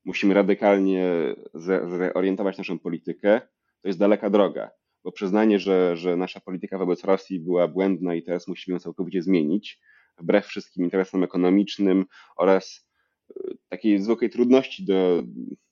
musimy 0.04 0.34
radykalnie 0.34 1.10
zorientować 1.54 2.58
naszą 2.58 2.78
politykę, 2.78 3.40
to 3.82 3.88
jest 3.88 3.98
daleka 3.98 4.30
droga. 4.30 4.70
Bo 5.04 5.12
przyznanie, 5.12 5.58
że, 5.58 5.96
że 5.96 6.16
nasza 6.16 6.40
polityka 6.40 6.78
wobec 6.78 7.04
Rosji 7.04 7.40
była 7.40 7.68
błędna 7.68 8.14
i 8.14 8.22
teraz 8.22 8.48
musimy 8.48 8.74
ją 8.74 8.80
całkowicie 8.80 9.22
zmienić, 9.22 9.80
wbrew 10.18 10.46
wszystkim 10.46 10.84
interesom 10.84 11.22
ekonomicznym 11.22 12.04
oraz 12.36 12.88
e, 13.30 13.54
takiej 13.68 13.98
zwykłej 13.98 14.30
trudności 14.30 14.84
do 14.84 15.22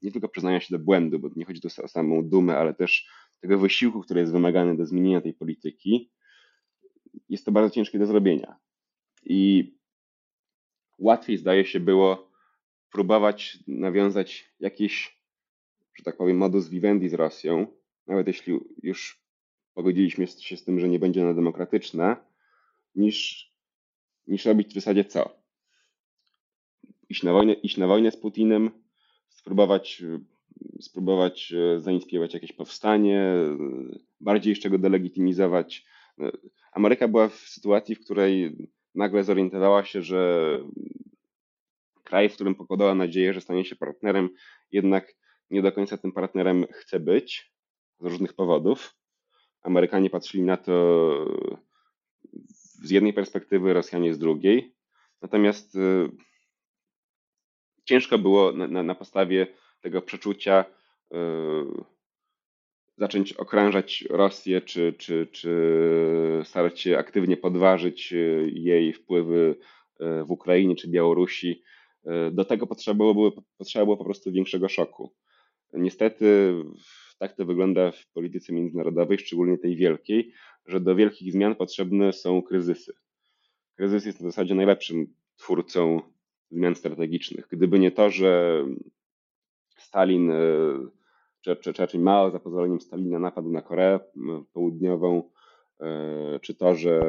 nie 0.02 0.12
tylko 0.12 0.28
przyznania 0.28 0.60
się 0.60 0.78
do 0.78 0.84
błędu, 0.84 1.18
bo 1.18 1.30
nie 1.36 1.44
chodzi 1.44 1.60
tu 1.60 1.68
o 1.82 1.88
samą 1.88 2.28
dumę, 2.28 2.56
ale 2.56 2.74
też 2.74 3.08
tego 3.40 3.58
wysiłku, 3.58 4.00
który 4.00 4.20
jest 4.20 4.32
wymagany 4.32 4.76
do 4.76 4.86
zmienienia 4.86 5.20
tej 5.20 5.34
polityki, 5.34 6.10
jest 7.28 7.44
to 7.44 7.52
bardzo 7.52 7.74
ciężkie 7.74 7.98
do 7.98 8.06
zrobienia. 8.06 8.56
I 9.24 9.74
łatwiej 10.98 11.36
zdaje 11.38 11.64
się 11.64 11.80
było 11.80 12.30
próbować 12.92 13.58
nawiązać 13.66 14.54
jakiś, 14.60 15.22
że 15.94 16.04
tak 16.04 16.16
powiem, 16.16 16.36
modus 16.36 16.68
vivendi 16.68 17.08
z 17.08 17.14
Rosją, 17.14 17.66
nawet 18.06 18.26
jeśli 18.26 18.60
już 18.82 19.21
pogodziliśmy 19.74 20.26
się 20.26 20.56
z 20.56 20.64
tym, 20.64 20.80
że 20.80 20.88
nie 20.88 20.98
będzie 20.98 21.22
ona 21.22 21.34
demokratyczna, 21.34 22.16
niż, 22.94 23.48
niż 24.26 24.44
robić 24.44 24.68
w 24.68 24.74
zasadzie 24.74 25.04
co? 25.04 25.42
Iść 27.08 27.22
na 27.22 27.32
wojnę, 27.32 27.52
iść 27.52 27.76
na 27.76 27.86
wojnę 27.86 28.10
z 28.10 28.16
Putinem, 28.16 28.70
spróbować, 29.28 30.02
spróbować 30.80 31.52
e, 31.52 31.80
zainspirować 31.80 32.34
jakieś 32.34 32.52
powstanie, 32.52 33.20
e, 33.20 33.56
bardziej 34.20 34.50
jeszcze 34.50 34.70
go 34.70 34.78
delegitymizować. 34.78 35.84
E, 36.20 36.32
Ameryka 36.72 37.08
była 37.08 37.28
w 37.28 37.34
sytuacji, 37.34 37.94
w 37.94 38.04
której 38.04 38.56
nagle 38.94 39.24
zorientowała 39.24 39.84
się, 39.84 40.02
że 40.02 40.58
kraj, 42.04 42.28
w 42.28 42.34
którym 42.34 42.54
pokładała 42.54 42.94
nadzieję, 42.94 43.34
że 43.34 43.40
stanie 43.40 43.64
się 43.64 43.76
partnerem, 43.76 44.28
jednak 44.72 45.14
nie 45.50 45.62
do 45.62 45.72
końca 45.72 45.98
tym 45.98 46.12
partnerem 46.12 46.66
chce 46.72 47.00
być 47.00 47.52
z 48.00 48.04
różnych 48.04 48.32
powodów. 48.32 49.01
Amerykanie 49.62 50.10
patrzyli 50.10 50.42
na 50.42 50.56
to 50.56 50.72
z 52.82 52.90
jednej 52.90 53.12
perspektywy, 53.12 53.72
Rosjanie 53.72 54.14
z 54.14 54.18
drugiej. 54.18 54.74
Natomiast 55.22 55.74
y, 55.74 56.08
ciężko 57.84 58.18
było 58.18 58.52
na, 58.52 58.68
na, 58.68 58.82
na 58.82 58.94
podstawie 58.94 59.46
tego 59.80 60.02
przeczucia 60.02 60.64
y, 60.64 61.16
zacząć 62.96 63.32
okrążać 63.32 64.04
Rosję, 64.10 64.60
czy, 64.60 64.92
czy, 64.98 65.26
czy 65.26 66.42
starać 66.44 66.80
się 66.80 66.98
aktywnie 66.98 67.36
podważyć 67.36 68.12
y, 68.12 68.50
jej 68.54 68.92
wpływy 68.92 69.56
w 70.26 70.30
Ukrainie 70.30 70.76
czy 70.76 70.88
Białorusi. 70.88 71.62
Do 72.32 72.44
tego 72.44 72.66
potrzeba 72.66 72.96
było, 72.96 73.32
potrzeba 73.58 73.84
było 73.84 73.96
po 73.96 74.04
prostu 74.04 74.32
większego 74.32 74.68
szoku. 74.68 75.14
Niestety 75.72 76.54
tak 77.18 77.36
to 77.36 77.44
wygląda 77.44 77.90
w 77.90 78.06
polityce 78.12 78.52
międzynarodowej, 78.52 79.18
szczególnie 79.18 79.58
tej 79.58 79.76
wielkiej, 79.76 80.32
że 80.66 80.80
do 80.80 80.94
wielkich 80.94 81.32
zmian 81.32 81.54
potrzebne 81.54 82.12
są 82.12 82.42
kryzysy. 82.42 82.92
Kryzys 83.76 84.06
jest 84.06 84.18
w 84.18 84.22
zasadzie 84.22 84.54
najlepszym 84.54 85.14
twórcą 85.36 86.00
zmian 86.50 86.74
strategicznych. 86.74 87.48
Gdyby 87.50 87.78
nie 87.78 87.90
to, 87.90 88.10
że 88.10 88.64
Stalin 89.76 90.30
e, 90.30 90.36
czy, 91.40 91.56
czy, 91.56 91.86
czy 91.86 91.98
Mao 91.98 92.30
za 92.30 92.40
pozwoleniem 92.40 92.80
Stalina 92.80 93.18
napadł 93.18 93.50
na 93.50 93.62
Koreę 93.62 94.00
Południową, 94.52 95.30
e, 95.80 96.40
czy 96.40 96.54
to, 96.54 96.74
że 96.74 97.00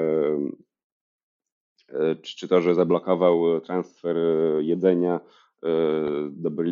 e, 1.90 2.16
czy 2.16 2.48
to, 2.48 2.62
że 2.62 2.76
zablokował 2.76 3.62
transfer 3.62 4.18
jedzenia 4.60 5.20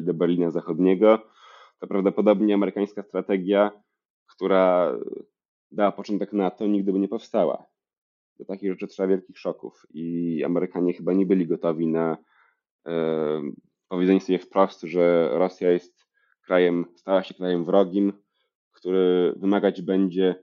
do 0.03 0.13
Berlina 0.13 0.51
Zachodniego, 0.51 1.30
to 1.81 1.87
prawdopodobnie 1.87 2.53
amerykańska 2.53 3.03
strategia, 3.03 3.71
która 4.27 4.97
dała 5.71 5.91
początek 5.91 6.33
NATO, 6.33 6.67
nigdy 6.67 6.93
by 6.93 6.99
nie 6.99 7.07
powstała. 7.07 7.65
Do 8.39 8.45
takich 8.45 8.71
rzeczy 8.71 8.87
trzeba 8.87 9.07
wielkich 9.07 9.39
szoków 9.39 9.85
i 9.89 10.43
Amerykanie 10.43 10.93
chyba 10.93 11.13
nie 11.13 11.25
byli 11.25 11.47
gotowi 11.47 11.87
na 11.87 12.17
e, 12.87 13.41
powiedzenie 13.87 14.21
sobie 14.21 14.39
wprost, 14.39 14.81
że 14.81 15.29
Rosja 15.31 15.71
jest 15.71 16.07
krajem, 16.45 16.85
stała 16.95 17.23
się 17.23 17.33
krajem 17.33 17.65
wrogim, 17.65 18.13
który 18.71 19.33
wymagać 19.37 19.81
będzie 19.81 20.35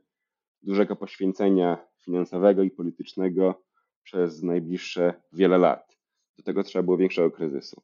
dużego 0.63 0.97
poświęcenia 0.97 1.87
finansowego 2.05 2.63
i 2.63 2.71
politycznego 2.71 3.63
przez 4.03 4.43
najbliższe 4.43 5.15
wiele 5.33 5.59
lat. 5.59 5.99
Do 6.37 6.43
tego 6.43 6.63
trzeba 6.63 6.83
było 6.83 6.97
większego 6.97 7.31
kryzysu. 7.31 7.83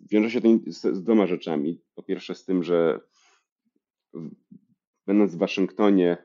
Wiąże 0.00 0.30
się 0.30 0.40
to 0.40 0.48
z, 0.66 0.80
z 0.80 1.02
dwoma 1.02 1.26
rzeczami. 1.26 1.80
Po 1.94 2.02
pierwsze 2.02 2.34
z 2.34 2.44
tym, 2.44 2.62
że 2.62 3.00
będąc 5.06 5.34
w 5.34 5.38
Waszyngtonie, 5.38 6.16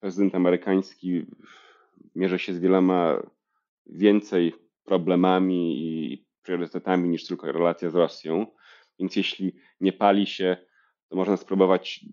prezydent 0.00 0.34
amerykański 0.34 1.26
mierzy 2.14 2.38
się 2.38 2.54
z 2.54 2.58
wieloma 2.58 3.22
więcej 3.86 4.54
problemami 4.84 5.78
i 5.78 6.24
priorytetami 6.42 7.08
niż 7.08 7.26
tylko 7.26 7.52
relacja 7.52 7.90
z 7.90 7.94
Rosją. 7.94 8.46
Więc 8.98 9.16
jeśli 9.16 9.56
nie 9.80 9.92
pali 9.92 10.26
się, 10.26 10.56
to 11.08 11.16
można 11.16 11.36
spróbować 11.36 12.04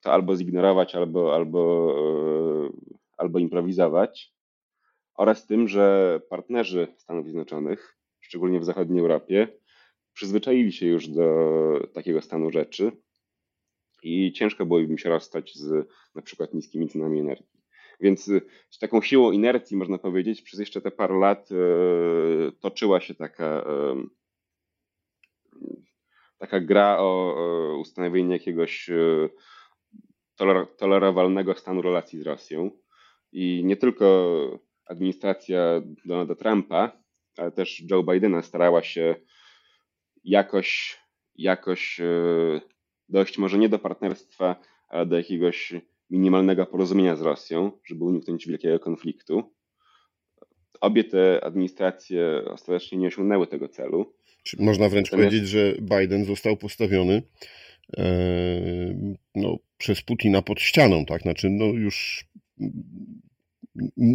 to 0.00 0.12
albo 0.12 0.36
zignorować, 0.36 0.94
albo, 0.94 1.34
albo, 1.34 1.94
e, 1.98 2.70
albo 3.16 3.38
improwizować. 3.38 4.34
Oraz 5.14 5.46
tym, 5.46 5.68
że 5.68 6.20
partnerzy 6.30 6.94
Stanów 6.96 7.24
Zjednoczonych, 7.24 7.98
szczególnie 8.20 8.60
w 8.60 8.64
zachodniej 8.64 9.00
Europie, 9.00 9.48
przyzwyczaili 10.14 10.72
się 10.72 10.86
już 10.86 11.08
do 11.08 11.88
takiego 11.94 12.22
stanu 12.22 12.50
rzeczy 12.50 12.92
i 14.02 14.32
ciężko 14.32 14.66
byłoby 14.66 14.84
im 14.84 14.98
się 14.98 15.08
rozstać 15.08 15.54
z 15.54 15.88
na 16.14 16.22
przykład 16.22 16.54
niskimi 16.54 16.88
cenami 16.88 17.20
energii. 17.20 17.64
Więc 18.00 18.30
z 18.70 18.78
taką 18.78 19.02
siłą 19.02 19.32
inercji, 19.32 19.76
można 19.76 19.98
powiedzieć, 19.98 20.42
przez 20.42 20.60
jeszcze 20.60 20.80
te 20.80 20.90
parę 20.90 21.18
lat 21.18 21.48
e, 21.52 21.56
toczyła 22.60 23.00
się 23.00 23.14
taka, 23.14 23.64
taka 26.38 26.60
gra 26.60 26.98
o 26.98 27.34
ustanowienie 27.80 28.32
jakiegoś 28.32 28.90
e, 28.90 29.28
tolerowalnego 30.76 31.54
stanu 31.54 31.82
relacji 31.82 32.18
z 32.18 32.22
Rosją. 32.22 32.70
I 33.32 33.62
nie 33.64 33.76
tylko 33.76 34.60
administracja 34.86 35.82
Donalda 36.04 36.34
Trumpa, 36.34 37.02
ale 37.36 37.52
też 37.52 37.82
Joe 37.90 38.02
Bidena 38.02 38.42
starała 38.42 38.82
się 38.82 39.14
jakoś, 40.24 40.98
jakoś 41.36 42.00
e, 42.00 42.60
dojść 43.08 43.38
może 43.38 43.58
nie 43.58 43.68
do 43.68 43.78
partnerstwa, 43.78 44.56
ale 44.88 45.06
do 45.06 45.16
jakiegoś 45.16 45.74
minimalnego 46.10 46.66
porozumienia 46.66 47.16
z 47.16 47.22
Rosją, 47.22 47.72
żeby 47.86 48.04
uniknąć 48.04 48.46
wielkiego 48.46 48.78
konfliktu. 48.80 49.54
Obie 50.80 51.04
te 51.04 51.44
administracje 51.44 52.42
ostatecznie 52.46 52.98
nie 52.98 53.06
osiągnęły 53.06 53.46
tego 53.46 53.68
celu. 53.68 54.14
Czy 54.42 54.56
można 54.62 54.88
wręcz 54.88 55.12
Natomiast... 55.12 55.30
powiedzieć, 55.30 55.48
że 55.48 55.74
Biden 55.80 56.24
został 56.24 56.56
postawiony 56.56 57.22
e, 57.96 58.04
no, 59.34 59.58
przez 59.78 60.02
Putina 60.02 60.42
pod 60.42 60.60
ścianą, 60.60 61.04
tak? 61.04 61.22
Znaczy, 61.22 61.50
no 61.50 61.64
już 61.64 62.24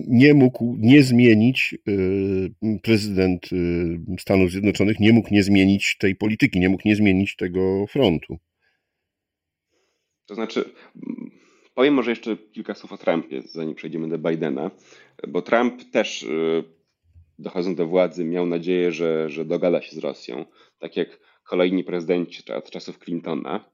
nie 0.08 0.34
mógł 0.34 0.76
nie 0.80 1.04
zmienić, 1.04 1.76
y, 1.90 2.80
prezydent 2.84 3.54
y, 3.54 4.00
Stanów 4.20 4.52
Zjednoczonych 4.52 5.00
nie 5.00 5.14
mógł 5.14 5.34
nie 5.34 5.44
zmienić 5.44 5.98
tej 6.00 6.16
polityki, 6.16 6.60
nie 6.60 6.70
mógł 6.70 6.84
nie 6.86 6.96
zmienić 6.96 7.36
tego 7.36 7.88
frontu. 7.88 8.38
To 10.26 10.36
znaczy, 10.36 10.70
powiem 11.74 11.94
może 11.94 12.10
jeszcze 12.10 12.38
kilka 12.38 12.76
słów 12.76 12.92
o 12.92 12.98
Trumpie, 12.98 13.42
zanim 13.42 13.76
przejdziemy 13.76 14.10
do 14.10 14.18
Bidena, 14.18 14.72
bo 15.28 15.42
Trump 15.42 15.92
też 15.92 16.24
y, 16.24 16.64
dochodząc 17.40 17.78
do 17.78 17.88
władzy, 17.88 18.26
miał 18.26 18.46
nadzieję, 18.46 18.92
że, 18.92 19.30
że 19.30 19.46
dogada 19.46 19.82
się 19.82 19.96
z 19.96 20.00
Rosją, 20.00 20.46
tak 20.80 20.98
jak 20.98 21.20
kolejni 21.44 21.84
prezydenci 21.84 22.54
od 22.54 22.70
czasów 22.70 22.98
Clintona. 22.98 23.70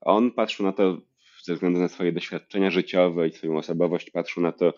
On 0.00 0.30
patrzył 0.30 0.66
na 0.66 0.72
to 0.72 1.00
ze 1.42 1.54
względu 1.54 1.80
na 1.80 1.88
swoje 1.88 2.12
doświadczenia 2.12 2.70
życiowe 2.70 3.28
i 3.28 3.32
swoją 3.32 3.58
osobowość, 3.58 4.10
patrzył 4.10 4.42
na 4.42 4.52
to, 4.52 4.74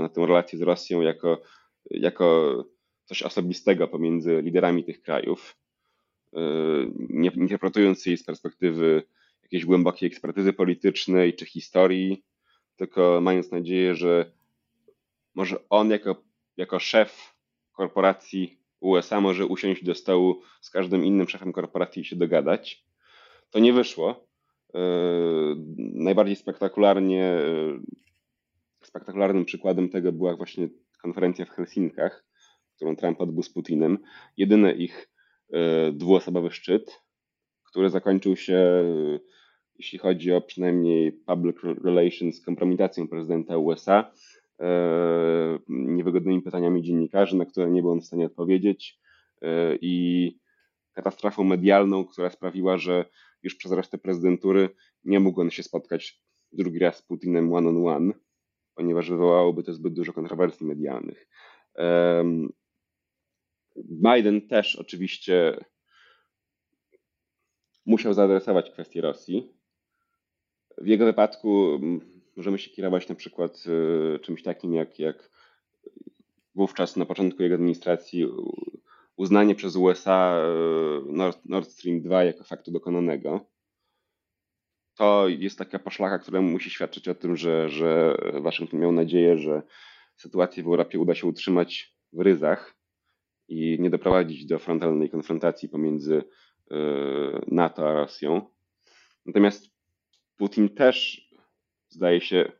na 0.00 0.08
tę 0.08 0.26
relację 0.26 0.58
z 0.58 0.62
Rosją 0.62 1.00
jako, 1.00 1.42
jako 1.90 2.64
coś 3.04 3.22
osobistego 3.22 3.88
pomiędzy 3.88 4.42
liderami 4.42 4.84
tych 4.84 5.02
krajów, 5.02 5.56
e, 6.36 6.40
nie 6.96 7.30
interpretując 7.30 8.06
jej 8.06 8.16
z 8.16 8.24
perspektywy 8.24 9.02
jakiejś 9.42 9.64
głębokiej 9.64 10.06
ekspertyzy 10.06 10.52
politycznej 10.52 11.34
czy 11.34 11.46
historii, 11.46 12.24
tylko 12.76 13.20
mając 13.22 13.50
nadzieję, 13.50 13.94
że 13.94 14.32
może 15.34 15.68
on 15.68 15.90
jako, 15.90 16.22
jako 16.56 16.78
szef 16.78 17.34
korporacji 17.72 18.58
USA 18.80 19.20
może 19.20 19.46
usiąść 19.46 19.84
do 19.84 19.94
stołu 19.94 20.42
z 20.60 20.70
każdym 20.70 21.04
innym 21.04 21.28
szefem 21.28 21.52
korporacji 21.52 22.02
i 22.02 22.04
się 22.04 22.16
dogadać. 22.16 22.84
To 23.50 23.58
nie 23.58 23.72
wyszło. 23.72 24.26
E, 24.74 24.80
najbardziej 25.76 26.36
spektakularnie, 26.36 27.38
spektakularnym 28.96 29.44
przykładem 29.44 29.88
tego 29.88 30.12
była 30.12 30.36
właśnie 30.36 30.68
konferencja 31.02 31.44
w 31.44 31.50
Helsinkach, 31.50 32.26
którą 32.76 32.96
Trump 32.96 33.20
odbył 33.20 33.42
z 33.42 33.50
Putinem. 33.50 33.98
Jedyny 34.36 34.72
ich 34.72 35.10
e, 35.52 35.92
dwuosobowy 35.92 36.50
szczyt, 36.50 37.02
który 37.64 37.90
zakończył 37.90 38.36
się, 38.36 38.84
jeśli 39.78 39.98
chodzi 39.98 40.32
o 40.32 40.40
przynajmniej 40.40 41.12
public 41.12 41.56
relations, 41.84 42.44
kompromitacją 42.44 43.08
prezydenta 43.08 43.58
USA 43.58 44.12
E, 44.60 45.58
niewygodnymi 45.68 46.42
pytaniami 46.42 46.82
dziennikarzy, 46.82 47.36
na 47.36 47.46
które 47.46 47.70
nie 47.70 47.82
był 47.82 47.90
on 47.90 48.00
w 48.00 48.06
stanie 48.06 48.26
odpowiedzieć 48.26 48.98
e, 49.42 49.76
i 49.80 50.38
katastrofą 50.92 51.44
medialną, 51.44 52.04
która 52.04 52.30
sprawiła, 52.30 52.78
że 52.78 53.04
już 53.42 53.54
przez 53.54 53.72
resztę 53.72 53.98
prezydentury 53.98 54.68
nie 55.04 55.20
mógł 55.20 55.40
on 55.40 55.50
się 55.50 55.62
spotkać 55.62 56.22
drugi 56.52 56.78
raz 56.78 56.96
z 56.96 57.02
Putinem 57.02 57.52
one 57.52 57.68
on 57.68 57.86
one, 57.88 58.12
ponieważ 58.76 59.10
wywołałoby 59.10 59.62
to 59.62 59.72
zbyt 59.72 59.94
dużo 59.94 60.12
kontrowersji 60.12 60.66
medialnych. 60.66 61.28
Biden 63.76 64.48
też 64.48 64.76
oczywiście 64.76 65.64
musiał 67.86 68.14
zaadresować 68.14 68.70
kwestię 68.70 69.00
Rosji. 69.00 69.52
W 70.78 70.86
jego 70.86 71.04
wypadku 71.04 71.80
możemy 72.36 72.58
się 72.58 72.70
kierować 72.70 73.08
na 73.08 73.14
przykład 73.14 73.64
e, 73.66 74.18
czymś 74.18 74.42
takim 74.42 74.74
jak, 74.74 74.98
jak 74.98 75.30
wówczas 76.54 76.96
na 76.96 77.06
początku 77.06 77.42
jego 77.42 77.54
administracji 77.54 78.26
uznanie 79.16 79.54
przez 79.54 79.76
USA 79.76 80.36
e, 80.36 81.12
Nord, 81.12 81.44
Nord 81.44 81.70
Stream 81.70 82.00
2 82.00 82.24
jako 82.24 82.44
faktu 82.44 82.70
dokonanego. 82.70 83.55
To 84.96 85.28
jest 85.28 85.58
taka 85.58 85.78
poszlaka, 85.78 86.18
która 86.18 86.40
musi 86.40 86.70
świadczyć 86.70 87.08
o 87.08 87.14
tym, 87.14 87.36
że, 87.36 87.68
że 87.68 88.16
Waszyngton 88.40 88.80
miał 88.80 88.92
nadzieję, 88.92 89.38
że 89.38 89.62
sytuację 90.16 90.62
w 90.62 90.66
Europie 90.66 90.98
uda 90.98 91.14
się 91.14 91.26
utrzymać 91.26 91.96
w 92.12 92.20
ryzach 92.20 92.76
i 93.48 93.76
nie 93.80 93.90
doprowadzić 93.90 94.46
do 94.46 94.58
frontalnej 94.58 95.10
konfrontacji 95.10 95.68
pomiędzy 95.68 96.24
e, 96.70 96.76
NATO 97.46 97.90
a 97.90 97.92
Rosją. 97.92 98.50
Natomiast 99.26 99.66
Putin 100.36 100.68
też 100.68 101.26
zdaje 101.88 102.20
się, 102.20 102.52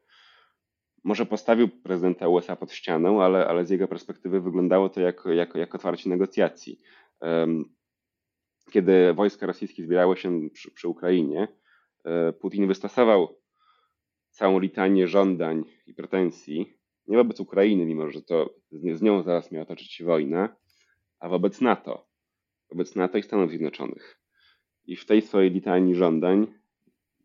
może 1.04 1.26
postawił 1.26 1.68
prezydenta 1.68 2.28
USA 2.28 2.56
pod 2.56 2.72
ścianę, 2.72 3.08
ale, 3.08 3.46
ale 3.46 3.66
z 3.66 3.70
jego 3.70 3.88
perspektywy 3.88 4.40
wyglądało 4.40 4.88
to 4.88 5.00
jako, 5.00 5.32
jako, 5.32 5.58
otwarcie 5.72 6.10
negocjacji. 6.10 6.80
Kiedy 8.72 9.14
wojska 9.14 9.46
rosyjskie 9.46 9.82
zbierały 9.82 10.16
się 10.16 10.48
przy, 10.52 10.70
przy 10.70 10.88
Ukrainie, 10.88 11.48
Putin 12.40 12.68
wystosował 12.68 13.40
całą 14.30 14.58
litanię 14.58 15.08
żądań 15.08 15.64
i 15.86 15.94
pretensji 15.94 16.76
nie 17.08 17.16
wobec 17.16 17.40
Ukrainy, 17.40 17.86
mimo 17.86 18.10
że 18.10 18.22
to 18.22 18.54
z 18.72 19.02
nią 19.02 19.22
zaraz 19.22 19.52
miała 19.52 19.66
toczyć 19.66 19.92
się 19.92 20.04
wojna, 20.04 20.56
a 21.20 21.28
wobec 21.28 21.60
NATO, 21.60 22.08
wobec 22.70 22.96
NATO 22.96 23.18
i 23.18 23.22
Stanów 23.22 23.50
Zjednoczonych. 23.50 24.20
I 24.86 24.96
w 24.96 25.06
tej 25.06 25.22
swojej 25.22 25.50
litanii 25.50 25.94
żądań 25.94 26.46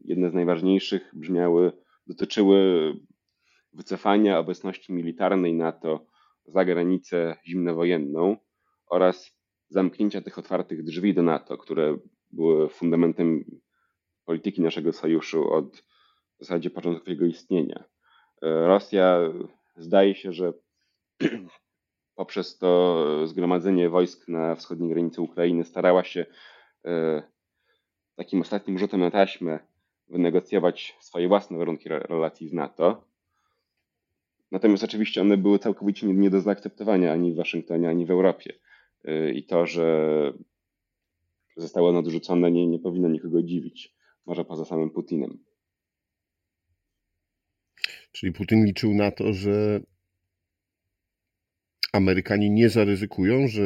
jedne 0.02 0.30
z 0.30 0.34
najważniejszych 0.34 1.12
brzmiały 1.14 1.72
dotyczyły 2.08 2.94
wycofania 3.74 4.40
obecności 4.40 4.94
militarnej 4.94 5.54
NATO 5.54 6.06
za 6.46 6.66
granicę 6.66 7.36
zimnowojenną 7.48 8.38
oraz 8.90 9.38
zamknięcia 9.70 10.22
tych 10.22 10.38
otwartych 10.38 10.84
drzwi 10.84 11.14
do 11.14 11.24
NATO, 11.24 11.58
które 11.58 11.98
były 12.32 12.70
fundamentem 12.70 13.44
polityki 14.26 14.62
naszego 14.62 14.94
sojuszu 14.94 15.54
od 15.54 15.84
w 16.40 16.40
zasadzie 16.40 16.70
początku 16.70 17.10
jego 17.10 17.26
istnienia. 17.26 17.84
Rosja 18.42 19.20
zdaje 19.76 20.16
się, 20.16 20.34
że 20.34 20.54
poprzez 22.16 22.58
to 22.58 23.28
zgromadzenie 23.28 23.90
wojsk 23.90 24.28
na 24.28 24.56
wschodniej 24.56 24.90
granicy 24.90 25.22
Ukrainy 25.22 25.64
starała 25.64 26.04
się 26.04 26.26
e, 26.86 27.24
takim 28.16 28.42
ostatnim 28.42 28.78
rzutem 28.78 29.00
na 29.00 29.12
taśmę 29.12 29.60
wynegocjować 30.08 30.98
swoje 31.00 31.28
własne 31.28 31.58
warunki 31.58 31.90
relacji 31.90 32.50
z 32.50 32.54
NATO. 32.54 33.04
Natomiast 34.52 34.84
oczywiście 34.84 35.22
one 35.22 35.38
były 35.38 35.60
całkowicie 35.60 36.08
nie, 36.08 36.30
do 36.30 36.42
zaakceptowania 36.42 37.14
ani 37.14 37.34
w 37.34 37.36
Waszyngtonie, 37.36 37.90
ani 37.90 38.06
w 38.06 38.12
Europie. 38.12 38.54
Y, 39.06 39.34
I 39.34 39.44
to, 39.44 39.66
że 39.66 40.34
zostało 41.58 41.90
one 41.90 42.00
odrzucone, 42.00 42.52
nie, 42.52 42.68
nie 42.68 42.80
powinno 42.80 43.08
nikogo 43.08 43.44
dziwić, 43.44 43.96
może 44.26 44.46
poza 44.46 44.66
samym 44.66 44.90
Putinem. 44.90 45.44
Czyli 48.12 48.34
Putin 48.34 48.66
liczył 48.66 48.94
na 48.94 49.12
to, 49.12 49.34
że 49.34 49.82
Amerykanie 51.94 52.50
nie 52.50 52.70
zaryzykują, 52.70 53.48
że 53.48 53.64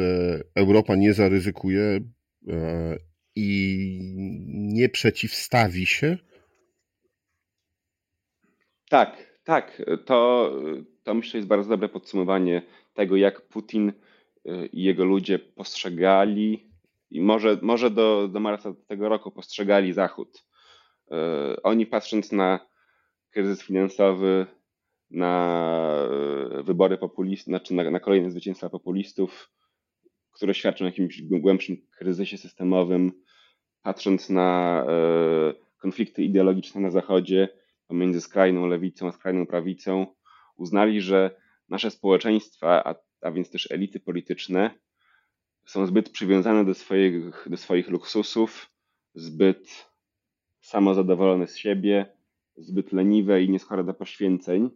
Europa 0.54 0.96
nie 0.96 1.14
zaryzykuje 1.14 2.00
e, 2.48 2.98
i 3.34 4.00
nie 4.48 4.88
przeciwstawi 4.88 5.86
się 5.86 6.18
tak, 8.88 9.38
tak. 9.44 9.82
To, 10.04 10.50
to 11.02 11.14
myślę 11.14 11.38
jest 11.38 11.48
bardzo 11.48 11.70
dobre 11.70 11.88
podsumowanie 11.88 12.62
tego, 12.94 13.16
jak 13.16 13.48
Putin 13.48 13.88
y, 13.88 14.66
i 14.66 14.82
jego 14.82 15.04
ludzie 15.04 15.38
postrzegali 15.38 16.70
i 17.10 17.20
może, 17.20 17.58
może 17.62 17.90
do, 17.90 18.28
do 18.28 18.40
marca 18.40 18.74
tego 18.86 19.08
roku 19.08 19.30
postrzegali 19.30 19.92
Zachód. 19.92 20.45
Y, 21.12 21.62
oni 21.62 21.86
patrząc 21.86 22.32
na 22.32 22.66
kryzys 23.30 23.62
finansowy, 23.62 24.46
na 25.10 26.08
y, 26.58 26.62
wybory 26.62 26.98
populistów, 26.98 27.46
znaczy 27.46 27.74
na, 27.74 27.90
na 27.90 28.00
kolejne 28.00 28.30
zwycięstwa 28.30 28.70
populistów, 28.70 29.50
które 30.32 30.54
świadczą 30.54 30.84
o 30.84 30.88
jakimś 30.88 31.22
głębszym 31.22 31.76
kryzysie 31.98 32.38
systemowym, 32.38 33.12
patrząc 33.82 34.30
na 34.30 34.84
konflikty 35.78 36.22
ideologiczne 36.22 36.80
na 36.80 36.90
Zachodzie, 36.90 37.48
pomiędzy 37.86 38.20
skrajną 38.20 38.66
lewicą 38.66 39.08
a 39.08 39.12
skrajną 39.12 39.46
prawicą, 39.46 40.06
uznali, 40.56 41.00
że 41.00 41.30
nasze 41.68 41.90
społeczeństwa, 41.90 42.84
a, 42.84 42.94
a 43.20 43.30
więc 43.32 43.50
też 43.50 43.70
elity 43.70 44.00
polityczne, 44.00 44.70
są 45.66 45.86
zbyt 45.86 46.10
przywiązane 46.10 46.64
do 46.64 46.74
swoich, 46.74 47.14
do 47.46 47.56
swoich 47.56 47.88
luksusów, 47.88 48.70
zbyt 49.14 49.85
samozadowolone 50.66 51.46
z 51.46 51.56
siebie, 51.56 52.06
zbyt 52.56 52.92
leniwe 52.92 53.42
i 53.42 53.50
nieskore 53.50 53.84
do 53.84 53.94
poświęceń, 53.94 54.70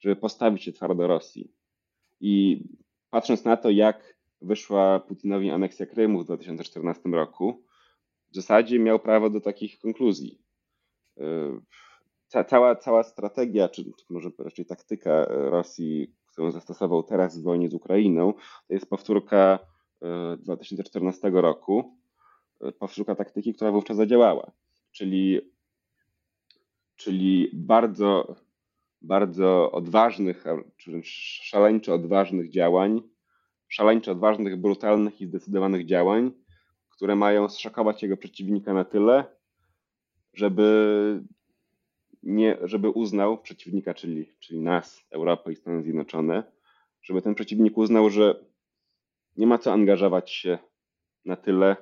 żeby 0.00 0.16
postawić 0.16 0.62
się 0.62 0.72
twardo 0.72 1.06
Rosji. 1.06 1.52
I 2.20 2.64
patrząc 3.10 3.44
na 3.44 3.56
to, 3.56 3.70
jak 3.70 4.18
wyszła 4.42 5.00
Putinowi 5.00 5.50
aneksja 5.50 5.86
Krymu 5.86 6.20
w 6.20 6.24
2014 6.24 7.08
roku, 7.08 7.64
w 8.32 8.34
zasadzie 8.34 8.78
miał 8.78 8.98
prawo 8.98 9.30
do 9.30 9.40
takich 9.40 9.78
konkluzji. 9.78 10.42
Ca, 12.26 12.44
cała, 12.44 12.76
cała 12.76 13.02
strategia, 13.02 13.68
czy 13.68 13.84
może 14.10 14.30
raczej 14.38 14.66
taktyka 14.66 15.24
Rosji, 15.28 16.14
którą 16.32 16.50
zastosował 16.50 17.02
teraz 17.02 17.38
w 17.38 17.42
wojnie 17.42 17.68
z 17.68 17.74
Ukrainą, 17.74 18.32
to 18.68 18.74
jest 18.74 18.90
powtórka 18.90 19.58
2014 20.38 21.28
e, 21.28 21.30
roku, 21.30 21.98
e, 22.60 22.72
powtórka 22.72 23.14
taktyki, 23.14 23.54
która 23.54 23.72
wówczas 23.72 23.96
zadziałała. 23.96 24.52
Czyli, 24.98 25.40
czyli 26.96 27.50
bardzo, 27.52 28.36
bardzo 29.02 29.72
odważnych, 29.72 30.44
szaleńczo 31.42 31.94
odważnych 31.94 32.50
działań, 32.50 33.02
szaleńczo 33.68 34.12
odważnych, 34.12 34.60
brutalnych 34.60 35.20
i 35.20 35.26
zdecydowanych 35.26 35.86
działań, 35.86 36.32
które 36.90 37.16
mają 37.16 37.48
zszokować 37.48 38.02
jego 38.02 38.16
przeciwnika 38.16 38.74
na 38.74 38.84
tyle, 38.84 39.24
żeby 40.34 41.24
nie, 42.22 42.58
żeby 42.62 42.90
uznał 42.90 43.42
przeciwnika, 43.42 43.94
czyli, 43.94 44.32
czyli 44.38 44.60
nas, 44.60 45.06
Europę 45.10 45.52
i 45.52 45.56
Stany 45.56 45.82
Zjednoczone, 45.82 46.52
żeby 47.02 47.22
ten 47.22 47.34
przeciwnik 47.34 47.78
uznał, 47.78 48.10
że 48.10 48.44
nie 49.36 49.46
ma 49.46 49.58
co 49.58 49.72
angażować 49.72 50.30
się 50.30 50.58
na 51.24 51.36
tyle 51.36 51.76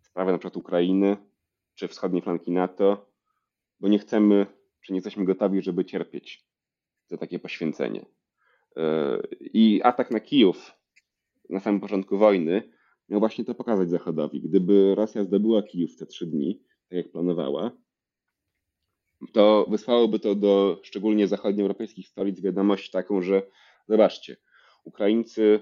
w 0.00 0.06
sprawę 0.06 0.32
na 0.32 0.38
przykład 0.38 0.56
Ukrainy 0.56 1.29
czy 1.80 1.88
wschodniej 1.88 2.22
flanki 2.22 2.50
NATO, 2.52 3.10
bo 3.80 3.88
nie 3.88 3.98
chcemy, 3.98 4.46
czy 4.80 4.92
nie 4.92 4.96
jesteśmy 4.96 5.24
gotowi, 5.24 5.62
żeby 5.62 5.84
cierpieć 5.84 6.46
za 7.06 7.16
takie 7.16 7.38
poświęcenie. 7.38 8.06
E, 8.76 9.18
I 9.40 9.82
atak 9.82 10.10
na 10.10 10.20
Kijów 10.20 10.72
na 11.50 11.60
samym 11.60 11.80
początku 11.80 12.18
wojny 12.18 12.72
miał 13.08 13.20
właśnie 13.20 13.44
to 13.44 13.54
pokazać 13.54 13.90
Zachodowi. 13.90 14.40
Gdyby 14.40 14.94
Rosja 14.94 15.24
zdobyła 15.24 15.62
Kijów 15.62 15.96
te 15.96 16.06
trzy 16.06 16.26
dni, 16.26 16.62
tak 16.88 16.96
jak 16.96 17.12
planowała, 17.12 17.70
to 19.32 19.66
wysłałoby 19.70 20.18
to 20.18 20.34
do 20.34 20.80
szczególnie 20.82 21.28
zachodnioeuropejskich 21.28 22.08
stolic 22.08 22.40
wiadomość 22.40 22.90
taką, 22.90 23.22
że 23.22 23.42
zobaczcie, 23.88 24.36
Ukraińcy 24.84 25.60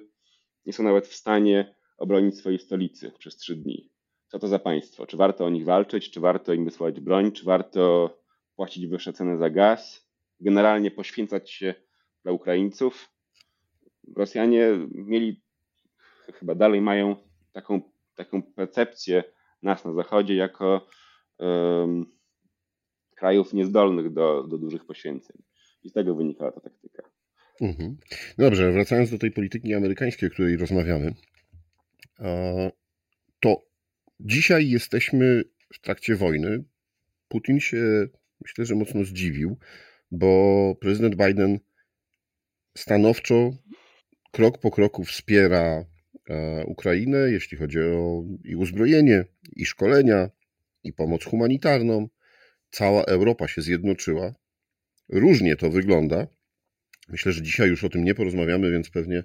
nie 0.66 0.72
są 0.72 0.82
nawet 0.82 1.06
w 1.06 1.14
stanie 1.14 1.74
obronić 1.98 2.38
swojej 2.38 2.58
stolicy 2.58 3.12
przez 3.18 3.36
trzy 3.36 3.56
dni. 3.56 3.97
Co 4.28 4.38
to 4.38 4.48
za 4.48 4.58
państwo? 4.58 5.06
Czy 5.06 5.16
warto 5.16 5.44
o 5.44 5.50
nich 5.50 5.64
walczyć? 5.64 6.10
Czy 6.10 6.20
warto 6.20 6.52
im 6.52 6.64
wysłać 6.64 7.00
broń? 7.00 7.32
Czy 7.32 7.44
warto 7.44 8.10
płacić 8.56 8.86
wyższe 8.86 9.12
ceny 9.12 9.38
za 9.38 9.50
gaz? 9.50 10.08
Generalnie 10.40 10.90
poświęcać 10.90 11.50
się 11.50 11.74
dla 12.22 12.32
Ukraińców? 12.32 13.10
Rosjanie 14.16 14.70
mieli, 14.94 15.42
chyba 16.34 16.54
dalej 16.54 16.80
mają 16.80 17.16
taką, 17.52 17.80
taką 18.14 18.42
percepcję 18.42 19.24
nas 19.62 19.84
na 19.84 19.92
Zachodzie 19.92 20.34
jako 20.34 20.86
um, 21.38 22.06
krajów 23.14 23.52
niezdolnych 23.52 24.12
do, 24.12 24.42
do 24.42 24.58
dużych 24.58 24.86
poświęceń. 24.86 25.42
I 25.82 25.90
z 25.90 25.92
tego 25.92 26.14
wynikała 26.14 26.52
ta 26.52 26.60
taktyka. 26.60 27.02
Mhm. 27.60 27.96
Dobrze, 28.38 28.72
wracając 28.72 29.10
do 29.10 29.18
tej 29.18 29.30
polityki 29.30 29.74
amerykańskiej, 29.74 30.28
o 30.28 30.32
której 30.32 30.56
rozmawiamy, 30.56 31.14
to 33.40 33.67
dzisiaj 34.20 34.70
jesteśmy 34.70 35.44
w 35.74 35.80
trakcie 35.80 36.16
wojny. 36.16 36.64
Putin 37.28 37.60
się, 37.60 38.08
myślę, 38.40 38.64
że 38.64 38.74
mocno 38.74 39.04
zdziwił, 39.04 39.58
bo 40.10 40.74
prezydent 40.80 41.14
Biden 41.14 41.58
stanowczo, 42.76 43.50
krok 44.32 44.58
po 44.58 44.70
kroku 44.70 45.04
wspiera 45.04 45.84
e, 46.30 46.64
Ukrainę, 46.64 47.18
jeśli 47.18 47.58
chodzi 47.58 47.80
o 47.80 48.24
i 48.44 48.56
uzbrojenie, 48.56 49.24
i 49.56 49.66
szkolenia, 49.66 50.30
i 50.84 50.92
pomoc 50.92 51.24
humanitarną. 51.24 52.08
Cała 52.70 53.04
Europa 53.04 53.48
się 53.48 53.62
zjednoczyła. 53.62 54.34
Różnie 55.08 55.56
to 55.56 55.70
wygląda. 55.70 56.26
Myślę, 57.08 57.32
że 57.32 57.42
dzisiaj 57.42 57.68
już 57.68 57.84
o 57.84 57.88
tym 57.88 58.04
nie 58.04 58.14
porozmawiamy, 58.14 58.70
więc 58.70 58.90
pewnie 58.90 59.24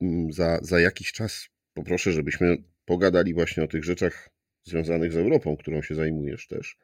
mm, 0.00 0.32
za, 0.32 0.58
za 0.62 0.80
jakiś 0.80 1.12
czas 1.12 1.48
poproszę, 1.74 2.12
żebyśmy 2.12 2.56
pogadali 2.88 3.34
właśnie 3.34 3.62
o 3.64 3.68
tych 3.68 3.84
rzeczach 3.84 4.30
związanych 4.64 5.12
z 5.12 5.16
Europą, 5.16 5.56
którą 5.56 5.82
się 5.82 5.94
zajmujesz 5.94 6.46
też. 6.46 6.76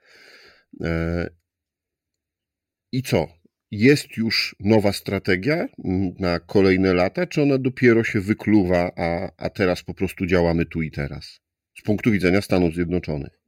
E, 0.81 1.31
I 2.93 3.03
co? 3.03 3.29
Jest 3.71 4.17
już 4.17 4.57
nowa 4.61 4.93
strategia 4.93 5.67
na 6.19 6.41
kolejne 6.41 6.95
lata, 6.95 7.27
czy 7.27 7.43
ona 7.43 7.59
dopiero 7.59 8.05
się 8.05 8.21
wykluwa, 8.21 8.91
a, 8.97 9.31
a 9.37 9.51
teraz 9.51 9.83
po 9.83 9.95
prostu 9.95 10.27
działamy 10.27 10.67
tu 10.67 10.83
i 10.83 10.91
teraz? 10.91 11.41
Z 11.79 11.83
punktu 11.83 12.11
widzenia 12.11 12.41
Stanów 12.41 12.75
Zjednoczonych. 12.75 13.41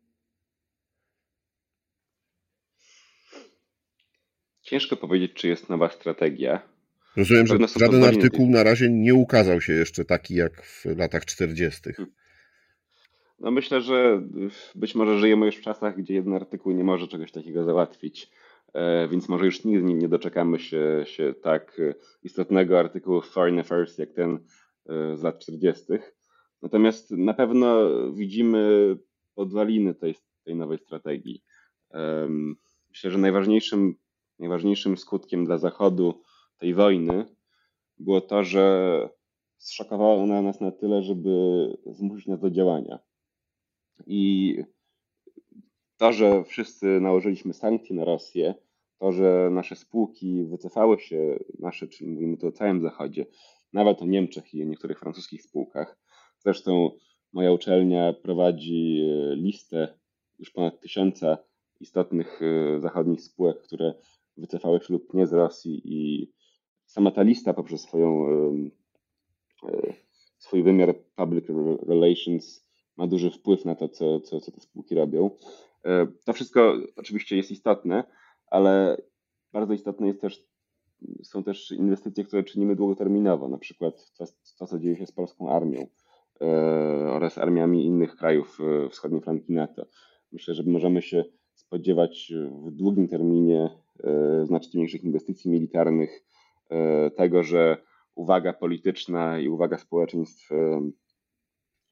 Ciężko 4.62 4.96
powiedzieć, 4.96 5.32
czy 5.34 5.48
jest 5.48 5.68
nowa 5.68 5.90
strategia. 5.90 6.68
Rozumiem, 7.16 7.46
że 7.46 7.59
żaden 7.76 8.04
artykuł 8.04 8.50
na 8.50 8.62
razie 8.62 8.90
nie 8.90 9.14
ukazał 9.14 9.61
się 9.61 9.72
jeszcze 9.72 10.04
taki 10.04 10.34
jak 10.34 10.62
w 10.62 10.84
latach 10.84 11.24
40. 11.24 11.80
Hmm. 11.92 12.14
No 13.39 13.51
myślę, 13.51 13.80
że 13.80 14.22
być 14.74 14.95
może 14.95 15.18
żyjemy 15.18 15.47
już 15.47 15.57
w 15.57 15.62
czasach, 15.62 15.97
gdzie 15.97 16.14
jeden 16.14 16.34
artykuł 16.34 16.72
nie 16.72 16.84
może 16.84 17.09
czegoś 17.09 17.32
takiego 17.32 17.64
załatwić, 17.64 18.30
e, 18.74 19.09
więc 19.09 19.28
może 19.28 19.45
już 19.45 19.64
nigdy 19.64 19.95
nie 19.95 20.09
doczekamy 20.09 20.59
się, 20.59 21.05
się 21.07 21.34
tak 21.43 21.80
istotnego 22.22 22.78
artykułu 22.78 23.20
w 23.20 23.26
Foreign 23.26 23.59
Affairs 23.59 23.99
jak 23.99 24.12
ten 24.12 24.39
e, 24.89 25.16
z 25.16 25.22
lat 25.22 25.39
40. 25.39 25.84
Natomiast 26.62 27.11
na 27.11 27.34
pewno 27.34 27.91
widzimy 28.12 28.97
podwaliny 29.34 29.95
tej, 29.95 30.14
tej 30.45 30.55
nowej 30.55 30.78
strategii. 30.78 31.43
Myślę, 32.91 33.11
że 33.11 33.18
najważniejszym 33.18 33.95
najważniejszym 34.39 34.97
skutkiem 34.97 35.45
dla 35.45 35.59
Zachodu 35.59 36.22
tej 36.59 36.74
wojny 36.74 37.24
było 37.99 38.20
to, 38.20 38.45
że 38.45 39.09
zszokowała 39.57 40.14
ona 40.14 40.43
nas 40.43 40.61
na 40.61 40.70
tyle, 40.72 41.03
żeby 41.03 41.30
zmusić 41.87 42.26
nas 42.26 42.41
do 42.41 42.51
działania. 42.51 42.99
I 44.07 44.57
to, 45.97 46.12
że 46.12 46.44
wszyscy 46.44 47.01
nałożyliśmy 47.01 47.53
sankcje 47.53 47.97
na 47.97 48.05
Rosję, 48.05 48.55
to, 48.99 49.12
że 49.12 49.49
nasze 49.53 49.76
spółki 49.76 50.44
wycofały 50.44 50.99
się, 50.99 51.38
nasze, 51.59 51.88
czyli 51.88 52.11
mówimy 52.11 52.36
tu 52.36 52.47
o 52.47 52.53
całym 52.53 52.80
Zachodzie, 52.80 53.26
nawet 53.72 54.03
o 54.03 54.07
Niemczech 54.07 54.55
i 54.55 54.62
o 54.62 54.66
niektórych 54.66 54.99
francuskich 55.01 55.42
spółkach. 55.42 55.99
Zresztą 56.38 56.90
moja 57.32 57.53
uczelnia 57.53 58.12
prowadzi 58.12 59.03
listę 59.34 59.99
już 60.38 60.51
ponad 60.51 60.80
tysiąca 60.80 61.38
istotnych 61.80 62.40
e, 62.42 62.80
zachodnich 62.80 63.22
spółek, 63.22 63.62
które 63.62 63.94
wycofały 64.36 64.80
się 64.80 64.92
lub 64.92 65.14
nie 65.14 65.26
z 65.26 65.32
Rosji 65.32 65.82
i 65.84 66.32
sama 66.86 67.11
ta 67.11 67.22
lista 67.22 67.55
poprzez 67.55 67.80
swoją, 67.80 68.26
e, 68.28 69.92
swój 70.38 70.62
wymiar 70.62 70.94
public 71.16 71.44
relations 71.88 72.65
ma 72.97 73.07
duży 73.07 73.30
wpływ 73.30 73.64
na 73.64 73.74
to, 73.74 73.88
co, 73.88 74.20
co, 74.20 74.40
co 74.40 74.53
te 74.53 74.61
spółki 74.61 74.94
robią. 74.94 75.30
E, 75.84 76.07
to 76.24 76.32
wszystko 76.32 76.74
oczywiście 76.97 77.36
jest 77.36 77.51
istotne, 77.51 78.05
ale 78.47 79.03
bardzo 79.53 79.74
istotne 79.74 80.07
jest 80.07 80.20
też, 80.20 80.47
są 81.22 81.42
też 81.42 81.70
inwestycje, 81.70 82.24
które 82.24 82.44
czynimy 82.44 82.76
długoterminowo, 82.76 83.49
na 83.49 83.59
przykład 83.59 84.12
to, 84.18 84.24
to 84.59 84.66
co 84.66 84.78
dzieje 84.78 84.97
się 84.97 85.07
z 85.07 85.12
polską 85.12 85.51
armią 85.51 85.86
e, 86.40 86.47
oraz 87.11 87.38
armiami 87.38 87.84
innych 87.84 88.16
krajów 88.16 88.59
wschodniej 88.90 89.20
flanki 89.20 89.53
NATO. 89.53 89.86
Myślę, 90.32 90.55
że 90.55 90.62
możemy 90.62 91.03
się 91.03 91.24
spodziewać 91.55 92.32
w 92.66 92.70
długim 92.70 93.09
terminie 93.09 93.70
e, 94.05 94.47
znacznie 94.47 94.80
większych 94.80 95.05
inwestycji 95.05 95.51
militarnych, 95.51 96.24
e, 96.70 97.11
tego, 97.11 97.42
że 97.42 97.76
uwaga 98.14 98.53
polityczna 98.53 99.38
i 99.38 99.49
uwaga 99.49 99.78
społeczeństw 99.78 100.53
e, 100.53 100.90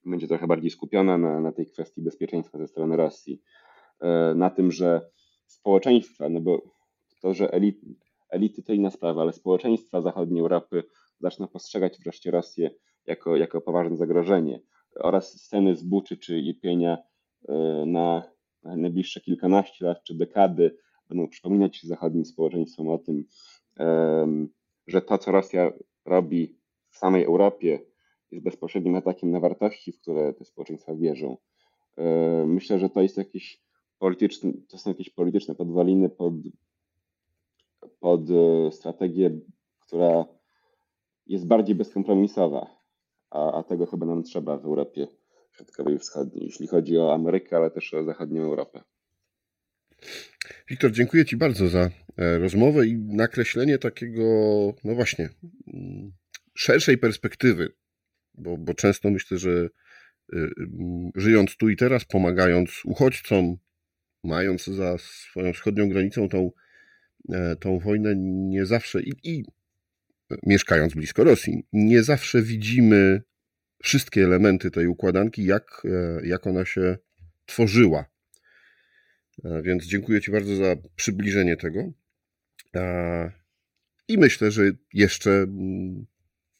będzie 0.07 0.29
trochę 0.29 0.47
bardziej 0.47 0.71
skupiona 0.71 1.19
na, 1.19 1.41
na 1.41 1.53
tej 1.53 1.67
kwestii 1.67 2.03
bezpieczeństwa 2.03 2.59
ze 2.59 2.67
strony 2.67 2.97
Rosji. 2.97 3.43
Na 4.35 4.51
tym, 4.51 4.73
że 4.73 5.11
społeczeństwa, 5.47 6.29
no 6.29 6.41
bo 6.41 6.63
to, 7.23 7.35
że 7.35 7.53
elity, 7.53 7.87
elity 8.31 8.63
to 8.63 8.73
inna 8.73 8.91
sprawa, 8.91 9.23
ale 9.23 9.33
społeczeństwa 9.33 10.01
zachodniej 10.01 10.41
Europy 10.41 10.85
zaczną 11.21 11.49
postrzegać 11.49 11.99
wreszcie 12.05 12.31
Rosję 12.31 12.71
jako, 13.07 13.37
jako 13.37 13.61
poważne 13.61 13.97
zagrożenie 13.97 14.61
oraz 15.01 15.43
sceny 15.43 15.77
z 15.77 15.83
Buczy 15.83 16.17
czy 16.17 16.39
Irpienia 16.41 16.99
na 17.87 18.23
najbliższe 18.63 19.21
kilkanaście 19.21 19.85
lat 19.85 20.03
czy 20.03 20.15
dekady 20.15 20.77
będą 21.09 21.29
przypominać 21.29 21.81
zachodnim 21.83 22.25
społeczeństwom 22.25 22.89
o 22.89 22.99
tym, 22.99 23.25
że 24.87 25.03
to, 25.03 25.19
co 25.19 25.33
Rosja 25.33 25.73
robi 26.05 26.59
w 26.91 26.97
samej 26.97 27.25
Europie, 27.25 27.81
jest 28.35 28.45
bezpośrednim 28.45 28.95
atakiem 28.95 29.31
na 29.31 29.41
wartości, 29.41 29.93
w 29.93 30.01
które 30.01 30.33
te 30.33 30.45
społeczeństwa 30.45 30.95
wierzą. 30.95 31.37
Myślę, 32.47 32.79
że 32.79 32.91
to 32.91 33.03
jest 33.03 33.17
jakieś 33.17 33.65
polityczne, 33.99 34.53
to 34.69 34.79
są 34.79 34.91
jakieś 34.91 35.11
polityczne 35.11 35.55
podwaliny 35.55 36.09
pod, 36.09 36.35
pod 38.01 38.21
e, 38.31 38.73
strategię, 38.73 39.41
która 39.81 40.25
jest 41.27 41.47
bardziej 41.47 41.75
bezkompromisowa, 41.75 42.67
a, 43.31 43.59
a 43.59 43.63
tego 43.63 43.87
chyba 43.87 44.07
nam 44.07 44.23
trzeba 44.23 44.59
w 44.59 44.65
Europie 44.65 45.07
Środkowej 45.53 45.95
i 45.95 45.99
Wschodniej, 45.99 46.45
jeśli 46.45 46.67
chodzi 46.67 46.99
o 46.99 47.15
Amerykę, 47.15 47.57
ale 47.57 47.71
też 47.71 47.95
o 47.95 48.05
zachodnią 48.05 48.43
Europę. 48.43 48.83
Wiktor, 50.71 50.93
dziękuję 50.93 51.25
Ci 51.25 51.37
bardzo 51.37 51.69
za 51.69 51.91
e, 52.17 52.39
rozmowę 52.39 52.87
i 52.87 52.99
nakreślenie 52.99 53.79
takiego, 53.79 54.23
no 54.85 54.95
właśnie, 54.95 55.29
mm, 55.75 56.13
szerszej 56.55 56.99
perspektywy, 56.99 57.73
bo, 58.35 58.57
bo 58.59 58.75
często 58.75 59.11
myślę, 59.11 59.39
że 59.39 59.51
e, 59.51 60.37
mm, 60.37 61.11
żyjąc 61.15 61.57
tu 61.57 61.69
i 61.69 61.77
teraz, 61.77 62.05
pomagając 62.05 62.85
uchodźcom, 62.85 63.57
mając 64.25 64.67
za 64.67 64.99
swoją 64.99 65.53
wschodnią 65.53 65.89
granicą 65.89 66.29
tą, 66.29 66.51
e, 67.33 67.57
tą 67.57 67.79
wojnę, 67.79 68.15
nie 68.17 68.67
zawsze 68.67 69.03
i, 69.03 69.13
i 69.25 69.45
mieszkając 70.47 70.95
blisko 70.95 71.25
Rosji, 71.25 71.67
nie 71.73 72.03
zawsze 72.03 72.43
widzimy 72.43 73.23
wszystkie 73.83 74.25
elementy 74.25 74.71
tej 74.71 74.87
układanki, 74.87 75.45
jak, 75.45 75.83
e, 75.85 76.27
jak 76.27 76.47
ona 76.47 76.65
się 76.65 76.99
tworzyła. 77.47 78.05
E, 79.45 79.63
więc 79.63 79.85
dziękuję 79.85 80.21
Ci 80.21 80.31
bardzo 80.31 80.57
za 80.57 80.77
przybliżenie 80.97 81.57
tego. 81.57 81.93
I 84.09 84.19
myślę, 84.19 84.51
że 84.51 84.63
jeszcze 84.93 85.31
mm, 85.31 86.07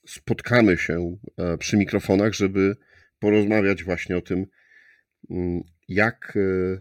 spotkamy 0.07 0.77
się 0.79 1.17
e, 1.37 1.59
przy 1.59 1.77
mikrofonach, 1.77 2.33
żeby 2.35 2.77
porozmawiać 3.19 3.85
właśnie 3.85 4.17
o 4.17 4.21
tym, 4.21 4.47
mm, 5.31 5.63
jak, 5.89 6.37
e, 6.37 6.81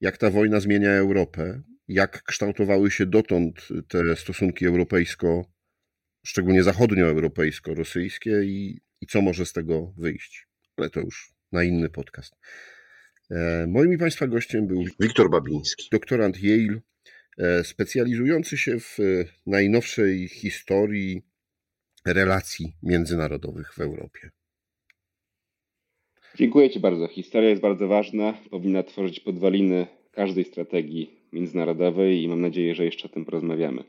jak 0.00 0.18
ta 0.18 0.30
wojna 0.30 0.60
zmienia 0.60 0.90
Europę, 0.90 1.62
jak 1.88 2.22
kształtowały 2.22 2.90
się 2.90 3.06
dotąd 3.06 3.68
te 3.88 4.16
stosunki 4.16 4.66
europejsko, 4.66 5.44
szczególnie 6.26 6.62
zachodnioeuropejsko-rosyjskie 6.62 8.44
i, 8.44 8.80
i 9.00 9.06
co 9.06 9.22
może 9.22 9.46
z 9.46 9.52
tego 9.52 9.92
wyjść. 9.96 10.48
Ale 10.76 10.90
to 10.90 11.00
już 11.00 11.32
na 11.52 11.64
inny 11.64 11.88
podcast. 11.88 12.34
E, 13.30 13.66
moim 13.66 13.92
i 13.92 13.98
Państwa 13.98 14.26
gościem 14.26 14.66
był 14.66 14.84
Wiktor 15.00 15.30
Babiński, 15.30 15.88
doktorant 15.92 16.38
Yale, 16.42 16.80
specjalizujący 17.62 18.58
się 18.58 18.80
w 18.80 18.98
najnowszej 19.46 20.28
historii 20.28 21.22
relacji 22.06 22.72
międzynarodowych 22.82 23.74
w 23.74 23.80
Europie. 23.80 24.30
Dziękuję 26.34 26.70
Ci 26.70 26.80
bardzo. 26.80 27.08
Historia 27.08 27.50
jest 27.50 27.62
bardzo 27.62 27.88
ważna, 27.88 28.34
powinna 28.50 28.82
tworzyć 28.82 29.20
podwaliny 29.20 29.86
każdej 30.12 30.44
strategii 30.44 31.20
międzynarodowej 31.32 32.22
i 32.22 32.28
mam 32.28 32.40
nadzieję, 32.40 32.74
że 32.74 32.84
jeszcze 32.84 33.08
o 33.08 33.08
tym 33.08 33.24
porozmawiamy. 33.24 33.84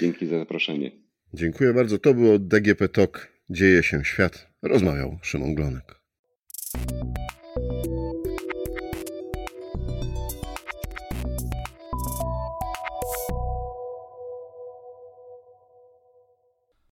Dzięki 0.00 0.26
za 0.26 0.38
zaproszenie. 0.38 0.90
Dziękuję 1.34 1.72
bardzo. 1.72 1.98
To 1.98 2.14
było 2.14 2.38
DGP 2.38 2.88
Talk. 2.88 3.32
Dzieje 3.50 3.82
się 3.82 4.04
świat. 4.04 4.48
Rozmawiał 4.62 5.18
Szymon 5.22 5.54
Glonek. 5.54 6.00